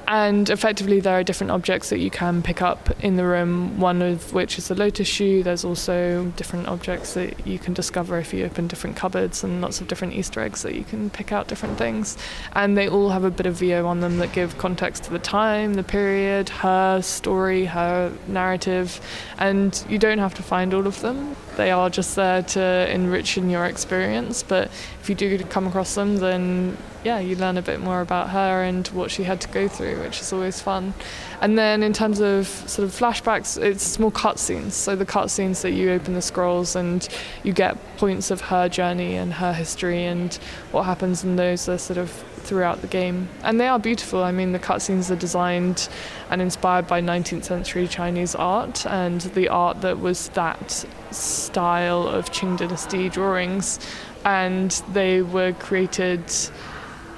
And 0.08 0.50
effectively, 0.50 1.00
there 1.00 1.17
are 1.17 1.24
different 1.24 1.52
objects 1.52 1.89
that 1.89 2.00
you 2.00 2.10
can 2.10 2.41
pick 2.41 2.62
up 2.62 2.89
in 3.02 3.15
the 3.15 3.26
room, 3.26 3.80
one 3.80 4.02
of 4.02 4.34
which 4.34 4.58
is 4.58 4.67
the 4.67 4.76
lotus 4.76 5.08
shoe. 5.08 5.41
There's 5.41 5.63
also 5.63 6.26
different 6.36 6.67
objects 6.67 7.13
that 7.13 7.48
you 7.48 7.58
can 7.58 7.74
discover 7.74 8.17
if 8.17 8.34
you 8.34 8.44
open 8.44 8.67
different 8.67 8.98
cupboards, 8.98 9.41
and 9.41 9.62
lots 9.62 9.80
of 9.80 9.88
different 9.88 10.15
Easter 10.15 10.41
eggs 10.41 10.63
that 10.63 10.76
you 10.76 10.84
can 10.84 11.10
pick 11.12 11.32
out 11.32 11.48
different 11.48 11.78
things. 11.78 12.17
And 12.54 12.78
they 12.78 12.89
all 12.89 13.10
have 13.10 13.24
a 13.24 13.32
bit 13.32 13.46
of 13.46 13.56
VO 13.56 13.88
on 13.88 14.02
them 14.02 14.17
that 14.17 14.34
give 14.34 14.58
context 14.58 15.04
to 15.06 15.12
the 15.12 15.20
time, 15.20 15.76
the 15.76 15.84
period, 15.84 16.50
her 16.50 17.02
story, 17.02 17.63
her 17.65 18.12
narrative. 18.28 19.00
And 19.38 19.70
you 19.89 19.97
don't 19.97 20.19
have 20.19 20.34
to 20.36 20.43
find 20.43 20.73
all 20.73 20.88
of 20.88 21.01
them, 21.01 21.36
they 21.57 21.71
are 21.71 21.89
just 21.89 22.15
there 22.15 22.41
to 22.41 22.91
enrich 22.91 23.38
in 23.38 23.49
your 23.49 23.65
experience. 23.65 24.43
But 24.43 24.69
if 25.01 25.10
you 25.10 25.15
do 25.15 25.38
come 25.45 25.67
across 25.67 25.95
them, 25.95 26.17
then 26.17 26.77
yeah, 27.03 27.19
you 27.19 27.36
learn 27.36 27.57
a 27.57 27.62
bit 27.62 27.79
more 27.79 28.01
about 28.01 28.29
her 28.29 28.63
and 28.63 28.88
what 28.89 29.10
she 29.10 29.23
had 29.23 29.41
to 29.41 29.47
go 29.47 29.67
through, 29.67 29.99
which 30.01 30.21
is 30.21 30.31
always 30.31 30.62
fun. 30.62 30.93
And 31.41 31.57
then 31.57 31.81
in 31.81 31.93
terms 31.93 32.19
of 32.19 32.47
sort 32.47 32.88
of 32.88 32.93
flashbacks, 32.93 33.62
it's 33.62 33.84
small 33.84 34.12
cutscenes. 34.12 34.73
So 34.73 34.95
the 34.95 35.05
cutscenes 35.05 35.62
that 35.62 35.71
you 35.71 35.91
open 35.91 36.13
the 36.13 36.21
scrolls 36.21 36.75
and 36.75 37.07
you 37.43 37.53
get 37.53 37.77
points 37.97 38.29
of 38.29 38.41
her 38.41 38.69
journey 38.69 39.15
and 39.15 39.34
her 39.34 39.53
history 39.53 40.05
and 40.05 40.34
what 40.71 40.84
happens 40.84 41.23
in 41.23 41.38
those 41.38 41.67
are 41.67 41.79
sort 41.79 41.97
of 41.97 42.12
throughout 42.41 42.81
the 42.81 42.88
game. 42.88 43.29
And 43.43 43.60
they 43.60 43.67
are 43.67 43.79
beautiful. 43.79 44.23
I 44.23 44.31
mean, 44.31 44.51
the 44.51 44.60
cutscenes 44.60 45.10
are 45.10 45.15
designed 45.15 45.89
and 46.32 46.41
inspired 46.41 46.88
by 46.88 47.02
19th 47.02 47.44
century 47.44 47.88
Chinese 47.88 48.34
art 48.36 48.86
and 48.88 49.22
the 49.22 49.50
art 49.50 49.82
that 49.82 50.00
was 50.00 50.30
that 50.30 50.86
style 51.12 52.08
of 52.08 52.32
Qing 52.32 52.58
dynasty 52.58 53.10
drawings. 53.10 53.80
And 54.24 54.72
they 54.94 55.22
were 55.22 55.52
created 55.52 56.24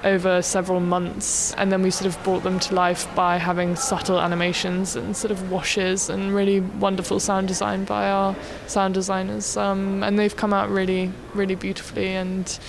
over 0.04 0.42
several 0.42 0.80
months, 0.80 1.54
and 1.54 1.72
then 1.72 1.82
we 1.82 1.90
sort 1.90 2.14
of 2.14 2.22
brought 2.24 2.44
them 2.44 2.60
to 2.60 2.76
life 2.76 3.08
by 3.16 3.38
having 3.38 3.76
subtle 3.76 4.20
animations 4.20 4.96
and 4.96 5.16
sort 5.16 5.32
of 5.32 5.50
washes 5.52 6.10
and 6.10 6.36
really 6.36 6.60
wonderful 6.60 7.20
sound 7.20 7.48
design 7.48 7.86
by 7.86 8.10
our 8.10 8.36
sound 8.68 8.94
designers. 8.94 9.56
Um, 9.56 10.04
and 10.04 10.20
they've 10.20 10.36
come 10.36 10.54
out 10.54 10.70
really, 10.70 11.12
really 11.34 11.56
beautifully. 11.56 12.10
And 12.10 12.60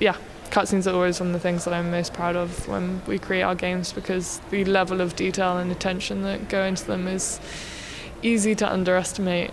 yeah, 0.00 0.16
cutscenes 0.54 0.86
are 0.86 0.94
always 0.94 1.18
one 1.18 1.30
of 1.30 1.32
the 1.32 1.40
things 1.40 1.64
that 1.64 1.74
I'm 1.74 1.90
most 1.90 2.14
proud 2.14 2.36
of 2.36 2.68
when 2.68 3.02
we 3.08 3.18
create 3.18 3.42
our 3.42 3.56
games 3.56 3.92
because 3.92 4.38
the 4.50 4.64
level 4.64 5.00
of 5.00 5.16
detail 5.16 5.58
and 5.58 5.72
attention 5.72 6.22
that 6.22 6.48
go 6.48 6.62
into 6.62 6.86
them 6.86 7.08
is 7.08 7.40
easy 8.22 8.54
to 8.54 8.72
underestimate, 8.72 9.50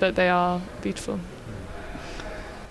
but 0.00 0.16
they 0.16 0.28
are 0.28 0.60
beautiful. 0.82 1.20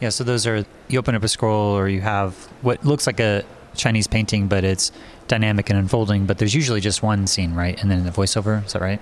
Yeah, 0.02 0.10
so 0.10 0.26
those 0.26 0.46
are 0.46 0.66
you 0.90 1.00
open 1.00 1.16
up 1.16 1.24
a 1.24 1.30
scroll 1.30 1.78
or 1.78 1.88
you 1.88 2.02
have 2.02 2.36
what 2.62 2.84
looks 2.84 3.08
like 3.08 3.22
a 3.22 3.46
Chinese 3.74 4.06
painting, 4.06 4.50
but 4.50 4.66
it's 4.66 4.92
dynamic 5.30 5.70
and 5.70 5.80
unfolding. 5.80 6.26
But 6.26 6.40
there's 6.40 6.54
usually 6.54 6.82
just 6.82 7.02
one 7.02 7.26
scene, 7.26 7.54
right? 7.54 7.82
And 7.82 7.90
then 7.90 8.04
the 8.04 8.12
voiceover. 8.12 8.66
Is 8.66 8.74
that 8.74 8.82
right? 8.82 9.00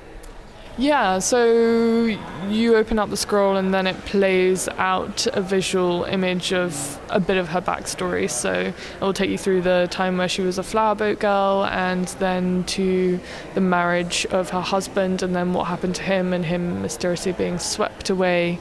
Yeah, 0.80 1.20
so 1.20 2.06
you 2.48 2.78
open 2.78 3.00
up 3.00 3.10
the 3.10 3.18
scroll 3.18 3.58
and 3.58 3.74
then 3.74 3.86
it 3.86 3.98
plays 4.06 4.70
out 4.78 5.28
a 5.28 5.42
visual 5.42 6.06
image 6.06 6.54
of 6.54 6.98
a 7.10 7.20
bit 7.20 7.36
of 7.36 7.50
her 7.50 7.60
backstory. 7.60 8.30
So 8.30 8.54
it 8.54 8.74
will 9.02 9.12
take 9.12 9.30
you 9.30 9.38
through 9.38 9.64
the 9.64 9.90
time 9.92 10.18
where 10.18 10.30
she 10.30 10.42
was 10.42 10.58
a 10.58 10.64
flower 10.64 10.96
boat 10.96 11.20
girl 11.20 11.66
and 11.66 12.08
then 12.20 12.64
to 12.68 13.20
the 13.56 13.62
marriage 13.62 14.26
of 14.28 14.52
her 14.52 14.62
husband 14.62 15.22
and 15.22 15.36
then 15.36 15.52
what 15.52 15.66
happened 15.66 15.96
to 15.96 16.04
him 16.04 16.32
and 16.32 16.46
him 16.46 16.82
mysteriously 16.82 17.34
being 17.34 17.60
swept 17.60 18.10
away 18.10 18.58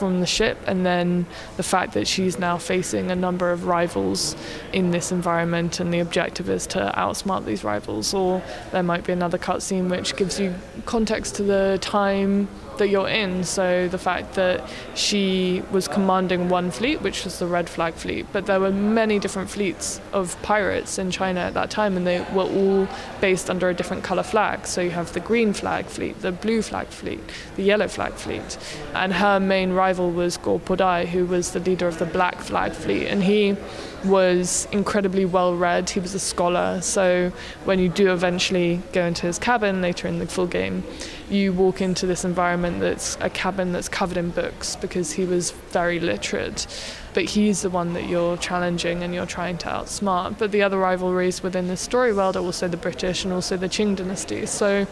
from 0.00 0.20
the 0.20 0.26
ship, 0.26 0.58
and 0.66 0.84
then 0.84 1.26
the 1.56 1.62
fact 1.62 1.92
that 1.92 2.08
she's 2.08 2.38
now 2.38 2.56
facing 2.58 3.10
a 3.10 3.14
number 3.14 3.52
of 3.52 3.66
rivals 3.66 4.34
in 4.72 4.90
this 4.90 5.12
environment, 5.12 5.78
and 5.78 5.92
the 5.94 6.00
objective 6.00 6.48
is 6.48 6.66
to 6.68 6.92
outsmart 6.96 7.44
these 7.44 7.62
rivals. 7.62 8.12
Or 8.14 8.42
there 8.72 8.82
might 8.82 9.04
be 9.04 9.12
another 9.12 9.38
cutscene 9.38 9.88
which 9.90 10.16
gives 10.16 10.40
you 10.40 10.54
context 10.86 11.36
to 11.36 11.42
the 11.42 11.78
time 11.82 12.48
that 12.78 12.88
you're 12.88 13.08
in. 13.08 13.44
So 13.44 13.88
the 13.88 13.98
fact 13.98 14.34
that 14.34 14.68
she 14.94 15.62
was 15.70 15.88
commanding 15.88 16.48
one 16.48 16.70
fleet, 16.70 17.02
which 17.02 17.24
was 17.24 17.38
the 17.38 17.46
Red 17.46 17.68
Flag 17.68 17.94
Fleet, 17.94 18.26
but 18.32 18.46
there 18.46 18.60
were 18.60 18.70
many 18.70 19.18
different 19.18 19.50
fleets 19.50 20.00
of 20.12 20.40
pirates 20.42 20.98
in 20.98 21.10
China 21.10 21.40
at 21.40 21.54
that 21.54 21.70
time, 21.70 21.96
and 21.96 22.06
they 22.06 22.20
were 22.32 22.42
all 22.42 22.88
based 23.20 23.50
under 23.50 23.68
a 23.68 23.74
different 23.74 24.04
color 24.04 24.22
flag. 24.22 24.66
So 24.66 24.80
you 24.80 24.90
have 24.90 25.12
the 25.12 25.20
Green 25.20 25.52
Flag 25.52 25.86
Fleet, 25.86 26.20
the 26.20 26.32
Blue 26.32 26.62
Flag 26.62 26.86
Fleet, 26.88 27.20
the 27.56 27.62
Yellow 27.62 27.88
Flag 27.88 28.12
Fleet, 28.12 28.58
and 28.94 29.12
her 29.12 29.40
main 29.40 29.72
rival 29.72 30.10
was 30.10 30.36
Go 30.36 30.58
Podai, 30.58 31.06
who 31.06 31.26
was 31.26 31.52
the 31.52 31.60
leader 31.60 31.86
of 31.86 31.98
the 31.98 32.06
Black 32.06 32.36
Flag 32.36 32.72
Fleet, 32.72 33.06
and 33.06 33.22
he 33.22 33.56
was 34.04 34.66
incredibly 34.72 35.24
well 35.24 35.54
read. 35.54 35.90
He 35.90 36.00
was 36.00 36.14
a 36.14 36.18
scholar. 36.18 36.80
So 36.80 37.32
when 37.64 37.78
you 37.78 37.88
do 37.88 38.12
eventually 38.12 38.80
go 38.92 39.04
into 39.04 39.26
his 39.26 39.38
cabin 39.38 39.82
later 39.82 40.08
in 40.08 40.18
the 40.18 40.26
full 40.26 40.46
game, 40.46 40.84
you 41.30 41.52
walk 41.52 41.80
into 41.80 42.06
this 42.06 42.24
environment 42.24 42.80
that's 42.80 43.16
a 43.20 43.30
cabin 43.30 43.72
that's 43.72 43.88
covered 43.88 44.16
in 44.16 44.30
books 44.30 44.76
because 44.76 45.12
he 45.12 45.24
was 45.24 45.52
very 45.70 46.00
literate. 46.00 46.66
But 47.14 47.24
he's 47.24 47.62
the 47.62 47.70
one 47.70 47.92
that 47.94 48.08
you're 48.08 48.36
challenging 48.36 49.02
and 49.02 49.14
you're 49.14 49.26
trying 49.26 49.58
to 49.58 49.68
outsmart. 49.68 50.38
But 50.38 50.52
the 50.52 50.62
other 50.62 50.78
rivalries 50.78 51.42
within 51.42 51.68
the 51.68 51.76
story 51.76 52.12
world 52.12 52.36
are 52.36 52.42
also 52.42 52.68
the 52.68 52.76
British 52.76 53.24
and 53.24 53.32
also 53.32 53.56
the 53.56 53.68
Qing 53.68 53.96
dynasty. 53.96 54.46
So 54.46 54.86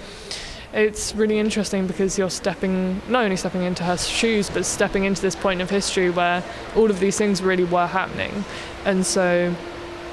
it's 0.72 1.14
really 1.14 1.39
interesting 1.39 1.86
because 1.86 2.18
you're 2.18 2.30
stepping 2.30 3.01
not 3.09 3.24
only 3.24 3.36
stepping 3.36 3.62
into 3.62 3.82
her 3.82 3.97
shoes 3.97 4.51
but 4.51 4.66
stepping 4.66 5.05
into 5.05 5.22
this 5.22 5.34
point 5.34 5.62
of 5.62 5.70
history 5.70 6.11
where 6.11 6.45
all 6.76 6.91
of 6.91 7.01
these 7.01 7.16
things 7.16 7.41
really 7.41 7.64
were 7.64 7.86
happening 7.86 8.45
and 8.84 9.07
so 9.07 9.55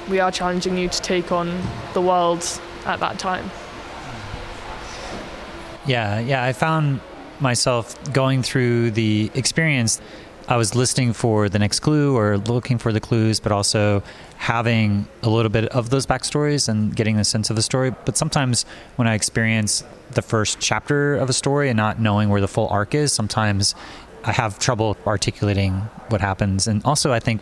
we 0.08 0.18
are 0.18 0.32
challenging 0.32 0.78
you 0.78 0.88
to 0.88 1.02
take 1.02 1.30
on 1.30 1.60
the 1.92 2.00
world 2.00 2.42
at 2.86 2.98
that 3.00 3.18
time 3.18 3.50
yeah 5.86 6.18
yeah 6.18 6.44
i 6.44 6.52
found 6.52 7.00
myself 7.40 7.96
going 8.12 8.42
through 8.42 8.90
the 8.92 9.30
experience 9.34 10.00
I 10.48 10.56
was 10.56 10.76
listening 10.76 11.12
for 11.12 11.48
the 11.48 11.58
next 11.58 11.80
clue 11.80 12.16
or 12.16 12.38
looking 12.38 12.78
for 12.78 12.92
the 12.92 13.00
clues, 13.00 13.40
but 13.40 13.50
also 13.50 14.04
having 14.36 15.08
a 15.24 15.28
little 15.28 15.48
bit 15.48 15.64
of 15.70 15.90
those 15.90 16.06
backstories 16.06 16.68
and 16.68 16.94
getting 16.94 17.16
the 17.16 17.24
sense 17.24 17.50
of 17.50 17.56
the 17.56 17.62
story. 17.62 17.90
But 17.90 18.16
sometimes 18.16 18.64
when 18.94 19.08
I 19.08 19.14
experience 19.14 19.82
the 20.12 20.22
first 20.22 20.60
chapter 20.60 21.16
of 21.16 21.28
a 21.28 21.32
story 21.32 21.68
and 21.68 21.76
not 21.76 21.98
knowing 22.00 22.28
where 22.28 22.40
the 22.40 22.46
full 22.46 22.68
arc 22.68 22.94
is, 22.94 23.12
sometimes 23.12 23.74
I 24.22 24.30
have 24.30 24.60
trouble 24.60 24.96
articulating 25.04 25.74
what 26.10 26.20
happens. 26.20 26.68
And 26.68 26.84
also, 26.84 27.12
I 27.12 27.18
think 27.18 27.40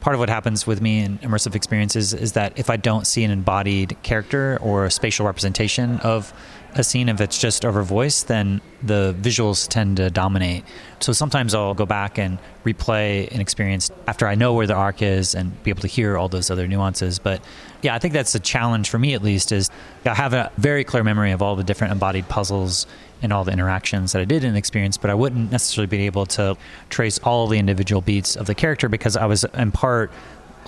part 0.00 0.12
of 0.12 0.20
what 0.20 0.28
happens 0.28 0.66
with 0.66 0.82
me 0.82 1.00
in 1.00 1.18
immersive 1.18 1.54
experiences 1.54 2.12
is 2.12 2.32
that 2.32 2.58
if 2.58 2.68
I 2.68 2.76
don't 2.76 3.06
see 3.06 3.24
an 3.24 3.30
embodied 3.30 3.96
character 4.02 4.58
or 4.60 4.84
a 4.84 4.90
spatial 4.90 5.24
representation 5.24 6.00
of 6.00 6.34
a 6.78 6.84
scene, 6.84 7.08
if 7.08 7.20
it's 7.20 7.38
just 7.38 7.64
over 7.64 7.82
voice, 7.82 8.22
then 8.22 8.60
the 8.82 9.14
visuals 9.20 9.68
tend 9.68 9.96
to 9.98 10.10
dominate. 10.10 10.64
So 11.00 11.12
sometimes 11.12 11.54
I'll 11.54 11.74
go 11.74 11.86
back 11.86 12.18
and 12.18 12.38
replay 12.64 13.32
an 13.32 13.40
experience 13.40 13.90
after 14.06 14.26
I 14.26 14.34
know 14.34 14.54
where 14.54 14.66
the 14.66 14.74
arc 14.74 15.02
is 15.02 15.34
and 15.34 15.62
be 15.62 15.70
able 15.70 15.82
to 15.82 15.88
hear 15.88 16.16
all 16.16 16.28
those 16.28 16.50
other 16.50 16.66
nuances. 16.66 17.18
But 17.18 17.42
yeah, 17.82 17.94
I 17.94 17.98
think 17.98 18.14
that's 18.14 18.34
a 18.34 18.40
challenge 18.40 18.90
for 18.90 18.98
me 18.98 19.14
at 19.14 19.22
least 19.22 19.52
is 19.52 19.70
I 20.04 20.14
have 20.14 20.32
a 20.32 20.50
very 20.56 20.84
clear 20.84 21.04
memory 21.04 21.32
of 21.32 21.42
all 21.42 21.56
the 21.56 21.64
different 21.64 21.92
embodied 21.92 22.28
puzzles 22.28 22.86
and 23.22 23.32
all 23.32 23.44
the 23.44 23.52
interactions 23.52 24.12
that 24.12 24.20
I 24.20 24.24
did 24.24 24.44
in 24.44 24.52
the 24.52 24.58
experience, 24.58 24.96
but 24.96 25.10
I 25.10 25.14
wouldn't 25.14 25.50
necessarily 25.50 25.86
be 25.86 26.06
able 26.06 26.26
to 26.26 26.56
trace 26.90 27.18
all 27.18 27.46
the 27.46 27.58
individual 27.58 28.02
beats 28.02 28.36
of 28.36 28.46
the 28.46 28.54
character 28.54 28.88
because 28.88 29.16
I 29.16 29.26
was 29.26 29.44
in 29.44 29.72
part 29.72 30.10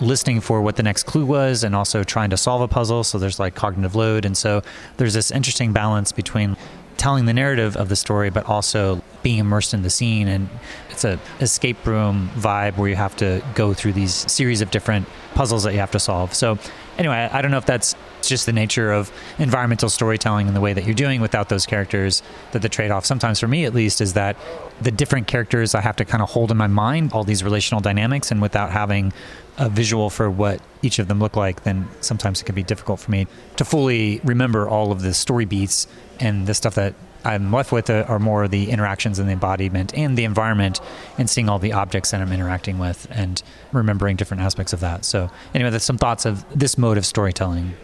listening 0.01 0.41
for 0.41 0.63
what 0.63 0.77
the 0.77 0.83
next 0.83 1.05
clue 1.05 1.27
was 1.27 1.65
and 1.65 1.75
also 1.75 2.05
trying 2.05 2.31
to 2.31 2.37
solve 2.37 2.63
a 2.63 2.69
puzzle. 2.69 3.05
So 3.05 3.19
there's 3.19 3.39
like 3.39 3.55
cognitive 3.55 3.95
load. 3.95 4.25
And 4.25 4.37
so 4.37 4.63
there's 4.97 5.15
this 5.15 5.31
interesting 5.31 5.73
balance 5.73 6.13
between 6.13 6.57
telling 6.97 7.27
the 7.27 7.33
narrative 7.33 7.77
of 7.77 7.89
the 7.89 7.97
story, 7.97 8.29
but 8.29 8.45
also 8.47 9.01
being 9.23 9.39
immersed 9.39 9.73
in 9.73 9.83
the 9.83 9.91
scene. 9.91 10.29
And 10.29 10.49
it's 10.91 11.05
a 11.05 11.19
escape 11.41 11.87
room 11.87 12.31
vibe 12.35 12.77
where 12.77 12.89
you 12.89 12.97
have 12.97 13.17
to 13.17 13.43
go 13.55 13.73
through 13.73 13.93
these 13.93 14.31
series 14.31 14.61
of 14.61 14.71
different 14.71 15.09
puzzles 15.35 15.63
that 15.63 15.73
you 15.73 15.79
have 15.79 15.93
to 15.93 16.01
solve. 16.01 16.35
So 16.35 16.59
anyway, 16.99 17.29
I 17.33 17.41
don't 17.41 17.51
know 17.51 17.59
if 17.59 17.67
that's 17.67 17.95
just 18.29 18.47
the 18.47 18.53
nature 18.53 18.93
of 18.93 19.11
environmental 19.39 19.89
storytelling 19.89 20.47
and 20.47 20.57
the 20.57 20.61
way 20.61 20.73
that 20.73 20.85
you're 20.85 20.95
doing 20.95 21.21
without 21.21 21.49
those 21.49 21.67
characters. 21.67 22.23
That 22.53 22.63
the 22.63 22.69
trade 22.69 22.91
off, 22.91 23.05
sometimes 23.05 23.41
for 23.41 23.49
me 23.49 23.65
at 23.65 23.75
least, 23.75 24.01
is 24.01 24.13
that 24.15 24.37
the 24.81 24.91
different 24.91 25.27
characters 25.27 25.75
I 25.75 25.81
have 25.81 25.97
to 25.97 26.05
kind 26.05 26.23
of 26.23 26.31
hold 26.31 26.51
in 26.51 26.57
my 26.57 26.67
mind 26.67 27.13
all 27.13 27.25
these 27.25 27.43
relational 27.43 27.81
dynamics, 27.81 28.31
and 28.31 28.41
without 28.41 28.71
having 28.71 29.13
a 29.57 29.69
visual 29.69 30.09
for 30.09 30.31
what 30.31 30.61
each 30.83 30.99
of 31.01 31.09
them 31.09 31.19
look 31.19 31.37
like, 31.37 31.65
then 31.65 31.89
sometimes 32.01 32.41
it 32.41 32.45
can 32.45 32.55
be 32.55 32.63
difficult 32.63 33.01
for 33.01 33.11
me 33.11 33.27
to 33.57 33.65
fully 33.65 34.21
remember 34.23 34.69
all 34.69 34.93
of 34.93 35.03
the 35.03 35.13
story 35.13 35.45
beats 35.45 35.89
and 36.21 36.47
the 36.47 36.55
stuff 36.55 36.77
that 36.77 36.95
I'm 37.25 37.51
left 37.53 37.73
with 37.73 37.91
are 37.91 38.19
more 38.21 38.47
the 38.47 38.71
interactions 38.71 39.19
and 39.19 39.29
the 39.29 39.33
embodiment 39.33 39.93
and 39.95 40.17
the 40.17 40.23
environment 40.23 40.81
and 41.19 41.29
seeing 41.29 41.49
all 41.49 41.59
the 41.59 41.73
objects 41.73 42.13
that 42.13 42.21
I'm 42.21 42.33
interacting 42.33 42.79
with 42.79 43.09
and 43.11 43.43
remembering 43.73 44.17
different 44.17 44.45
aspects 44.45 44.73
of 44.73 44.81
that. 44.81 45.05
So, 45.05 45.29
anyway, 45.53 45.71
there's 45.71 45.83
some 45.83 45.99
thoughts 45.99 46.25
of 46.25 46.45
this 46.57 46.79
mode 46.79 46.97
of 46.97 47.05
storytelling. 47.05 47.75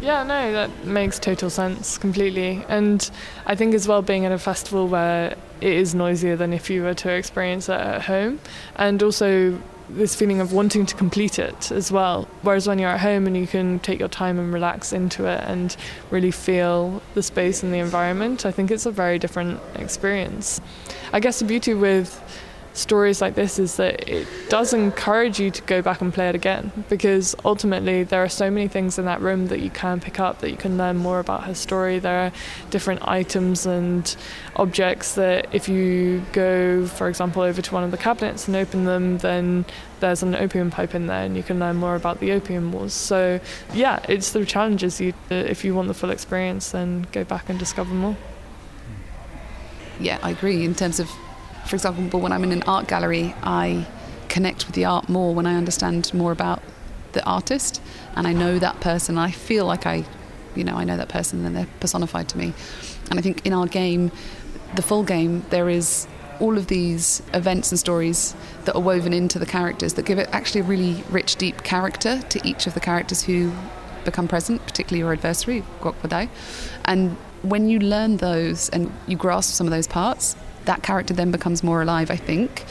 Yeah, 0.00 0.24
no, 0.24 0.52
that 0.52 0.84
makes 0.84 1.18
total 1.18 1.48
sense 1.48 1.96
completely. 1.98 2.64
And 2.68 3.08
I 3.46 3.54
think 3.54 3.74
as 3.74 3.86
well, 3.86 4.02
being 4.02 4.24
at 4.24 4.32
a 4.32 4.38
festival 4.38 4.88
where 4.88 5.36
it 5.60 5.72
is 5.72 5.94
noisier 5.94 6.34
than 6.34 6.52
if 6.52 6.68
you 6.70 6.82
were 6.82 6.94
to 6.94 7.10
experience 7.10 7.68
it 7.68 7.80
at 7.80 8.02
home, 8.02 8.40
and 8.76 9.00
also 9.02 9.60
this 9.88 10.14
feeling 10.14 10.40
of 10.40 10.52
wanting 10.52 10.86
to 10.86 10.94
complete 10.94 11.38
it 11.38 11.70
as 11.70 11.92
well. 11.92 12.26
Whereas 12.42 12.66
when 12.66 12.78
you're 12.78 12.90
at 12.90 13.00
home 13.00 13.26
and 13.26 13.36
you 13.36 13.46
can 13.46 13.78
take 13.80 13.98
your 13.98 14.08
time 14.08 14.38
and 14.38 14.52
relax 14.52 14.92
into 14.92 15.26
it 15.26 15.40
and 15.46 15.76
really 16.10 16.30
feel 16.30 17.02
the 17.14 17.22
space 17.22 17.62
and 17.62 17.72
the 17.72 17.78
environment, 17.78 18.46
I 18.46 18.50
think 18.52 18.70
it's 18.70 18.86
a 18.86 18.90
very 18.90 19.18
different 19.18 19.60
experience. 19.74 20.60
I 21.12 21.20
guess 21.20 21.40
the 21.40 21.44
beauty 21.44 21.74
with 21.74 22.20
stories 22.74 23.20
like 23.20 23.34
this 23.34 23.58
is 23.58 23.76
that 23.76 24.08
it 24.08 24.26
does 24.48 24.72
encourage 24.72 25.38
you 25.38 25.50
to 25.50 25.62
go 25.62 25.82
back 25.82 26.00
and 26.00 26.12
play 26.12 26.28
it 26.28 26.34
again 26.34 26.72
because 26.88 27.36
ultimately 27.44 28.02
there 28.02 28.22
are 28.22 28.28
so 28.28 28.50
many 28.50 28.66
things 28.66 28.98
in 28.98 29.04
that 29.04 29.20
room 29.20 29.48
that 29.48 29.60
you 29.60 29.70
can 29.70 30.00
pick 30.00 30.18
up 30.18 30.38
that 30.38 30.50
you 30.50 30.56
can 30.56 30.78
learn 30.78 30.96
more 30.96 31.18
about 31.18 31.44
her 31.44 31.54
story. 31.54 31.98
There 31.98 32.26
are 32.26 32.32
different 32.70 33.06
items 33.06 33.66
and 33.66 34.14
objects 34.56 35.14
that 35.16 35.54
if 35.54 35.68
you 35.68 36.24
go 36.32 36.86
for 36.86 37.08
example 37.08 37.42
over 37.42 37.60
to 37.60 37.74
one 37.74 37.84
of 37.84 37.90
the 37.90 37.98
cabinets 37.98 38.48
and 38.48 38.56
open 38.56 38.84
them 38.84 39.18
then 39.18 39.64
there's 40.00 40.22
an 40.22 40.34
opium 40.34 40.70
pipe 40.70 40.94
in 40.94 41.06
there 41.06 41.24
and 41.24 41.36
you 41.36 41.42
can 41.42 41.60
learn 41.60 41.76
more 41.76 41.94
about 41.94 42.20
the 42.20 42.32
opium 42.32 42.72
wars. 42.72 42.94
So 42.94 43.38
yeah 43.74 44.00
it's 44.08 44.32
the 44.32 44.46
challenges. 44.46 45.00
You 45.00 45.12
uh, 45.30 45.34
if 45.34 45.62
you 45.62 45.74
want 45.74 45.88
the 45.88 45.94
full 45.94 46.10
experience 46.10 46.70
then 46.70 47.06
go 47.12 47.22
back 47.22 47.50
and 47.50 47.58
discover 47.58 47.92
more. 47.92 48.16
Yeah 50.00 50.18
i 50.22 50.30
agree 50.30 50.64
in 50.64 50.74
terms 50.74 50.98
of 50.98 51.10
for 51.66 51.76
example, 51.76 52.20
when 52.20 52.32
I'm 52.32 52.44
in 52.44 52.52
an 52.52 52.62
art 52.64 52.88
gallery, 52.88 53.34
I 53.42 53.86
connect 54.28 54.66
with 54.66 54.74
the 54.74 54.84
art 54.84 55.08
more 55.08 55.34
when 55.34 55.46
I 55.46 55.54
understand 55.54 56.12
more 56.14 56.32
about 56.32 56.62
the 57.12 57.24
artist 57.24 57.82
and 58.16 58.26
I 58.26 58.32
know 58.32 58.58
that 58.58 58.80
person. 58.80 59.18
I 59.18 59.30
feel 59.30 59.66
like 59.66 59.86
I, 59.86 60.04
you 60.54 60.64
know, 60.64 60.76
I 60.76 60.84
know 60.84 60.96
that 60.96 61.08
person 61.08 61.44
and 61.44 61.54
they're 61.54 61.68
personified 61.80 62.28
to 62.30 62.38
me. 62.38 62.54
And 63.10 63.18
I 63.18 63.22
think 63.22 63.46
in 63.46 63.52
our 63.52 63.66
game, 63.66 64.10
the 64.74 64.82
full 64.82 65.02
game, 65.02 65.44
there 65.50 65.68
is 65.68 66.06
all 66.40 66.58
of 66.58 66.66
these 66.66 67.22
events 67.34 67.70
and 67.70 67.78
stories 67.78 68.34
that 68.64 68.74
are 68.74 68.80
woven 68.80 69.12
into 69.12 69.38
the 69.38 69.46
characters 69.46 69.94
that 69.94 70.04
give 70.06 70.18
it 70.18 70.28
actually 70.32 70.62
a 70.62 70.64
really 70.64 71.04
rich, 71.10 71.36
deep 71.36 71.62
character 71.62 72.20
to 72.30 72.48
each 72.48 72.66
of 72.66 72.74
the 72.74 72.80
characters 72.80 73.22
who 73.22 73.52
become 74.04 74.26
present, 74.26 74.64
particularly 74.66 74.98
your 74.98 75.12
adversary, 75.12 75.62
Gok 75.80 75.94
Wadai. 76.02 76.28
And 76.84 77.16
when 77.42 77.68
you 77.68 77.78
learn 77.78 78.16
those 78.16 78.68
and 78.70 78.90
you 79.06 79.16
grasp 79.16 79.54
some 79.54 79.66
of 79.66 79.70
those 79.70 79.86
parts, 79.86 80.36
that 80.64 80.82
character 80.82 81.14
then 81.14 81.30
becomes 81.30 81.62
more 81.62 81.82
alive, 81.82 82.10
I 82.10 82.16
think, 82.16 82.64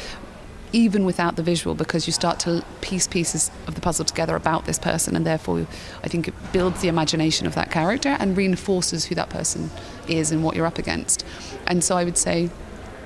even 0.73 1.03
without 1.03 1.35
the 1.35 1.43
visual, 1.43 1.75
because 1.75 2.07
you 2.07 2.13
start 2.13 2.39
to 2.39 2.63
piece 2.79 3.05
pieces 3.07 3.51
of 3.67 3.75
the 3.75 3.81
puzzle 3.81 4.05
together 4.05 4.35
about 4.35 4.65
this 4.65 4.79
person, 4.79 5.15
and 5.15 5.25
therefore 5.25 5.67
I 6.03 6.07
think 6.07 6.27
it 6.27 6.33
builds 6.53 6.81
the 6.81 6.87
imagination 6.87 7.45
of 7.45 7.55
that 7.55 7.71
character 7.71 8.15
and 8.19 8.37
reinforces 8.37 9.05
who 9.05 9.15
that 9.15 9.29
person 9.29 9.69
is 10.07 10.31
and 10.31 10.43
what 10.43 10.55
you're 10.55 10.65
up 10.65 10.77
against. 10.77 11.25
And 11.67 11.83
so 11.83 11.97
I 11.97 12.05
would 12.05 12.17
say, 12.17 12.49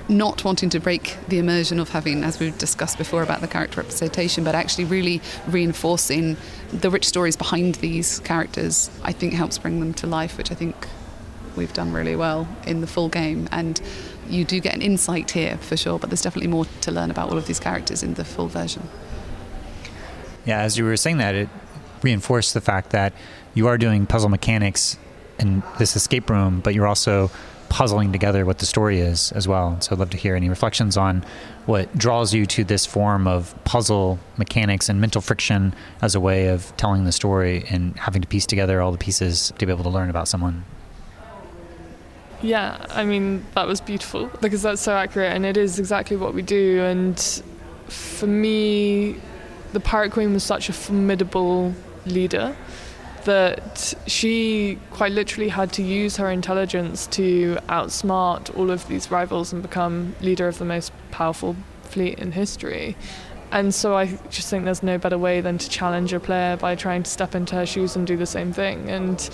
not 0.08 0.44
wanting 0.44 0.70
to 0.70 0.80
break 0.80 1.18
the 1.28 1.40
immersion 1.40 1.80
of 1.80 1.90
having, 1.90 2.24
as 2.24 2.40
we've 2.40 2.56
discussed 2.60 3.00
before 3.00 3.24
about 3.24 3.42
the 3.42 3.48
character 3.48 3.82
representation, 3.82 4.44
but 4.44 4.54
actually 4.54 4.86
really 4.86 5.20
reinforcing 5.48 6.38
the 6.72 6.92
rich 6.92 7.08
stories 7.08 7.36
behind 7.36 7.76
these 7.76 8.20
characters, 8.20 8.92
I 9.02 9.12
think 9.12 9.34
helps 9.34 9.58
bring 9.58 9.80
them 9.80 9.96
to 9.96 10.06
life, 10.06 10.38
which 10.38 10.52
I 10.52 10.56
think 10.56 10.76
we've 11.56 11.74
done 11.74 11.92
really 11.92 12.16
well 12.16 12.48
in 12.68 12.82
the 12.82 12.88
full 12.88 13.10
game. 13.10 13.50
And 13.52 13.82
you 14.28 14.46
do 14.46 14.60
get 14.60 14.76
an 14.76 14.82
insight 14.82 15.32
here 15.32 15.58
for 15.58 15.78
sure, 15.78 16.00
but 16.00 16.10
there's 16.10 16.22
definitely 16.22 16.50
more 16.50 16.66
to 16.82 16.92
learn 16.92 17.12
about 17.12 17.32
all 17.32 17.38
of 17.38 17.48
these 17.48 17.60
characters 17.60 18.04
in 18.04 18.16
the 18.16 18.26
full 18.26 18.48
version. 18.48 18.84
Yeah, 20.46 20.62
as 20.62 20.78
you 20.78 20.86
were 20.86 20.98
saying 20.98 21.18
that, 21.18 21.36
it 21.36 21.50
reinforced 22.02 22.54
the 22.54 22.62
fact 22.62 22.92
that 22.92 23.14
you 23.54 23.68
are 23.68 23.78
doing 23.78 24.06
puzzle 24.06 24.30
mechanics 24.30 24.98
in 25.40 25.64
this 25.80 25.96
escape 25.96 26.30
room, 26.30 26.60
but 26.60 26.74
you're 26.74 26.88
also 26.88 27.32
puzzling 27.68 28.12
together 28.12 28.46
what 28.46 28.60
the 28.60 28.66
story 28.66 29.00
is 29.00 29.32
as 29.34 29.48
well. 29.48 29.80
So 29.82 29.94
I'd 29.94 30.00
love 30.00 30.12
to 30.12 30.18
hear 30.18 30.36
any 30.36 30.50
reflections 30.50 30.98
on 30.98 31.26
what 31.66 31.96
draws 31.98 32.34
you 32.34 32.46
to 32.46 32.64
this 32.64 32.86
form 32.86 33.28
of 33.28 33.56
puzzle 33.66 34.20
mechanics 34.38 34.88
and 34.88 35.02
mental 35.02 35.22
friction 35.22 35.74
as 36.02 36.16
a 36.16 36.20
way 36.20 36.48
of 36.48 36.76
telling 36.78 37.06
the 37.06 37.12
story 37.12 37.66
and 37.70 37.98
having 37.98 38.22
to 38.22 38.28
piece 38.28 38.46
together 38.46 38.82
all 38.82 38.92
the 38.92 38.98
pieces 38.98 39.52
to 39.58 39.66
be 39.66 39.72
able 39.72 39.84
to 39.84 39.90
learn 39.90 40.10
about 40.10 40.28
someone. 40.28 40.64
Yeah, 42.42 42.86
I 42.90 43.06
mean, 43.06 43.46
that 43.56 43.68
was 43.68 43.82
beautiful 43.82 44.30
because 44.42 44.62
that's 44.62 44.82
so 44.82 44.96
accurate 44.96 45.32
and 45.32 45.46
it 45.46 45.58
is 45.58 45.80
exactly 45.80 46.18
what 46.18 46.34
we 46.34 46.42
do. 46.42 46.82
And 46.82 47.20
for 47.88 48.28
me, 48.28 49.16
the 49.74 49.80
Pirate 49.80 50.12
Queen 50.12 50.34
was 50.34 50.44
such 50.44 50.70
a 50.70 50.74
formidable 50.74 51.74
leader 52.06 52.56
that 53.26 53.96
she 54.06 54.78
quite 54.92 55.12
literally 55.12 55.50
had 55.50 55.74
to 55.74 55.82
use 55.82 56.18
her 56.18 56.30
intelligence 56.30 57.08
to 57.08 57.56
outsmart 57.68 58.56
all 58.56 58.70
of 58.70 58.88
these 58.88 59.10
rivals 59.10 59.52
and 59.52 59.64
become 59.64 60.16
leader 60.22 60.48
of 60.48 60.60
the 60.60 60.66
most 60.66 60.92
powerful 61.10 61.56
fleet 61.82 62.20
in 62.20 62.34
history. 62.34 62.96
And 63.52 63.74
so 63.74 63.96
I 63.96 64.18
just 64.30 64.50
think 64.50 64.66
there's 64.66 64.84
no 64.84 64.98
better 64.98 65.18
way 65.18 65.42
than 65.42 65.58
to 65.58 65.70
challenge 65.70 66.14
a 66.14 66.20
player 66.20 66.58
by 66.58 66.76
trying 66.76 67.04
to 67.04 67.10
step 67.10 67.34
into 67.34 67.56
her 67.56 67.66
shoes 67.66 67.96
and 67.96 68.06
do 68.06 68.16
the 68.16 68.26
same 68.26 68.54
thing. 68.54 68.90
And 68.90 69.28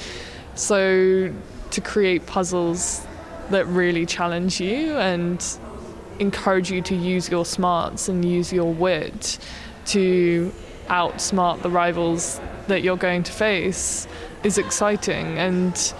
so 0.56 1.34
to 1.72 1.82
create 1.82 2.26
puzzles 2.26 3.06
that 3.50 3.66
really 3.68 4.06
challenge 4.06 4.60
you 4.60 4.98
and 4.98 5.58
encourage 6.20 6.72
you 6.72 6.82
to 6.82 6.96
use 6.96 7.30
your 7.30 7.46
smarts 7.46 8.08
and 8.08 8.24
use 8.24 8.54
your 8.54 8.72
wit 8.74 9.40
to 9.86 10.52
outsmart 10.88 11.62
the 11.62 11.70
rivals 11.70 12.40
that 12.68 12.84
you're 12.84 12.98
going 12.98 13.24
to 13.24 13.32
face 13.32 14.08
is 14.44 14.58
exciting 14.58 15.38
and 15.38 15.94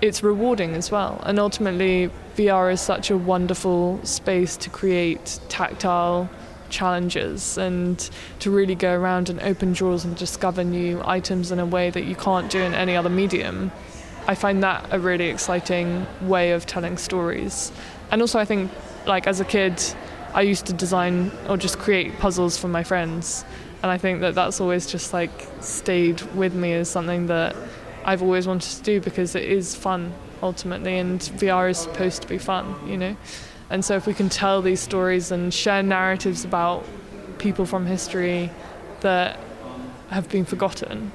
it's 0.00 0.22
rewarding 0.22 0.74
as 0.74 0.90
well. 0.90 1.22
And 1.24 1.38
ultimately, 1.38 2.10
VR 2.36 2.72
is 2.72 2.80
such 2.80 3.10
a 3.10 3.16
wonderful 3.16 4.00
space 4.04 4.56
to 4.58 4.70
create 4.70 5.40
tactile 5.48 6.28
challenges 6.68 7.56
and 7.56 8.10
to 8.40 8.50
really 8.50 8.74
go 8.74 8.94
around 8.94 9.28
and 9.28 9.40
open 9.40 9.72
drawers 9.72 10.04
and 10.04 10.16
discover 10.16 10.64
new 10.64 11.00
items 11.04 11.50
in 11.52 11.58
a 11.58 11.66
way 11.66 11.90
that 11.90 12.04
you 12.04 12.14
can't 12.14 12.50
do 12.50 12.60
in 12.60 12.74
any 12.74 12.96
other 12.96 13.08
medium. 13.08 13.72
I 14.28 14.34
find 14.34 14.62
that 14.62 14.88
a 14.90 14.98
really 14.98 15.28
exciting 15.28 16.06
way 16.20 16.50
of 16.50 16.66
telling 16.66 16.98
stories. 16.98 17.70
And 18.10 18.20
also, 18.20 18.38
I 18.38 18.44
think, 18.44 18.70
like 19.06 19.26
as 19.26 19.40
a 19.40 19.44
kid, 19.44 19.82
I 20.34 20.42
used 20.42 20.66
to 20.66 20.72
design 20.72 21.30
or 21.48 21.56
just 21.56 21.78
create 21.78 22.18
puzzles 22.18 22.58
for 22.58 22.68
my 22.68 22.82
friends. 22.82 23.44
And 23.82 23.90
I 23.90 23.98
think 23.98 24.20
that 24.20 24.34
that's 24.34 24.60
always 24.60 24.86
just 24.86 25.12
like 25.12 25.30
stayed 25.60 26.20
with 26.34 26.54
me 26.54 26.72
as 26.72 26.90
something 26.90 27.26
that 27.26 27.54
I've 28.04 28.22
always 28.22 28.46
wanted 28.46 28.70
to 28.76 28.82
do 28.82 29.00
because 29.00 29.34
it 29.34 29.44
is 29.44 29.74
fun 29.74 30.12
ultimately, 30.42 30.98
and 30.98 31.20
VR 31.20 31.70
is 31.70 31.78
supposed 31.78 32.22
to 32.22 32.28
be 32.28 32.38
fun, 32.38 32.76
you 32.88 32.96
know. 32.96 33.16
And 33.70 33.84
so, 33.84 33.96
if 33.96 34.06
we 34.06 34.14
can 34.14 34.28
tell 34.28 34.60
these 34.60 34.80
stories 34.80 35.30
and 35.30 35.52
share 35.54 35.82
narratives 35.82 36.44
about 36.44 36.84
people 37.38 37.66
from 37.66 37.86
history 37.86 38.50
that 39.00 39.38
have 40.10 40.28
been 40.28 40.44
forgotten, 40.44 41.12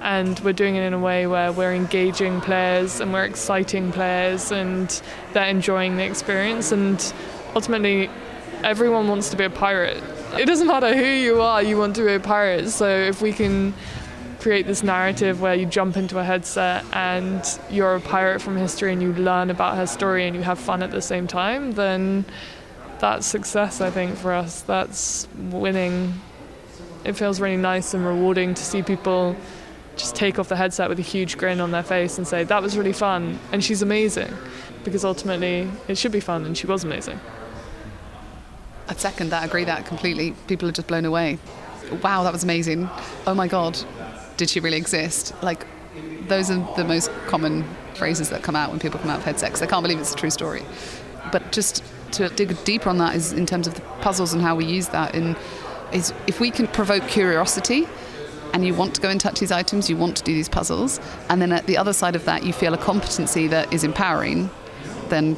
and 0.00 0.38
we're 0.40 0.52
doing 0.52 0.76
it 0.76 0.82
in 0.82 0.92
a 0.92 0.98
way 0.98 1.26
where 1.26 1.52
we're 1.52 1.74
engaging 1.74 2.40
players 2.40 3.00
and 3.00 3.12
we're 3.12 3.24
exciting 3.24 3.92
players 3.92 4.50
and 4.50 5.02
they're 5.32 5.48
enjoying 5.48 5.96
the 5.96 6.04
experience. 6.04 6.72
And 6.72 7.12
ultimately 7.54 8.10
everyone 8.62 9.08
wants 9.08 9.28
to 9.30 9.36
be 9.36 9.44
a 9.44 9.50
pirate. 9.50 10.02
It 10.38 10.46
doesn't 10.46 10.66
matter 10.66 10.94
who 10.94 11.04
you 11.04 11.40
are 11.42 11.62
you 11.62 11.76
want 11.76 11.96
to 11.96 12.04
be 12.04 12.14
a 12.14 12.20
pirate. 12.20 12.70
So 12.70 12.88
if 12.88 13.20
we 13.20 13.32
can 13.32 13.74
create 14.40 14.66
this 14.66 14.82
narrative 14.82 15.40
where 15.40 15.54
you 15.54 15.66
jump 15.66 15.96
into 15.96 16.18
a 16.18 16.24
headset 16.24 16.84
and 16.92 17.42
you're 17.68 17.96
a 17.96 18.00
pirate 18.00 18.40
from 18.40 18.56
history 18.56 18.90
and 18.92 19.02
you 19.02 19.12
learn 19.12 19.50
about 19.50 19.76
her 19.76 19.86
story 19.86 20.26
and 20.26 20.34
you 20.34 20.42
have 20.42 20.58
fun 20.58 20.82
at 20.82 20.90
the 20.90 21.02
same 21.02 21.26
time 21.26 21.72
then 21.72 22.24
that's 23.00 23.26
success 23.26 23.82
i 23.82 23.90
think 23.90 24.16
for 24.16 24.32
us. 24.32 24.62
That's 24.62 25.28
winning. 25.36 26.14
It 27.04 27.14
feels 27.14 27.40
really 27.40 27.56
nice 27.56 27.94
and 27.94 28.04
rewarding 28.04 28.54
to 28.54 28.62
see 28.62 28.82
people 28.82 29.36
just 30.00 30.16
take 30.16 30.38
off 30.38 30.48
the 30.48 30.56
headset 30.56 30.88
with 30.88 30.98
a 30.98 31.02
huge 31.02 31.36
grin 31.36 31.60
on 31.60 31.70
their 31.70 31.82
face 31.82 32.18
and 32.18 32.26
say, 32.26 32.42
That 32.42 32.62
was 32.62 32.76
really 32.76 32.92
fun, 32.92 33.38
and 33.52 33.62
she's 33.62 33.82
amazing. 33.82 34.32
Because 34.82 35.04
ultimately, 35.04 35.68
it 35.88 35.98
should 35.98 36.12
be 36.12 36.20
fun, 36.20 36.46
and 36.46 36.56
she 36.56 36.66
was 36.66 36.84
amazing. 36.84 37.20
I'd 38.88 38.98
second 38.98 39.30
that, 39.30 39.44
agree 39.44 39.64
that 39.64 39.86
completely. 39.86 40.32
People 40.48 40.68
are 40.68 40.72
just 40.72 40.88
blown 40.88 41.04
away. 41.04 41.38
Wow, 42.02 42.24
that 42.24 42.32
was 42.32 42.42
amazing. 42.42 42.88
Oh 43.26 43.34
my 43.34 43.46
God, 43.46 43.78
did 44.36 44.48
she 44.48 44.58
really 44.58 44.78
exist? 44.78 45.34
Like, 45.42 45.66
those 46.28 46.50
are 46.50 46.74
the 46.76 46.84
most 46.84 47.10
common 47.26 47.64
phrases 47.94 48.30
that 48.30 48.42
come 48.42 48.56
out 48.56 48.70
when 48.70 48.78
people 48.78 48.98
come 48.98 49.10
out 49.10 49.18
of 49.18 49.24
headsets. 49.24 49.60
I 49.60 49.66
can't 49.66 49.82
believe 49.82 50.00
it's 50.00 50.14
a 50.14 50.16
true 50.16 50.30
story. 50.30 50.62
But 51.30 51.52
just 51.52 51.84
to 52.12 52.28
dig 52.30 52.64
deeper 52.64 52.88
on 52.88 52.98
that 52.98 53.14
is 53.14 53.32
in 53.32 53.46
terms 53.46 53.66
of 53.66 53.74
the 53.74 53.82
puzzles 54.00 54.32
and 54.32 54.42
how 54.42 54.56
we 54.56 54.64
use 54.64 54.88
that 54.88 55.14
in 55.14 55.36
is 55.92 56.12
if 56.26 56.40
we 56.40 56.50
can 56.50 56.66
provoke 56.68 57.06
curiosity 57.08 57.86
and 58.52 58.64
you 58.64 58.74
want 58.74 58.94
to 58.94 59.00
go 59.00 59.08
and 59.08 59.20
touch 59.20 59.40
these 59.40 59.52
items, 59.52 59.88
you 59.88 59.96
want 59.96 60.16
to 60.16 60.22
do 60.22 60.34
these 60.34 60.48
puzzles, 60.48 61.00
and 61.28 61.40
then 61.40 61.52
at 61.52 61.66
the 61.66 61.76
other 61.76 61.92
side 61.92 62.16
of 62.16 62.24
that, 62.24 62.44
you 62.44 62.52
feel 62.52 62.74
a 62.74 62.78
competency 62.78 63.46
that 63.48 63.72
is 63.72 63.84
empowering, 63.84 64.50
then 65.08 65.36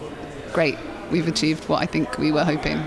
great, 0.52 0.78
we've 1.10 1.28
achieved 1.28 1.68
what 1.68 1.82
I 1.82 1.86
think 1.86 2.18
we 2.18 2.32
were 2.32 2.44
hoping. 2.44 2.82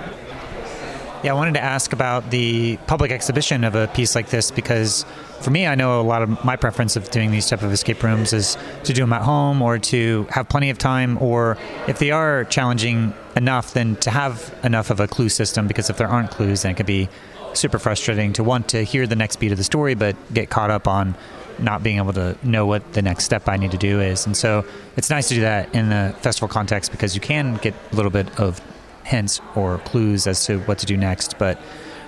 Yeah, 1.24 1.32
I 1.32 1.34
wanted 1.34 1.56
to 1.56 1.64
ask 1.64 1.92
about 1.92 2.30
the 2.30 2.78
public 2.86 3.12
exhibition 3.12 3.64
of 3.64 3.74
a 3.74 3.88
piece 3.88 4.14
like 4.14 4.30
this 4.30 4.52
because 4.52 5.06
for 5.42 5.50
me, 5.50 5.66
I 5.66 5.74
know 5.74 6.00
a 6.00 6.04
lot 6.04 6.22
of 6.22 6.46
my 6.46 6.56
preference 6.56 6.96
of 6.96 7.10
doing 7.10 7.32
these 7.32 7.50
type 7.50 7.64
of 7.64 7.72
escape 7.72 8.04
rooms 8.04 8.32
is 8.32 8.58
to 8.84 8.94
do 8.94 9.02
them 9.02 9.12
at 9.12 9.24
home 9.24 9.62
or 9.62 9.80
to 9.80 10.28
have 10.30 10.48
plenty 10.50 10.70
of 10.70 10.78
time, 10.78 11.18
or 11.22 11.58
if 11.88 11.98
they 12.00 12.12
are 12.12 12.44
challenging 12.46 13.14
enough, 13.36 13.74
then 13.74 13.96
to 13.98 14.12
have 14.12 14.54
enough 14.64 14.92
of 14.92 15.00
a 15.00 15.08
clue 15.08 15.30
system 15.30 15.68
because 15.68 15.90
if 15.90 15.98
there 15.98 16.08
aren't 16.08 16.30
clues, 16.30 16.62
then 16.62 16.72
it 16.72 16.76
could 16.76 16.86
be 16.86 17.10
super 17.56 17.80
frustrating 17.80 18.34
to 18.34 18.44
want 18.44 18.70
to 18.70 18.84
hear 18.84 19.08
the 19.08 19.16
next 19.16 19.38
beat 19.38 19.52
of 19.52 19.58
the 19.58 19.64
story, 19.64 19.96
but 19.96 20.16
get 20.34 20.50
caught 20.50 20.70
up 20.70 20.88
on 20.88 21.16
not 21.60 21.84
being 21.84 21.98
able 21.98 22.14
to 22.14 22.38
know 22.44 22.66
what 22.66 22.94
the 22.94 23.02
next 23.02 23.24
step 23.24 23.48
I 23.48 23.58
need 23.58 23.72
to 23.72 23.78
do 23.78 24.02
is. 24.02 24.26
And 24.26 24.36
so 24.36 24.66
it's 24.98 25.10
nice 25.10 25.30
to 25.30 25.36
do 25.36 25.42
that 25.42 25.74
in 25.74 25.90
the 25.90 26.16
festival 26.20 26.48
context 26.48 26.92
because 26.92 27.16
you 27.16 27.22
can 27.22 27.56
get 27.58 27.74
a 27.92 27.96
little 27.96 28.12
bit 28.12 28.40
of 28.40 28.62
hints 29.04 29.40
or 29.56 29.78
clues 29.80 30.28
as 30.28 30.46
to 30.46 30.60
what 30.62 30.80
to 30.80 30.86
do 30.86 30.98
next. 30.98 31.38
But 31.38 31.60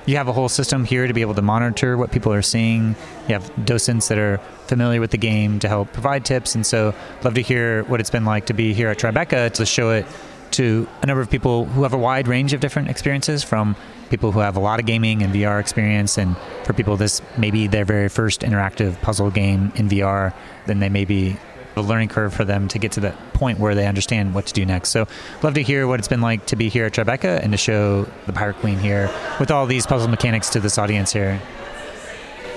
you 0.06 0.16
have 0.16 0.28
a 0.28 0.34
whole 0.34 0.50
system 0.50 0.86
here 0.86 1.06
to 1.06 1.14
be 1.14 1.22
able 1.22 1.36
to 1.36 1.42
monitor 1.42 1.98
what 1.98 2.12
people 2.12 2.34
are 2.34 2.42
seeing. 2.42 2.96
You 3.28 3.34
have 3.34 3.66
docents 3.66 4.08
that 4.08 4.18
are 4.18 4.38
familiar 4.68 5.02
with 5.02 5.12
the 5.12 5.18
game 5.18 5.60
to 5.60 5.68
help 5.68 5.92
provide 5.92 6.24
tips. 6.26 6.56
And 6.56 6.66
so, 6.66 6.96
love 7.24 7.34
to 7.34 7.42
hear 7.42 7.84
what 7.84 8.00
it's 8.00 8.10
been 8.10 8.26
like 8.26 8.46
to 8.48 8.54
be 8.54 8.74
here 8.74 8.90
at 8.90 8.98
Tribeca 8.98 9.52
to 9.54 9.66
show 9.66 9.92
it 9.92 10.06
to 10.52 10.88
a 11.02 11.06
number 11.06 11.22
of 11.22 11.30
people 11.30 11.66
who 11.66 11.84
have 11.84 11.94
a 11.94 11.98
wide 11.98 12.28
range 12.28 12.54
of 12.54 12.60
different 12.60 12.90
experiences 12.90 13.44
from 13.44 13.76
people 14.10 14.32
who 14.32 14.40
have 14.40 14.56
a 14.56 14.60
lot 14.60 14.80
of 14.80 14.86
gaming 14.86 15.22
and 15.22 15.34
VR 15.34 15.60
experience, 15.60 16.18
and 16.18 16.36
for 16.64 16.74
people 16.74 16.98
this 16.98 17.22
may 17.38 17.52
be 17.52 17.68
their 17.68 17.86
very 17.86 18.10
first 18.10 18.42
interactive 18.42 19.00
puzzle 19.02 19.30
game 19.30 19.72
in 19.76 19.90
VR, 19.90 20.34
then 20.66 20.80
they 20.80 20.90
may 20.90 21.06
be 21.06 21.38
a 21.76 21.82
learning 21.82 22.10
curve 22.10 22.34
for 22.34 22.44
them 22.44 22.68
to 22.70 22.80
get 22.80 22.92
to 22.94 23.00
that 23.02 23.34
point 23.34 23.60
where 23.60 23.76
they 23.76 23.86
understand 23.86 24.34
what 24.34 24.48
to 24.48 24.54
do 24.54 24.66
next. 24.66 24.90
So, 24.90 25.08
love 25.44 25.54
to 25.54 25.64
hear 25.64 25.88
what 25.88 26.00
it's 26.00 26.08
been 26.08 26.22
like 26.22 26.46
to 26.48 26.56
be 26.56 26.70
here 26.70 26.86
at 26.86 26.94
Tribeca 26.94 27.42
and 27.42 27.52
to 27.52 27.58
show 27.58 28.08
the 28.26 28.34
Pirate 28.34 28.56
Queen 28.58 28.80
here 28.80 29.12
with 29.40 29.52
all 29.52 29.66
these 29.66 29.86
puzzle 29.86 30.08
mechanics 30.08 30.50
to 30.52 30.60
this 30.60 30.78
audience 30.78 31.14
here. 31.14 31.40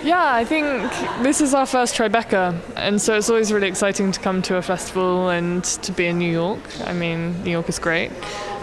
Yeah, 0.02 0.34
I 0.34 0.46
think 0.46 0.90
this 1.22 1.42
is 1.42 1.52
our 1.52 1.66
first 1.66 1.94
Tribeca, 1.94 2.58
and 2.74 3.00
so 3.00 3.18
it's 3.18 3.28
always 3.28 3.52
really 3.52 3.68
exciting 3.68 4.12
to 4.12 4.20
come 4.20 4.40
to 4.42 4.56
a 4.56 4.62
festival 4.62 5.28
and 5.28 5.62
to 5.62 5.92
be 5.92 6.06
in 6.06 6.18
New 6.18 6.32
York. 6.32 6.60
I 6.84 6.94
mean, 6.94 7.42
New 7.44 7.50
York 7.50 7.68
is 7.68 7.78
great, 7.78 8.10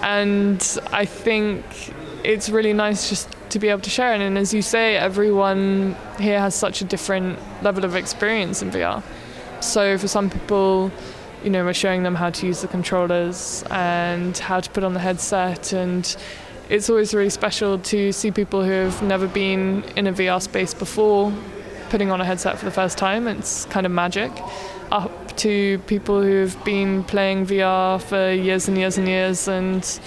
and 0.02 0.80
I 0.92 1.06
think 1.06 1.64
it's 2.24 2.50
really 2.50 2.74
nice 2.74 3.08
just 3.08 3.30
to 3.52 3.60
be 3.60 3.68
able 3.70 3.82
to 3.82 3.90
share. 3.90 4.14
And 4.14 4.36
as 4.36 4.52
you 4.52 4.64
say, 4.64 4.98
everyone 4.98 5.96
here 6.20 6.40
has 6.40 6.56
such 6.56 6.82
a 6.82 6.86
different 6.86 7.38
level 7.62 7.86
of 7.86 7.96
experience 7.96 8.64
in 8.64 8.72
VR. 8.72 9.04
So 9.62 9.96
for 10.00 10.08
some 10.08 10.32
people, 10.32 10.92
you 11.44 11.52
know, 11.52 11.64
we're 11.64 11.74
showing 11.74 12.02
them 12.02 12.16
how 12.16 12.32
to 12.32 12.48
use 12.48 12.62
the 12.62 12.68
controllers 12.68 13.64
and 13.70 14.36
how 14.38 14.60
to 14.60 14.70
put 14.72 14.84
on 14.84 14.96
the 14.96 15.00
headset 15.00 15.72
and 15.72 16.18
it's 16.70 16.90
always 16.90 17.14
really 17.14 17.30
special 17.30 17.80
to 17.80 18.12
see 18.12 18.32
people 18.32 18.64
who 18.64 18.72
have 18.72 19.02
never 19.02 19.28
been 19.28 19.84
in 19.96 20.08
a 20.08 20.14
VR 20.14 20.42
space 20.42 20.74
before 20.74 21.32
putting 21.90 22.12
on 22.12 22.20
a 22.20 22.26
headset 22.26 22.58
for 22.58 22.66
the 22.66 22.72
first 22.72 22.98
time. 22.98 23.28
It's 23.28 23.66
kind 23.66 23.86
of 23.86 23.92
magic. 23.92 24.32
Up 24.92 25.38
to 25.38 25.80
people 25.88 26.22
who've 26.22 26.62
been 26.66 27.04
playing 27.04 27.46
VR 27.46 28.02
for 28.02 28.32
years 28.32 28.68
and 28.68 28.78
years 28.78 28.98
and 28.98 29.08
years 29.08 29.48
and 29.48 30.00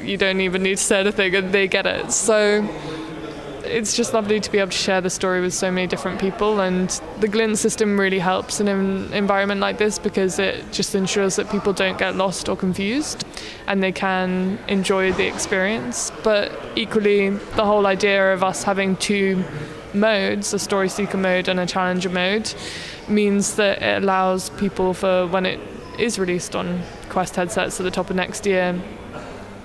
you 0.00 0.16
don't 0.16 0.40
even 0.40 0.62
need 0.62 0.78
to 0.78 0.82
say 0.82 1.00
anything 1.00 1.34
and 1.34 1.52
they 1.52 1.68
get 1.68 1.86
it. 1.86 2.12
So 2.12 2.66
it's 3.66 3.94
just 3.96 4.14
lovely 4.14 4.40
to 4.40 4.50
be 4.50 4.58
able 4.58 4.70
to 4.70 4.76
share 4.76 5.00
the 5.00 5.10
story 5.10 5.40
with 5.40 5.52
so 5.52 5.70
many 5.70 5.86
different 5.86 6.20
people 6.20 6.60
and 6.60 6.88
the 7.20 7.28
glint 7.28 7.58
system 7.58 7.98
really 7.98 8.18
helps 8.18 8.60
in 8.60 8.68
an 8.68 9.12
environment 9.12 9.60
like 9.60 9.78
this 9.78 9.98
because 9.98 10.38
it 10.38 10.72
just 10.72 10.94
ensures 10.94 11.36
that 11.36 11.50
people 11.50 11.72
don't 11.72 11.98
get 11.98 12.16
lost 12.16 12.48
or 12.48 12.56
confused 12.56 13.24
and 13.66 13.82
they 13.82 13.92
can 13.92 14.58
enjoy 14.68 15.12
the 15.12 15.26
experience. 15.26 16.12
But 16.22 16.52
equally 16.76 17.30
the 17.30 17.64
whole 17.64 17.86
idea 17.86 18.32
of 18.32 18.42
us 18.42 18.62
having 18.62 18.96
two 18.96 19.44
modes 19.92 20.52
a 20.52 20.58
story 20.58 20.88
seeker 20.88 21.16
mode 21.16 21.48
and 21.48 21.58
a 21.58 21.66
challenger 21.66 22.10
mode 22.10 22.54
means 23.08 23.56
that 23.56 23.82
it 23.82 24.02
allows 24.02 24.50
people 24.50 24.94
for 24.94 25.26
when 25.26 25.46
it 25.46 25.60
is 25.98 26.18
released 26.18 26.54
on 26.54 26.82
Quest 27.08 27.36
headsets 27.36 27.80
at 27.80 27.84
the 27.84 27.90
top 27.90 28.10
of 28.10 28.16
next 28.16 28.46
year 28.46 28.78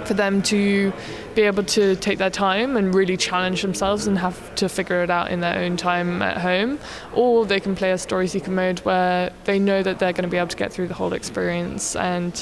for 0.06 0.14
them 0.14 0.42
to 0.42 0.92
be 1.36 1.44
able 1.44 1.64
to 1.64 1.96
take 1.96 2.18
their 2.18 2.30
time 2.30 2.78
and 2.78 2.94
really 2.94 3.18
challenge 3.18 3.62
themselves 3.62 4.08
and 4.08 4.18
have 4.18 4.54
to 4.56 4.70
figure 4.70 5.04
it 5.04 5.10
out 5.10 5.32
in 5.32 5.40
their 5.40 5.60
own 5.60 5.78
time 5.78 6.22
at 6.22 6.38
home. 6.38 6.80
Or 7.14 7.46
they 7.46 7.60
can 7.60 7.76
play 7.76 7.92
a 7.92 7.98
story 7.98 8.28
seeker 8.28 8.52
mode 8.52 8.80
where 8.80 9.32
they 9.46 9.60
know 9.60 9.84
that 9.84 10.00
they're 10.00 10.14
going 10.14 10.24
to 10.24 10.30
be 10.30 10.38
able 10.38 10.50
to 10.50 10.58
get 10.58 10.72
through 10.72 10.88
the 10.88 10.94
whole 10.94 11.14
experience 11.14 11.96
and 11.96 12.38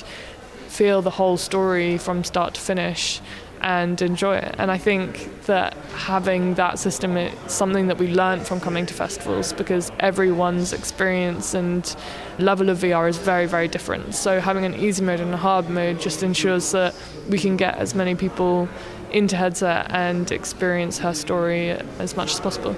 feel 0.67 1.01
the 1.01 1.09
whole 1.09 1.37
story 1.37 1.97
from 1.97 2.23
start 2.23 2.53
to 2.53 2.61
finish 2.61 3.21
and 3.61 4.01
enjoy 4.01 4.37
it. 4.37 4.55
And 4.57 4.71
I 4.71 4.77
think 4.77 5.45
that 5.45 5.73
having 5.95 6.53
that 6.55 6.79
system 6.79 7.17
is 7.17 7.33
something 7.51 7.87
that 7.87 7.97
we 7.97 8.07
learned 8.07 8.45
from 8.47 8.59
coming 8.59 8.85
to 8.85 8.93
festivals 8.93 9.53
because 9.53 9.91
everyone's 9.99 10.73
experience 10.73 11.53
and 11.53 11.95
level 12.37 12.69
of 12.69 12.79
VR 12.79 13.09
is 13.09 13.17
very, 13.17 13.45
very 13.45 13.67
different. 13.67 14.15
So 14.15 14.39
having 14.39 14.65
an 14.65 14.75
easy 14.75 15.03
mode 15.03 15.19
and 15.19 15.33
a 15.33 15.37
hard 15.37 15.69
mode 15.69 15.99
just 15.99 16.23
ensures 16.23 16.71
that 16.71 16.95
we 17.29 17.39
can 17.39 17.57
get 17.57 17.75
as 17.75 17.95
many 17.95 18.15
people 18.15 18.69
into 19.11 19.35
headset 19.35 19.87
and 19.89 20.31
experience 20.31 20.99
her 20.99 21.13
story 21.13 21.71
as 21.99 22.15
much 22.15 22.31
as 22.31 22.39
possible. 22.39 22.75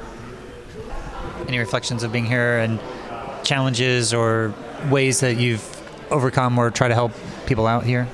Any 1.48 1.60
reflections 1.60 2.04
of 2.04 2.12
being 2.12 2.26
here 2.26 2.60
and 2.60 2.80
challenges 3.44 4.14
or 4.14 4.54
ways 4.90 5.20
that 5.20 5.38
you've 5.38 5.78
overcome 6.12 6.58
or 6.58 6.72
try 6.72 6.88
to 6.88 6.94
help 6.94 7.12
people 7.46 7.68
out 7.68 7.84
here? 7.84 8.08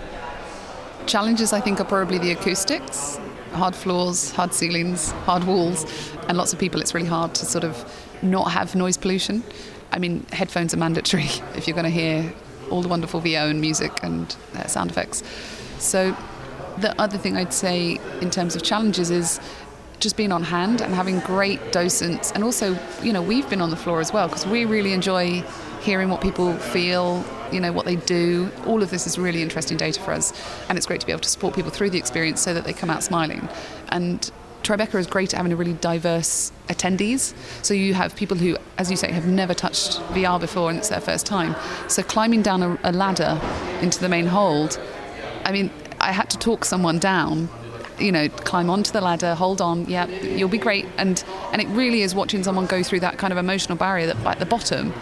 Challenges, 1.08 1.53
I 1.53 1.62
think, 1.62 1.80
are 1.80 1.86
probably 1.86 2.18
the 2.18 2.32
acoustics 2.32 3.18
hard 3.53 3.76
floors, 3.76 4.32
hard 4.32 4.53
ceilings, 4.53 5.12
hard 5.26 5.43
walls, 5.45 5.86
and 6.28 6.38
lots 6.38 6.53
of 6.53 6.60
people, 6.60 6.80
it's 6.82 6.93
really 6.93 7.08
hard 7.08 7.34
to 7.34 7.45
sort 7.45 7.64
of 7.64 7.76
not 8.22 8.51
have 8.51 8.76
noise 8.76 8.97
pollution. 8.97 9.43
I 9.91 9.99
mean, 9.99 10.26
headphones 10.32 10.74
are 10.74 10.78
mandatory 10.78 11.24
if 11.55 11.68
you're 11.68 11.76
going 11.76 11.86
to 11.86 11.89
hear 11.89 12.34
all 12.70 12.82
the 12.82 12.88
wonderful 12.88 13.20
VO 13.20 13.49
and 13.49 13.62
music 13.62 13.91
and 14.03 14.36
uh, 14.55 14.68
sound 14.68 14.91
effects. 14.91 15.24
So, 15.80 16.16
the 16.78 16.99
other 17.01 17.18
thing 17.18 17.38
I'd 17.38 17.53
say 17.53 17.99
in 18.22 18.30
terms 18.30 18.55
of 18.55 18.62
challenges 18.62 19.10
is 19.10 19.39
just 19.99 20.16
being 20.16 20.32
on 20.32 20.43
hand 20.43 20.82
and 20.82 20.93
having 20.93 21.20
great 21.22 21.72
docents, 21.72 22.32
and 22.34 22.43
also, 22.43 22.78
you 23.01 23.14
know, 23.14 23.22
we've 23.22 23.49
been 23.49 23.62
on 23.62 23.72
the 23.72 23.76
floor 23.76 23.99
as 23.99 24.14
well 24.14 24.28
because 24.28 24.45
we 24.45 24.66
really 24.66 24.93
enjoy 24.93 25.43
hearing 25.88 26.09
what 26.09 26.19
people 26.19 26.53
feel, 26.57 27.23
you 27.49 27.61
know, 27.61 27.71
what 27.71 27.85
they 27.85 27.95
do. 27.95 28.51
All 28.65 28.83
of 28.83 28.89
this 28.89 29.07
is 29.07 29.17
really 29.17 29.41
interesting 29.41 29.77
data 29.77 30.01
for 30.01 30.11
us, 30.11 30.33
and 30.67 30.77
it's 30.77 30.85
great 30.85 30.99
to 30.99 31.05
be 31.05 31.13
able 31.13 31.21
to 31.21 31.29
support 31.29 31.55
people 31.55 31.71
through 31.71 31.91
the 31.91 31.97
experience 31.97 32.41
so 32.41 32.53
that 32.53 32.65
they 32.65 32.73
come 32.73 32.89
out 32.89 33.03
smiling. 33.03 33.47
And 33.88 34.29
Tribeca 34.63 34.95
is 34.95 35.07
great 35.07 35.33
at 35.33 35.38
having 35.38 35.53
a 35.53 35.55
really 35.55 35.75
diverse 35.75 36.51
attendees. 36.67 37.33
So 37.63 37.73
you 37.73 37.93
have 37.93 38.17
people 38.17 38.35
who, 38.35 38.57
as 38.77 38.91
you 38.91 38.97
say, 38.97 39.13
have 39.13 39.27
never 39.27 39.53
touched 39.53 40.01
VR 40.11 40.38
before 40.41 40.69
and 40.69 40.77
it's 40.77 40.89
their 40.89 40.99
first 40.99 41.25
time. 41.25 41.55
So 41.88 42.03
climbing 42.03 42.41
down 42.41 42.61
a, 42.63 42.77
a 42.83 42.91
ladder 42.91 43.39
into 43.81 44.01
the 44.01 44.09
main 44.09 44.25
hold, 44.25 44.77
I 45.45 45.53
mean, 45.53 45.71
I 46.01 46.11
had 46.11 46.29
to 46.31 46.38
talk 46.38 46.65
someone 46.65 46.99
down 46.99 47.47
you 47.97 48.11
know, 48.11 48.29
climb 48.29 48.69
onto 48.69 48.91
the 48.91 49.01
ladder, 49.01 49.33
hold 49.33 49.59
on, 49.59 49.83
yeah, 49.85 50.05
you'll 50.21 50.49
be 50.49 50.59
great. 50.59 50.85
And 50.99 51.23
and 51.51 51.59
it 51.59 51.67
really 51.69 52.03
is 52.03 52.13
watching 52.13 52.43
someone 52.43 52.67
go 52.67 52.83
through 52.83 52.99
that 52.99 53.17
kind 53.17 53.31
of 53.31 53.39
emotional 53.39 53.75
barrier 53.75 54.05
that 54.05 54.17
at 54.23 54.38
the 54.38 54.45
bottom 54.45 54.93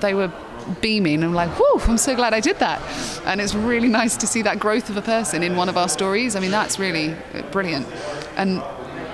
they 0.00 0.14
were 0.14 0.32
beaming 0.80 1.22
and 1.22 1.34
like, 1.34 1.50
whew, 1.50 1.80
I'm 1.84 1.98
so 1.98 2.14
glad 2.14 2.34
I 2.34 2.40
did 2.40 2.58
that. 2.58 2.80
And 3.24 3.40
it's 3.40 3.54
really 3.54 3.88
nice 3.88 4.16
to 4.18 4.26
see 4.26 4.42
that 4.42 4.58
growth 4.58 4.90
of 4.90 4.96
a 4.96 5.02
person 5.02 5.42
in 5.42 5.56
one 5.56 5.68
of 5.68 5.76
our 5.76 5.88
stories. 5.88 6.36
I 6.36 6.40
mean, 6.40 6.50
that's 6.50 6.78
really 6.78 7.14
brilliant. 7.50 7.86
And 8.36 8.62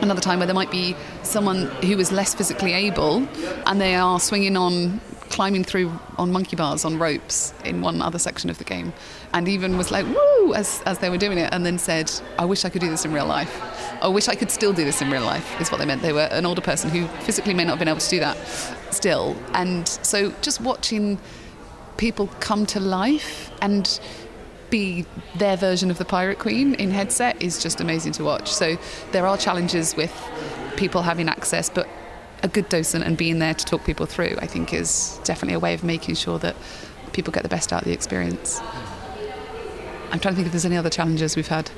another 0.00 0.20
time 0.20 0.38
where 0.38 0.46
there 0.46 0.54
might 0.54 0.70
be 0.70 0.94
someone 1.22 1.66
who 1.82 1.98
is 1.98 2.12
less 2.12 2.34
physically 2.34 2.72
able 2.72 3.26
and 3.66 3.80
they 3.80 3.94
are 3.94 4.20
swinging 4.20 4.56
on 4.56 5.00
climbing 5.30 5.64
through 5.64 5.92
on 6.18 6.30
monkey 6.30 6.54
bars 6.54 6.84
on 6.84 6.98
ropes 6.98 7.52
in 7.64 7.80
one 7.80 8.00
other 8.00 8.18
section 8.18 8.48
of 8.48 8.58
the 8.58 8.64
game 8.64 8.92
and 9.32 9.48
even 9.48 9.76
was 9.76 9.90
like 9.90 10.06
woo 10.06 10.54
as, 10.54 10.82
as 10.86 10.98
they 11.00 11.10
were 11.10 11.18
doing 11.18 11.36
it 11.36 11.52
and 11.52 11.66
then 11.66 11.78
said 11.78 12.10
i 12.38 12.44
wish 12.44 12.64
i 12.64 12.70
could 12.70 12.80
do 12.80 12.88
this 12.88 13.04
in 13.04 13.12
real 13.12 13.26
life 13.26 13.85
I 14.02 14.08
wish 14.08 14.28
I 14.28 14.34
could 14.34 14.50
still 14.50 14.72
do 14.72 14.84
this 14.84 15.00
in 15.00 15.10
real 15.10 15.24
life, 15.24 15.60
is 15.60 15.70
what 15.70 15.78
they 15.78 15.86
meant. 15.86 16.02
They 16.02 16.12
were 16.12 16.28
an 16.30 16.46
older 16.46 16.60
person 16.60 16.90
who 16.90 17.06
physically 17.22 17.54
may 17.54 17.64
not 17.64 17.70
have 17.70 17.78
been 17.78 17.88
able 17.88 18.00
to 18.00 18.10
do 18.10 18.20
that 18.20 18.36
still. 18.90 19.36
And 19.54 19.88
so 19.88 20.32
just 20.42 20.60
watching 20.60 21.18
people 21.96 22.28
come 22.40 22.66
to 22.66 22.80
life 22.80 23.50
and 23.62 23.98
be 24.68 25.06
their 25.36 25.56
version 25.56 25.90
of 25.90 25.98
the 25.98 26.04
Pirate 26.04 26.38
Queen 26.38 26.74
in 26.74 26.90
headset 26.90 27.40
is 27.40 27.62
just 27.62 27.80
amazing 27.80 28.12
to 28.12 28.24
watch. 28.24 28.52
So 28.52 28.76
there 29.12 29.26
are 29.26 29.38
challenges 29.38 29.96
with 29.96 30.12
people 30.76 31.02
having 31.02 31.28
access, 31.28 31.70
but 31.70 31.88
a 32.42 32.48
good 32.48 32.68
docent 32.68 33.04
and 33.04 33.16
being 33.16 33.38
there 33.38 33.54
to 33.54 33.64
talk 33.64 33.84
people 33.84 34.06
through, 34.06 34.36
I 34.40 34.46
think, 34.46 34.74
is 34.74 35.18
definitely 35.24 35.54
a 35.54 35.60
way 35.60 35.72
of 35.72 35.82
making 35.82 36.16
sure 36.16 36.38
that 36.40 36.56
people 37.12 37.32
get 37.32 37.42
the 37.42 37.48
best 37.48 37.72
out 37.72 37.82
of 37.82 37.88
the 37.88 37.94
experience. 37.94 38.60
I'm 40.10 40.20
trying 40.20 40.34
to 40.34 40.36
think 40.36 40.46
if 40.46 40.52
there's 40.52 40.66
any 40.66 40.76
other 40.76 40.90
challenges 40.90 41.34
we've 41.34 41.48
had. 41.48 41.70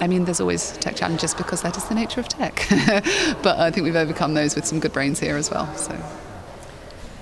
I 0.00 0.06
mean, 0.06 0.24
there's 0.24 0.40
always 0.40 0.72
tech 0.78 0.96
challenges 0.96 1.34
because 1.34 1.62
that 1.62 1.76
is 1.76 1.84
the 1.84 1.94
nature 1.94 2.20
of 2.20 2.28
tech. 2.28 2.66
but 3.42 3.58
I 3.58 3.70
think 3.70 3.84
we've 3.84 3.96
overcome 3.96 4.34
those 4.34 4.54
with 4.54 4.66
some 4.66 4.80
good 4.80 4.92
brains 4.92 5.18
here 5.20 5.36
as 5.36 5.50
well. 5.50 5.74
So. 5.76 5.94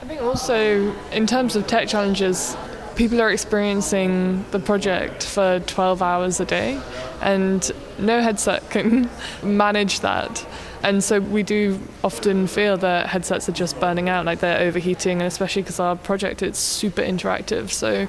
I 0.03 0.07
think 0.07 0.20
also, 0.20 0.95
in 1.12 1.27
terms 1.27 1.57
of 1.57 1.66
tech 1.66 1.89
challenges, 1.89 2.57
people 2.95 3.20
are 3.20 3.31
experiencing 3.31 4.45
the 4.51 4.59
project 4.59 5.25
for 5.25 5.61
12 5.61 6.03
hours 6.03 6.41
a 6.41 6.45
day, 6.45 6.81
and 7.22 7.70
no 7.99 8.20
headset 8.20 8.68
can 8.70 9.09
manage 9.43 10.01
that. 10.01 10.47
And 10.83 11.03
so 11.03 11.20
we 11.20 11.43
do 11.43 11.81
often 12.03 12.47
feel 12.47 12.77
that 12.79 13.07
headsets 13.07 13.49
are 13.49 13.53
just 13.53 13.81
burning 13.81 14.09
out, 14.09 14.27
like 14.27 14.41
they're 14.41 14.61
overheating, 14.61 15.20
and 15.20 15.27
especially 15.27 15.62
because 15.62 15.81
our 15.81 15.97
project 15.97 16.43
is 16.43 16.59
super 16.59 17.01
interactive. 17.01 17.70
So 17.70 18.07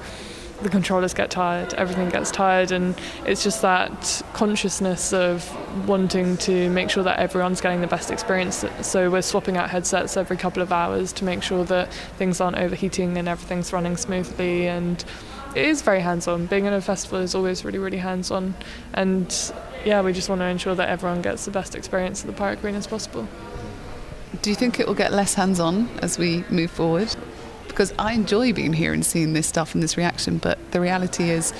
the 0.62 0.68
controllers 0.68 1.14
get 1.14 1.30
tired, 1.30 1.74
everything 1.74 2.08
gets 2.08 2.30
tired, 2.30 2.72
and 2.72 2.98
it's 3.26 3.42
just 3.42 3.62
that 3.62 4.22
consciousness 4.32 5.12
of 5.12 5.44
wanting 5.86 6.36
to 6.38 6.70
make 6.70 6.90
sure 6.90 7.04
that 7.04 7.18
everyone's 7.18 7.60
getting 7.60 7.80
the 7.80 7.86
best 7.86 8.10
experience. 8.10 8.64
So 8.80 9.10
we're 9.10 9.22
swapping 9.22 9.56
out 9.56 9.70
headsets 9.70 10.16
every 10.16 10.36
couple 10.36 10.62
of 10.62 10.72
hours 10.72 11.12
to 11.14 11.24
make 11.24 11.42
sure 11.42 11.64
that 11.64 11.92
things 11.92 12.40
aren't 12.40 12.56
overheating 12.56 13.16
and 13.18 13.28
everything's 13.28 13.72
running 13.72 13.96
smoothly. 13.96 14.66
And 14.66 15.04
it 15.54 15.64
is 15.64 15.82
very 15.82 16.00
hands 16.00 16.26
on. 16.26 16.46
Being 16.46 16.64
in 16.64 16.72
a 16.72 16.80
festival 16.80 17.18
is 17.20 17.34
always 17.34 17.64
really, 17.64 17.78
really 17.78 17.98
hands 17.98 18.30
on. 18.30 18.54
And 18.94 19.52
yeah, 19.84 20.00
we 20.00 20.12
just 20.12 20.28
want 20.28 20.40
to 20.40 20.46
ensure 20.46 20.74
that 20.74 20.88
everyone 20.88 21.22
gets 21.22 21.44
the 21.44 21.50
best 21.50 21.74
experience 21.74 22.22
at 22.22 22.26
the 22.26 22.32
Pirate 22.32 22.60
Queen 22.60 22.74
as 22.74 22.86
possible. 22.86 23.28
Do 24.42 24.50
you 24.50 24.56
think 24.56 24.80
it 24.80 24.86
will 24.86 24.94
get 24.94 25.12
less 25.12 25.34
hands 25.34 25.60
on 25.60 25.88
as 26.00 26.18
we 26.18 26.44
move 26.50 26.70
forward? 26.70 27.14
Because 27.76 27.92
I 27.98 28.14
enjoy 28.14 28.54
being 28.54 28.72
here 28.72 28.94
and 28.94 29.04
seeing 29.04 29.34
this 29.34 29.46
stuff 29.46 29.74
and 29.74 29.82
this 29.82 29.98
reaction. 29.98 30.38
But 30.38 30.58
the 30.72 30.80
reality 30.80 31.28
is, 31.28 31.52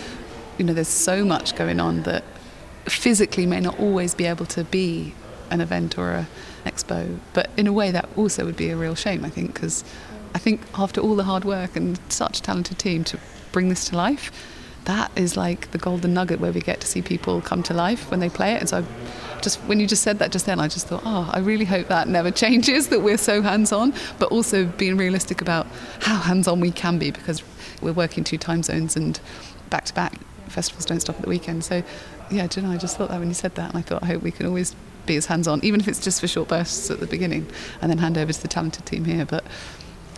you 0.57 0.65
know, 0.65 0.73
there's 0.73 0.89
so 0.89 1.27
much 1.27 1.55
going 1.55 1.79
on 1.79 2.05
that 2.05 2.25
physically 2.87 3.45
may 3.45 3.61
not 3.61 3.79
always 3.79 4.15
be 4.15 4.25
able 4.25 4.47
to 4.47 4.65
be 4.65 5.13
an 5.51 5.61
event 5.61 5.99
or 5.99 6.13
a 6.13 6.27
expo. 6.65 7.19
But 7.35 7.51
in 7.59 7.67
a 7.67 7.73
way, 7.73 7.91
that 7.91 8.09
also 8.17 8.47
would 8.47 8.57
be 8.57 8.71
a 8.71 8.77
real 8.77 8.95
shame, 8.95 9.27
I 9.27 9.29
think, 9.29 9.53
because 9.53 9.85
I 10.35 10.39
think 10.39 10.63
after 10.79 11.03
all 11.03 11.17
the 11.17 11.25
hard 11.25 11.45
work 11.45 11.77
and 11.77 12.01
such 12.09 12.39
a 12.39 12.43
talented 12.43 12.79
team 12.79 13.05
to 13.05 13.19
bring 13.53 13.69
this 13.69 13.85
to 13.91 13.97
life, 13.97 14.33
that 14.87 15.11
is 15.17 15.37
like 15.37 15.71
the 15.73 15.79
golden 15.79 16.15
nugget 16.15 16.41
where 16.41 16.53
we 16.53 16.61
get 16.61 16.81
to 16.81 16.87
see 16.87 17.03
people 17.03 17.41
come 17.41 17.63
to 17.65 17.75
life 17.75 18.11
when 18.11 18.21
they 18.21 18.29
play 18.29 18.55
it. 18.55 18.61
And 18.61 18.69
so 18.69 18.85
just 19.43 19.59
when 19.61 19.79
you 19.81 19.87
just 19.87 20.03
said 20.03 20.19
that 20.21 20.33
just 20.33 20.47
then, 20.47 20.61
I 20.61 20.69
just 20.69 20.87
thought, 20.87 21.03
oh, 21.05 21.31
I 21.33 21.41
really 21.41 21.65
hope 21.65 21.89
that 21.89 22.09
never 22.09 22.31
changes, 22.43 22.89
that 22.89 23.01
we're 23.01 23.19
so 23.19 23.43
hands 23.43 23.73
on, 23.73 23.93
but 24.19 24.31
also 24.31 24.65
being 24.65 24.97
realistic 24.97 25.41
about 25.41 25.67
how 26.01 26.17
hands 26.17 26.49
on 26.49 26.61
we 26.61 26.71
can 26.71 26.99
be 26.99 27.11
because 27.11 27.43
we're 27.83 27.93
working 27.93 28.25
two 28.25 28.39
time 28.39 28.63
zones 28.63 28.97
and 28.97 29.21
back 29.71 29.85
to 29.87 29.95
back. 29.95 30.15
Festivals 30.49 30.87
don't 30.87 31.01
stop 31.01 31.17
at 31.17 31.23
the 31.23 31.29
weekend. 31.29 31.65
So, 31.65 31.83
yeah, 32.31 32.49
know, 32.57 32.71
I 32.71 32.77
just 32.77 32.97
thought 32.97 33.11
that 33.11 33.19
when 33.19 33.29
you 33.29 33.35
said 33.35 33.57
that, 33.57 33.71
and 33.71 33.79
I 33.79 33.83
thought, 33.83 34.03
I 34.03 34.07
hope 34.07 34.23
we 34.23 34.31
can 34.31 34.47
always 34.47 34.75
be 35.05 35.17
as 35.17 35.27
hands 35.27 35.49
on, 35.49 35.65
even 35.65 35.81
if 35.81 35.89
it's 35.89 36.01
just 36.01 36.21
for 36.21 36.29
short 36.29 36.49
bursts 36.49 36.91
at 36.91 37.01
the 37.01 37.07
beginning, 37.07 37.47
and 37.81 37.91
then 37.91 37.99
hand 37.99 38.17
over 38.17 38.33
to 38.33 38.43
the 38.43 38.49
talented 38.49 38.87
team 38.87 39.05
here. 39.05 39.25
But 39.25 39.45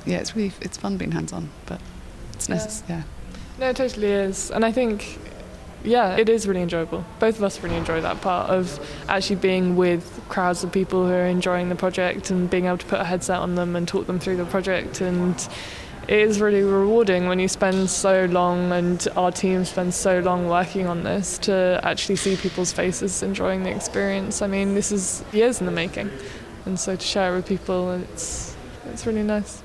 yeah, 0.04 0.18
it's 0.18 0.36
really 0.36 0.52
it's 0.60 0.76
fun 0.76 0.98
being 0.98 1.12
hands 1.12 1.32
on, 1.32 1.48
but 1.64 1.80
it's 2.34 2.48
necessary. 2.48 2.86
Yeah. 2.90 2.96
yeah. 2.98 3.17
No, 3.58 3.70
it 3.70 3.76
totally 3.76 4.12
is, 4.12 4.50
and 4.50 4.64
I 4.64 4.70
think 4.72 5.18
yeah, 5.84 6.16
it 6.16 6.28
is 6.28 6.46
really 6.46 6.62
enjoyable. 6.62 7.04
Both 7.18 7.38
of 7.38 7.44
us 7.44 7.62
really 7.62 7.76
enjoy 7.76 8.00
that 8.00 8.20
part 8.20 8.50
of 8.50 8.80
actually 9.08 9.36
being 9.36 9.76
with 9.76 10.20
crowds 10.28 10.64
of 10.64 10.72
people 10.72 11.06
who 11.06 11.12
are 11.12 11.26
enjoying 11.26 11.68
the 11.68 11.76
project 11.76 12.30
and 12.30 12.50
being 12.50 12.66
able 12.66 12.78
to 12.78 12.86
put 12.86 13.00
a 13.00 13.04
headset 13.04 13.38
on 13.38 13.54
them 13.54 13.76
and 13.76 13.86
talk 13.86 14.06
them 14.06 14.18
through 14.18 14.36
the 14.36 14.44
project. 14.44 15.00
And 15.00 15.36
it 16.08 16.18
is 16.18 16.40
really 16.40 16.62
rewarding 16.62 17.28
when 17.28 17.38
you 17.38 17.48
spend 17.48 17.90
so 17.90 18.24
long 18.26 18.72
and 18.72 19.06
our 19.16 19.30
team 19.30 19.64
spends 19.64 19.94
so 19.94 20.20
long 20.20 20.48
working 20.48 20.86
on 20.86 21.04
this 21.04 21.38
to 21.38 21.80
actually 21.84 22.16
see 22.16 22.36
people's 22.36 22.72
faces 22.72 23.22
enjoying 23.22 23.62
the 23.62 23.70
experience. 23.70 24.42
I 24.42 24.48
mean, 24.48 24.74
this 24.74 24.90
is 24.90 25.24
years 25.32 25.60
in 25.60 25.66
the 25.66 25.72
making. 25.72 26.10
And 26.66 26.78
so 26.78 26.96
to 26.96 27.04
share 27.04 27.32
it 27.32 27.36
with 27.36 27.46
people, 27.46 27.92
it's, 27.92 28.56
it's 28.86 29.06
really 29.06 29.22
nice. 29.22 29.62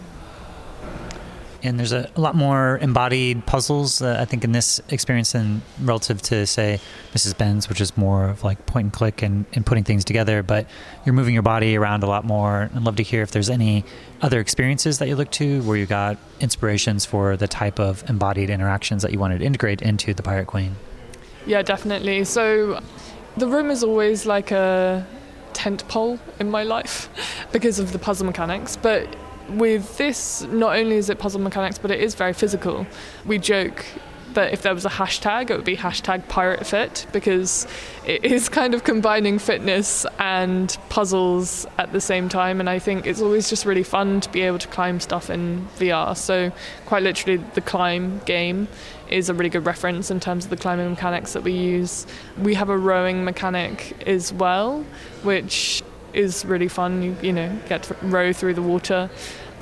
And 1.63 1.79
there's 1.79 1.93
a, 1.93 2.09
a 2.15 2.21
lot 2.21 2.35
more 2.35 2.77
embodied 2.81 3.45
puzzles, 3.45 4.01
uh, 4.01 4.17
I 4.19 4.25
think, 4.25 4.43
in 4.43 4.51
this 4.51 4.81
experience 4.89 5.31
than 5.31 5.61
relative 5.81 6.21
to, 6.23 6.45
say, 6.45 6.81
Mrs. 7.13 7.37
Benz, 7.37 7.69
which 7.69 7.79
is 7.79 7.95
more 7.97 8.29
of 8.29 8.43
like 8.43 8.65
point 8.65 8.85
and 8.85 8.93
click 8.93 9.21
and, 9.21 9.45
and 9.53 9.65
putting 9.65 9.85
things 9.85 10.03
together. 10.03 10.43
But 10.43 10.67
you're 11.05 11.13
moving 11.13 11.33
your 11.33 11.43
body 11.43 11.77
around 11.77 12.03
a 12.03 12.07
lot 12.07 12.25
more. 12.25 12.69
I'd 12.75 12.81
love 12.81 12.97
to 12.97 13.03
hear 13.03 13.21
if 13.21 13.31
there's 13.31 13.49
any 13.49 13.85
other 14.21 14.39
experiences 14.39 14.99
that 14.99 15.07
you 15.07 15.15
look 15.15 15.31
to 15.31 15.61
where 15.63 15.77
you 15.77 15.85
got 15.85 16.17
inspirations 16.41 17.05
for 17.05 17.37
the 17.37 17.47
type 17.47 17.79
of 17.79 18.07
embodied 18.09 18.49
interactions 18.49 19.01
that 19.01 19.11
you 19.13 19.19
wanted 19.19 19.39
to 19.39 19.45
integrate 19.45 19.81
into 19.81 20.13
the 20.13 20.23
Pirate 20.23 20.47
Queen. 20.47 20.75
Yeah, 21.45 21.61
definitely. 21.61 22.25
So 22.25 22.81
the 23.37 23.47
room 23.47 23.71
is 23.71 23.83
always 23.83 24.25
like 24.25 24.51
a 24.51 25.05
tent 25.53 25.87
pole 25.87 26.19
in 26.39 26.49
my 26.51 26.63
life 26.63 27.09
because 27.51 27.79
of 27.79 27.93
the 27.93 27.99
puzzle 27.99 28.25
mechanics, 28.25 28.75
but 28.75 29.15
with 29.57 29.97
this, 29.97 30.43
not 30.43 30.75
only 30.75 30.97
is 30.97 31.09
it 31.09 31.19
puzzle 31.19 31.41
mechanics, 31.41 31.77
but 31.77 31.91
it 31.91 31.99
is 31.99 32.15
very 32.15 32.33
physical. 32.33 32.85
We 33.25 33.37
joke 33.37 33.85
that 34.33 34.53
if 34.53 34.61
there 34.61 34.73
was 34.73 34.85
a 34.85 34.89
hashtag, 34.89 35.49
it 35.49 35.55
would 35.55 35.65
be 35.65 35.77
hashtag 35.77 36.27
pirate 36.27 36.65
fit 36.65 37.05
because 37.11 37.67
it 38.05 38.23
is 38.35 38.49
kind 38.49 38.73
of 38.73 38.83
combining 38.83 39.39
fitness 39.39 40.05
and 40.19 40.77
puzzles 40.89 41.65
at 41.77 41.91
the 41.91 42.01
same 42.01 42.29
time. 42.29 42.59
And 42.59 42.69
I 42.69 42.79
think 42.79 43.05
it's 43.05 43.21
always 43.21 43.49
just 43.49 43.65
really 43.65 43.83
fun 43.83 44.21
to 44.21 44.31
be 44.31 44.41
able 44.41 44.59
to 44.59 44.67
climb 44.67 44.99
stuff 44.99 45.29
in 45.29 45.67
VR. 45.77 46.15
So, 46.15 46.51
quite 46.85 47.03
literally, 47.03 47.37
the 47.53 47.61
climb 47.61 48.19
game 48.25 48.67
is 49.09 49.29
a 49.29 49.33
really 49.33 49.49
good 49.49 49.65
reference 49.65 50.09
in 50.09 50.19
terms 50.19 50.45
of 50.45 50.49
the 50.49 50.57
climbing 50.57 50.89
mechanics 50.89 51.33
that 51.33 51.43
we 51.43 51.51
use. 51.51 52.07
We 52.41 52.55
have 52.55 52.69
a 52.69 52.77
rowing 52.77 53.23
mechanic 53.23 53.95
as 54.07 54.33
well, 54.33 54.83
which 55.21 55.83
is 56.13 56.45
really 56.45 56.67
fun. 56.67 57.03
You, 57.03 57.17
you 57.21 57.33
know, 57.33 57.59
get 57.67 57.83
to 57.83 57.95
row 58.01 58.33
through 58.33 58.55
the 58.55 58.61
water. 58.61 59.09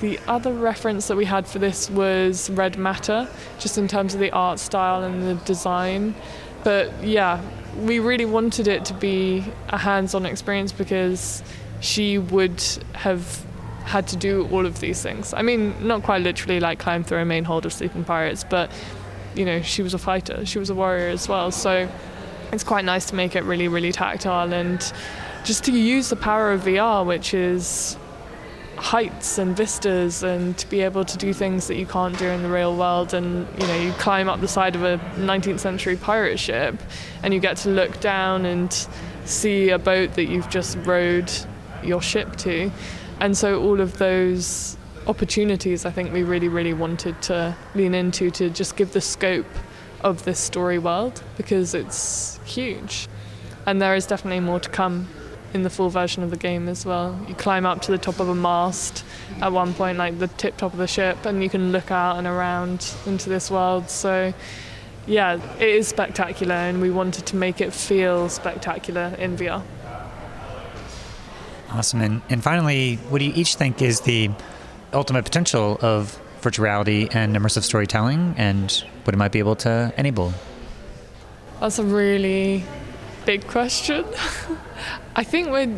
The 0.01 0.19
other 0.27 0.51
reference 0.51 1.07
that 1.07 1.15
we 1.15 1.25
had 1.25 1.45
for 1.45 1.59
this 1.59 1.89
was 1.89 2.49
Red 2.49 2.75
Matter, 2.77 3.27
just 3.59 3.77
in 3.77 3.87
terms 3.87 4.15
of 4.15 4.19
the 4.19 4.31
art 4.31 4.59
style 4.59 5.03
and 5.03 5.27
the 5.27 5.35
design. 5.45 6.15
But 6.63 7.03
yeah, 7.03 7.39
we 7.77 7.99
really 7.99 8.25
wanted 8.25 8.67
it 8.67 8.83
to 8.85 8.95
be 8.95 9.45
a 9.69 9.77
hands 9.77 10.15
on 10.15 10.25
experience 10.25 10.71
because 10.71 11.43
she 11.81 12.17
would 12.17 12.61
have 12.93 13.45
had 13.83 14.07
to 14.07 14.15
do 14.15 14.47
all 14.51 14.65
of 14.65 14.79
these 14.79 15.03
things. 15.03 15.35
I 15.35 15.43
mean, 15.43 15.75
not 15.87 16.01
quite 16.01 16.23
literally 16.23 16.59
like 16.59 16.79
climb 16.79 17.03
through 17.03 17.19
a 17.19 17.25
main 17.25 17.43
hold 17.43 17.67
of 17.67 17.73
sleeping 17.73 18.03
pirates, 18.03 18.43
but 18.43 18.71
you 19.35 19.45
know, 19.45 19.61
she 19.61 19.83
was 19.83 19.93
a 19.93 19.99
fighter, 19.99 20.45
she 20.47 20.57
was 20.57 20.71
a 20.71 20.75
warrior 20.75 21.09
as 21.09 21.29
well. 21.29 21.51
So 21.51 21.87
it's 22.51 22.63
quite 22.63 22.85
nice 22.85 23.05
to 23.07 23.15
make 23.15 23.35
it 23.35 23.43
really, 23.43 23.67
really 23.67 23.91
tactile 23.91 24.51
and 24.51 24.79
just 25.43 25.63
to 25.65 25.71
use 25.71 26.09
the 26.09 26.15
power 26.15 26.51
of 26.51 26.61
VR, 26.61 27.05
which 27.05 27.33
is 27.33 27.97
heights 28.81 29.37
and 29.37 29.55
vistas 29.55 30.23
and 30.23 30.57
to 30.57 30.67
be 30.67 30.81
able 30.81 31.05
to 31.05 31.15
do 31.15 31.33
things 31.33 31.67
that 31.67 31.75
you 31.75 31.85
can't 31.85 32.17
do 32.17 32.25
in 32.25 32.41
the 32.41 32.49
real 32.49 32.75
world. 32.75 33.13
And 33.13 33.47
you 33.61 33.67
know 33.67 33.75
you 33.75 33.91
climb 33.93 34.27
up 34.27 34.41
the 34.41 34.47
side 34.47 34.75
of 34.75 34.83
a 34.83 34.97
19th 35.17 35.59
century 35.59 35.95
pirate 35.95 36.39
ship 36.39 36.75
and 37.21 37.31
you 37.31 37.39
get 37.39 37.57
to 37.57 37.69
look 37.69 37.99
down 37.99 38.43
and 38.45 38.87
see 39.23 39.69
a 39.69 39.77
boat 39.77 40.15
that 40.15 40.25
you've 40.25 40.49
just 40.49 40.77
rowed 40.79 41.31
your 41.83 42.01
ship 42.01 42.35
to. 42.37 42.71
And 43.19 43.37
so 43.37 43.61
all 43.61 43.79
of 43.79 43.99
those 43.99 44.77
opportunities 45.05 45.85
I 45.85 45.91
think 45.91 46.11
we 46.11 46.23
really 46.23 46.47
really 46.47 46.73
wanted 46.73 47.21
to 47.23 47.55
lean 47.75 47.93
into 47.93 48.31
to 48.31 48.49
just 48.49 48.75
give 48.75 48.93
the 48.93 49.01
scope 49.01 49.47
of 50.01 50.25
this 50.25 50.39
story 50.39 50.79
world 50.79 51.21
because 51.37 51.75
it's 51.75 52.39
huge. 52.45 53.07
And 53.67 53.79
there 53.79 53.93
is 53.93 54.07
definitely 54.07 54.39
more 54.39 54.59
to 54.59 54.69
come 54.69 55.07
in 55.53 55.63
the 55.63 55.69
full 55.69 55.89
version 55.89 56.23
of 56.23 56.29
the 56.29 56.37
game 56.37 56.67
as 56.67 56.85
well. 56.85 57.19
You 57.27 57.35
climb 57.35 57.65
up 57.65 57.81
to 57.83 57.91
the 57.91 57.97
top 57.97 58.19
of 58.19 58.29
a 58.29 58.35
mast 58.35 59.03
at 59.41 59.51
one 59.51 59.73
point, 59.73 59.97
like 59.97 60.19
the 60.19 60.27
tip 60.27 60.57
top 60.57 60.73
of 60.73 60.79
the 60.79 60.87
ship, 60.87 61.25
and 61.25 61.43
you 61.43 61.49
can 61.49 61.71
look 61.71 61.91
out 61.91 62.17
and 62.17 62.27
around 62.27 62.93
into 63.05 63.29
this 63.29 63.51
world. 63.51 63.89
So, 63.89 64.33
yeah, 65.07 65.39
it 65.57 65.69
is 65.69 65.87
spectacular, 65.87 66.55
and 66.55 66.81
we 66.81 66.89
wanted 66.89 67.25
to 67.27 67.35
make 67.35 67.61
it 67.61 67.73
feel 67.73 68.29
spectacular 68.29 69.15
in 69.17 69.37
VR. 69.37 69.63
Awesome. 71.69 72.01
And, 72.01 72.21
and 72.29 72.43
finally, 72.43 72.95
what 73.09 73.19
do 73.19 73.25
you 73.25 73.33
each 73.33 73.55
think 73.55 73.81
is 73.81 74.01
the 74.01 74.29
ultimate 74.93 75.23
potential 75.23 75.77
of 75.81 76.19
virtual 76.41 76.65
reality 76.65 77.07
and 77.13 77.35
immersive 77.35 77.63
storytelling 77.63 78.35
and 78.37 78.71
what 79.03 79.13
it 79.13 79.17
might 79.17 79.31
be 79.31 79.39
able 79.39 79.55
to 79.55 79.93
enable? 79.97 80.33
That's 81.59 81.79
a 81.79 81.83
really 81.83 82.63
big 83.25 83.47
question. 83.47 84.05
I 85.13 85.25
think 85.25 85.49
we're, 85.49 85.77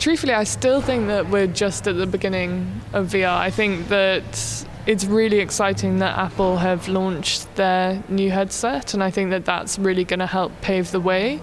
truthfully, 0.00 0.32
I 0.34 0.42
still 0.42 0.80
think 0.80 1.06
that 1.06 1.30
we're 1.30 1.46
just 1.46 1.86
at 1.86 1.96
the 1.96 2.06
beginning 2.06 2.80
of 2.92 3.08
VR. 3.08 3.36
I 3.36 3.50
think 3.50 3.88
that 3.88 4.66
it's 4.86 5.04
really 5.04 5.38
exciting 5.38 6.00
that 6.00 6.18
Apple 6.18 6.56
have 6.56 6.88
launched 6.88 7.54
their 7.54 8.02
new 8.08 8.32
headset, 8.32 8.92
and 8.92 9.02
I 9.02 9.10
think 9.10 9.30
that 9.30 9.44
that's 9.44 9.78
really 9.78 10.02
going 10.02 10.18
to 10.18 10.26
help 10.26 10.50
pave 10.62 10.90
the 10.90 10.98
way. 10.98 11.40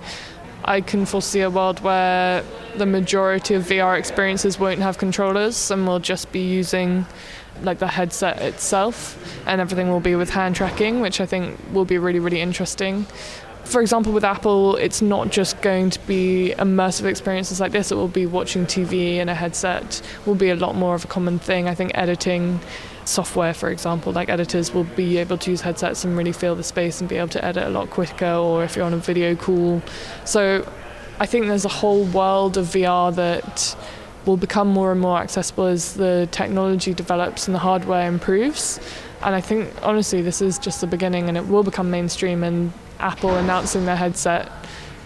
I 0.66 0.82
can 0.82 1.06
foresee 1.06 1.40
a 1.40 1.50
world 1.50 1.80
where 1.80 2.44
the 2.76 2.86
majority 2.86 3.54
of 3.54 3.64
VR 3.64 3.98
experiences 3.98 4.60
won't 4.60 4.82
have 4.82 4.98
controllers 4.98 5.72
and 5.72 5.88
will 5.88 6.00
just 6.00 6.34
be 6.34 6.42
using 6.42 7.06
like 7.62 7.80
the 7.80 7.88
headset 7.88 8.42
itself 8.42 9.18
and 9.48 9.60
everything 9.60 9.90
will 9.90 10.00
be 10.00 10.16
with 10.16 10.30
hand 10.30 10.56
tracking 10.56 11.02
which 11.02 11.20
I 11.20 11.26
think 11.26 11.60
will 11.74 11.84
be 11.84 11.98
really 11.98 12.20
really 12.20 12.40
interesting 12.40 13.06
for 13.70 13.82
example, 13.82 14.12
with 14.12 14.24
Apple, 14.24 14.76
it's 14.78 15.02
not 15.02 15.30
just 15.30 15.62
going 15.62 15.92
to 15.92 16.00
be 16.08 16.56
immersive 16.58 17.06
experiences 17.06 17.60
like 17.60 17.72
this. 17.72 17.92
It 17.92 17.96
will 17.96 18.08
be 18.08 18.26
watching 18.26 18.66
TV 18.66 19.18
in 19.18 19.30
a 19.30 19.36
headset. 19.36 20.02
Will 20.26 20.36
be 20.36 20.50
a 20.50 20.56
lot 20.56 20.76
more 20.76 20.96
of 20.96 21.06
a 21.06 21.08
common 21.08 21.38
thing. 21.38 21.70
I 21.70 21.76
think 21.76 21.92
editing 21.94 22.60
software, 23.06 23.54
for 23.54 23.70
example, 23.70 24.12
like 24.12 24.28
editors 24.28 24.74
will 24.74 24.86
be 24.86 25.18
able 25.18 25.38
to 25.38 25.52
use 25.52 25.62
headsets 25.62 26.04
and 26.04 26.18
really 26.18 26.32
feel 26.32 26.56
the 26.56 26.64
space 26.64 27.00
and 27.00 27.08
be 27.08 27.18
able 27.18 27.30
to 27.30 27.46
edit 27.46 27.64
a 27.64 27.70
lot 27.70 27.92
quicker. 27.92 28.34
Or 28.34 28.64
if 28.64 28.76
you're 28.76 28.86
on 28.86 28.94
a 28.94 28.98
video 28.98 29.36
call, 29.36 29.84
so 30.26 30.68
I 31.20 31.28
think 31.28 31.46
there's 31.46 31.66
a 31.66 31.70
whole 31.70 32.06
world 32.06 32.58
of 32.58 32.66
VR 32.68 33.14
that 33.16 33.78
will 34.26 34.38
become 34.38 34.68
more 34.68 34.92
and 34.92 35.00
more 35.00 35.20
accessible 35.20 35.66
as 35.66 35.94
the 35.94 36.28
technology 36.32 36.94
develops 36.94 37.48
and 37.48 37.54
the 37.54 37.60
hardware 37.60 38.08
improves. 38.08 38.80
And 39.22 39.36
I 39.36 39.42
think 39.42 39.72
honestly, 39.84 40.24
this 40.24 40.42
is 40.42 40.58
just 40.58 40.82
the 40.82 40.88
beginning, 40.88 41.28
and 41.28 41.38
it 41.38 41.48
will 41.48 41.64
become 41.64 41.92
mainstream. 41.92 42.44
And 42.44 42.74
Apple 43.00 43.36
announcing 43.36 43.86
their 43.86 43.96
headset 43.96 44.52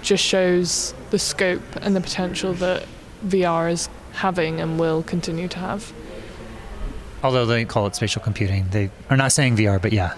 just 0.02 0.24
shows 0.24 0.94
the 1.12 1.20
scope 1.20 1.62
and 1.82 1.96
the 1.96 2.02
potential 2.02 2.54
that 2.56 2.86
VR 3.26 3.72
is 3.72 3.90
having 4.14 4.60
and 4.60 4.80
will 4.80 5.04
continue 5.04 5.48
to 5.48 5.60
have. 5.60 5.94
Although 7.24 7.46
they 7.46 7.64
call 7.66 7.88
it 7.88 7.96
spatial 7.96 8.22
computing, 8.22 8.68
they 8.70 8.90
are 9.10 9.16
not 9.16 9.32
saying 9.32 9.56
VR, 9.56 9.82
but 9.82 9.94
yeah. 9.94 10.14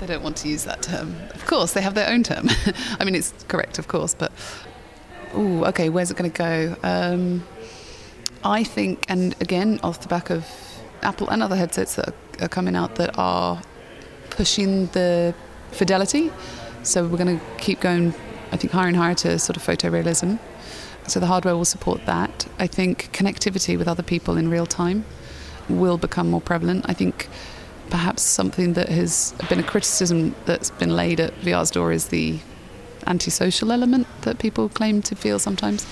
they 0.00 0.06
don't 0.06 0.22
want 0.22 0.38
to 0.38 0.48
use 0.48 0.64
that 0.64 0.82
term. 0.82 1.14
Of 1.34 1.44
course, 1.46 1.74
they 1.74 1.82
have 1.82 1.94
their 1.94 2.08
own 2.08 2.22
term. 2.22 2.48
I 2.98 3.04
mean, 3.04 3.14
it's 3.14 3.34
correct, 3.48 3.78
of 3.78 3.88
course, 3.88 4.14
but 4.14 4.32
oh, 5.34 5.64
okay, 5.66 5.90
where's 5.90 6.10
it 6.10 6.16
going 6.16 6.30
to 6.30 6.38
go? 6.38 6.76
Um, 6.82 7.46
I 8.42 8.64
think, 8.64 9.04
and 9.08 9.34
again, 9.42 9.80
off 9.82 10.00
the 10.00 10.08
back 10.08 10.30
of 10.30 10.46
Apple 11.02 11.28
and 11.28 11.42
other 11.42 11.56
headsets 11.56 11.96
that 11.96 12.14
are 12.40 12.48
coming 12.48 12.74
out 12.74 12.94
that 12.96 13.18
are 13.18 13.60
pushing 14.40 14.86
the 14.92 15.34
fidelity. 15.70 16.32
So 16.82 17.06
we're 17.06 17.18
going 17.18 17.38
to 17.38 17.44
keep 17.58 17.78
going, 17.78 18.14
I 18.52 18.56
think, 18.56 18.72
higher 18.72 18.88
and 18.88 18.96
higher 18.96 19.14
to 19.16 19.38
sort 19.38 19.58
of 19.58 19.62
photorealism. 19.62 20.38
So 21.06 21.20
the 21.20 21.26
hardware 21.26 21.54
will 21.54 21.66
support 21.66 22.06
that. 22.06 22.46
I 22.58 22.66
think 22.66 23.12
connectivity 23.12 23.76
with 23.76 23.86
other 23.86 24.02
people 24.02 24.38
in 24.38 24.48
real 24.48 24.64
time 24.64 25.04
will 25.68 25.98
become 25.98 26.30
more 26.30 26.40
prevalent. 26.40 26.86
I 26.88 26.94
think 26.94 27.28
perhaps 27.90 28.22
something 28.22 28.72
that 28.72 28.88
has 28.88 29.34
been 29.50 29.60
a 29.60 29.62
criticism 29.62 30.34
that's 30.46 30.70
been 30.70 30.96
laid 30.96 31.20
at 31.20 31.34
VR's 31.42 31.70
door 31.70 31.92
is 31.92 32.06
the 32.06 32.38
antisocial 33.06 33.70
element 33.70 34.06
that 34.22 34.38
people 34.38 34.70
claim 34.70 35.02
to 35.02 35.14
feel 35.14 35.38
sometimes. 35.38 35.86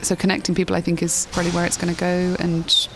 So 0.00 0.16
connecting 0.16 0.54
people, 0.54 0.74
I 0.74 0.80
think, 0.80 1.02
is 1.02 1.28
probably 1.32 1.52
where 1.52 1.66
it's 1.66 1.76
going 1.76 1.94
to 1.94 2.00
go, 2.00 2.34
and 2.38 2.88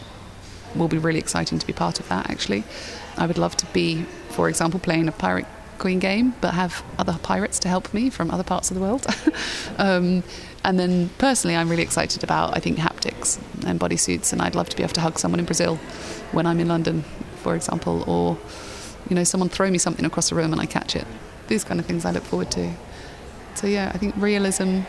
will 0.74 0.88
be 0.88 0.96
really 0.96 1.18
exciting 1.18 1.58
to 1.58 1.66
be 1.66 1.74
part 1.74 2.00
of 2.00 2.08
that. 2.08 2.30
Actually, 2.30 2.64
I 3.18 3.26
would 3.26 3.36
love 3.36 3.54
to 3.58 3.66
be 3.66 4.06
for 4.38 4.48
example, 4.48 4.78
playing 4.78 5.08
a 5.08 5.10
pirate 5.10 5.46
queen 5.78 5.98
game, 5.98 6.32
but 6.40 6.54
have 6.54 6.84
other 6.96 7.18
pirates 7.24 7.58
to 7.58 7.68
help 7.68 7.92
me 7.92 8.08
from 8.08 8.30
other 8.30 8.44
parts 8.44 8.70
of 8.70 8.76
the 8.76 8.80
world. 8.80 9.04
um, 9.78 10.22
and 10.62 10.78
then 10.78 11.08
personally, 11.18 11.56
I'm 11.56 11.68
really 11.68 11.82
excited 11.82 12.22
about, 12.22 12.56
I 12.56 12.60
think, 12.60 12.78
haptics 12.78 13.40
and 13.66 13.80
bodysuits, 13.80 14.32
and 14.32 14.40
I'd 14.40 14.54
love 14.54 14.68
to 14.68 14.76
be 14.76 14.84
able 14.84 14.92
to 14.92 15.00
hug 15.00 15.18
someone 15.18 15.40
in 15.40 15.44
Brazil 15.44 15.74
when 16.30 16.46
I'm 16.46 16.60
in 16.60 16.68
London, 16.68 17.02
for 17.42 17.56
example, 17.56 18.04
or, 18.06 18.38
you 19.10 19.16
know, 19.16 19.24
someone 19.24 19.48
throw 19.48 19.68
me 19.72 19.78
something 19.78 20.04
across 20.04 20.28
the 20.28 20.36
room 20.36 20.52
and 20.52 20.60
I 20.60 20.66
catch 20.66 20.94
it. 20.94 21.06
These 21.48 21.64
kind 21.64 21.80
of 21.80 21.86
things 21.86 22.04
I 22.04 22.12
look 22.12 22.22
forward 22.22 22.52
to. 22.52 22.74
So, 23.56 23.66
yeah, 23.66 23.90
I 23.92 23.98
think 23.98 24.14
realism, 24.16 24.82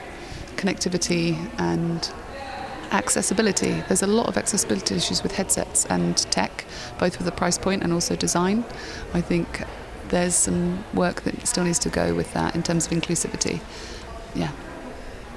connectivity, 0.58 1.50
and 1.58 2.08
accessibility. 2.92 3.72
There's 3.88 4.04
a 4.04 4.08
lot 4.08 4.28
of 4.28 4.38
accessibility 4.38 4.96
issues 4.96 5.24
with 5.24 5.34
headsets 5.34 5.86
and 5.86 6.18
tech, 6.32 6.66
both 7.00 7.18
with 7.18 7.26
the 7.26 7.32
price 7.32 7.58
point 7.58 7.84
and 7.84 7.94
also 7.94 8.16
design. 8.16 8.66
I 9.14 9.22
think 9.22 9.64
there's 10.10 10.36
some 10.36 10.84
work 10.94 11.22
that 11.22 11.48
still 11.48 11.64
needs 11.64 11.80
to 11.80 11.90
go 11.90 12.14
with 12.14 12.34
that 12.34 12.56
in 12.56 12.64
terms 12.64 12.88
of 12.88 12.94
inclusivity. 12.94 13.62
Yeah. 14.36 14.52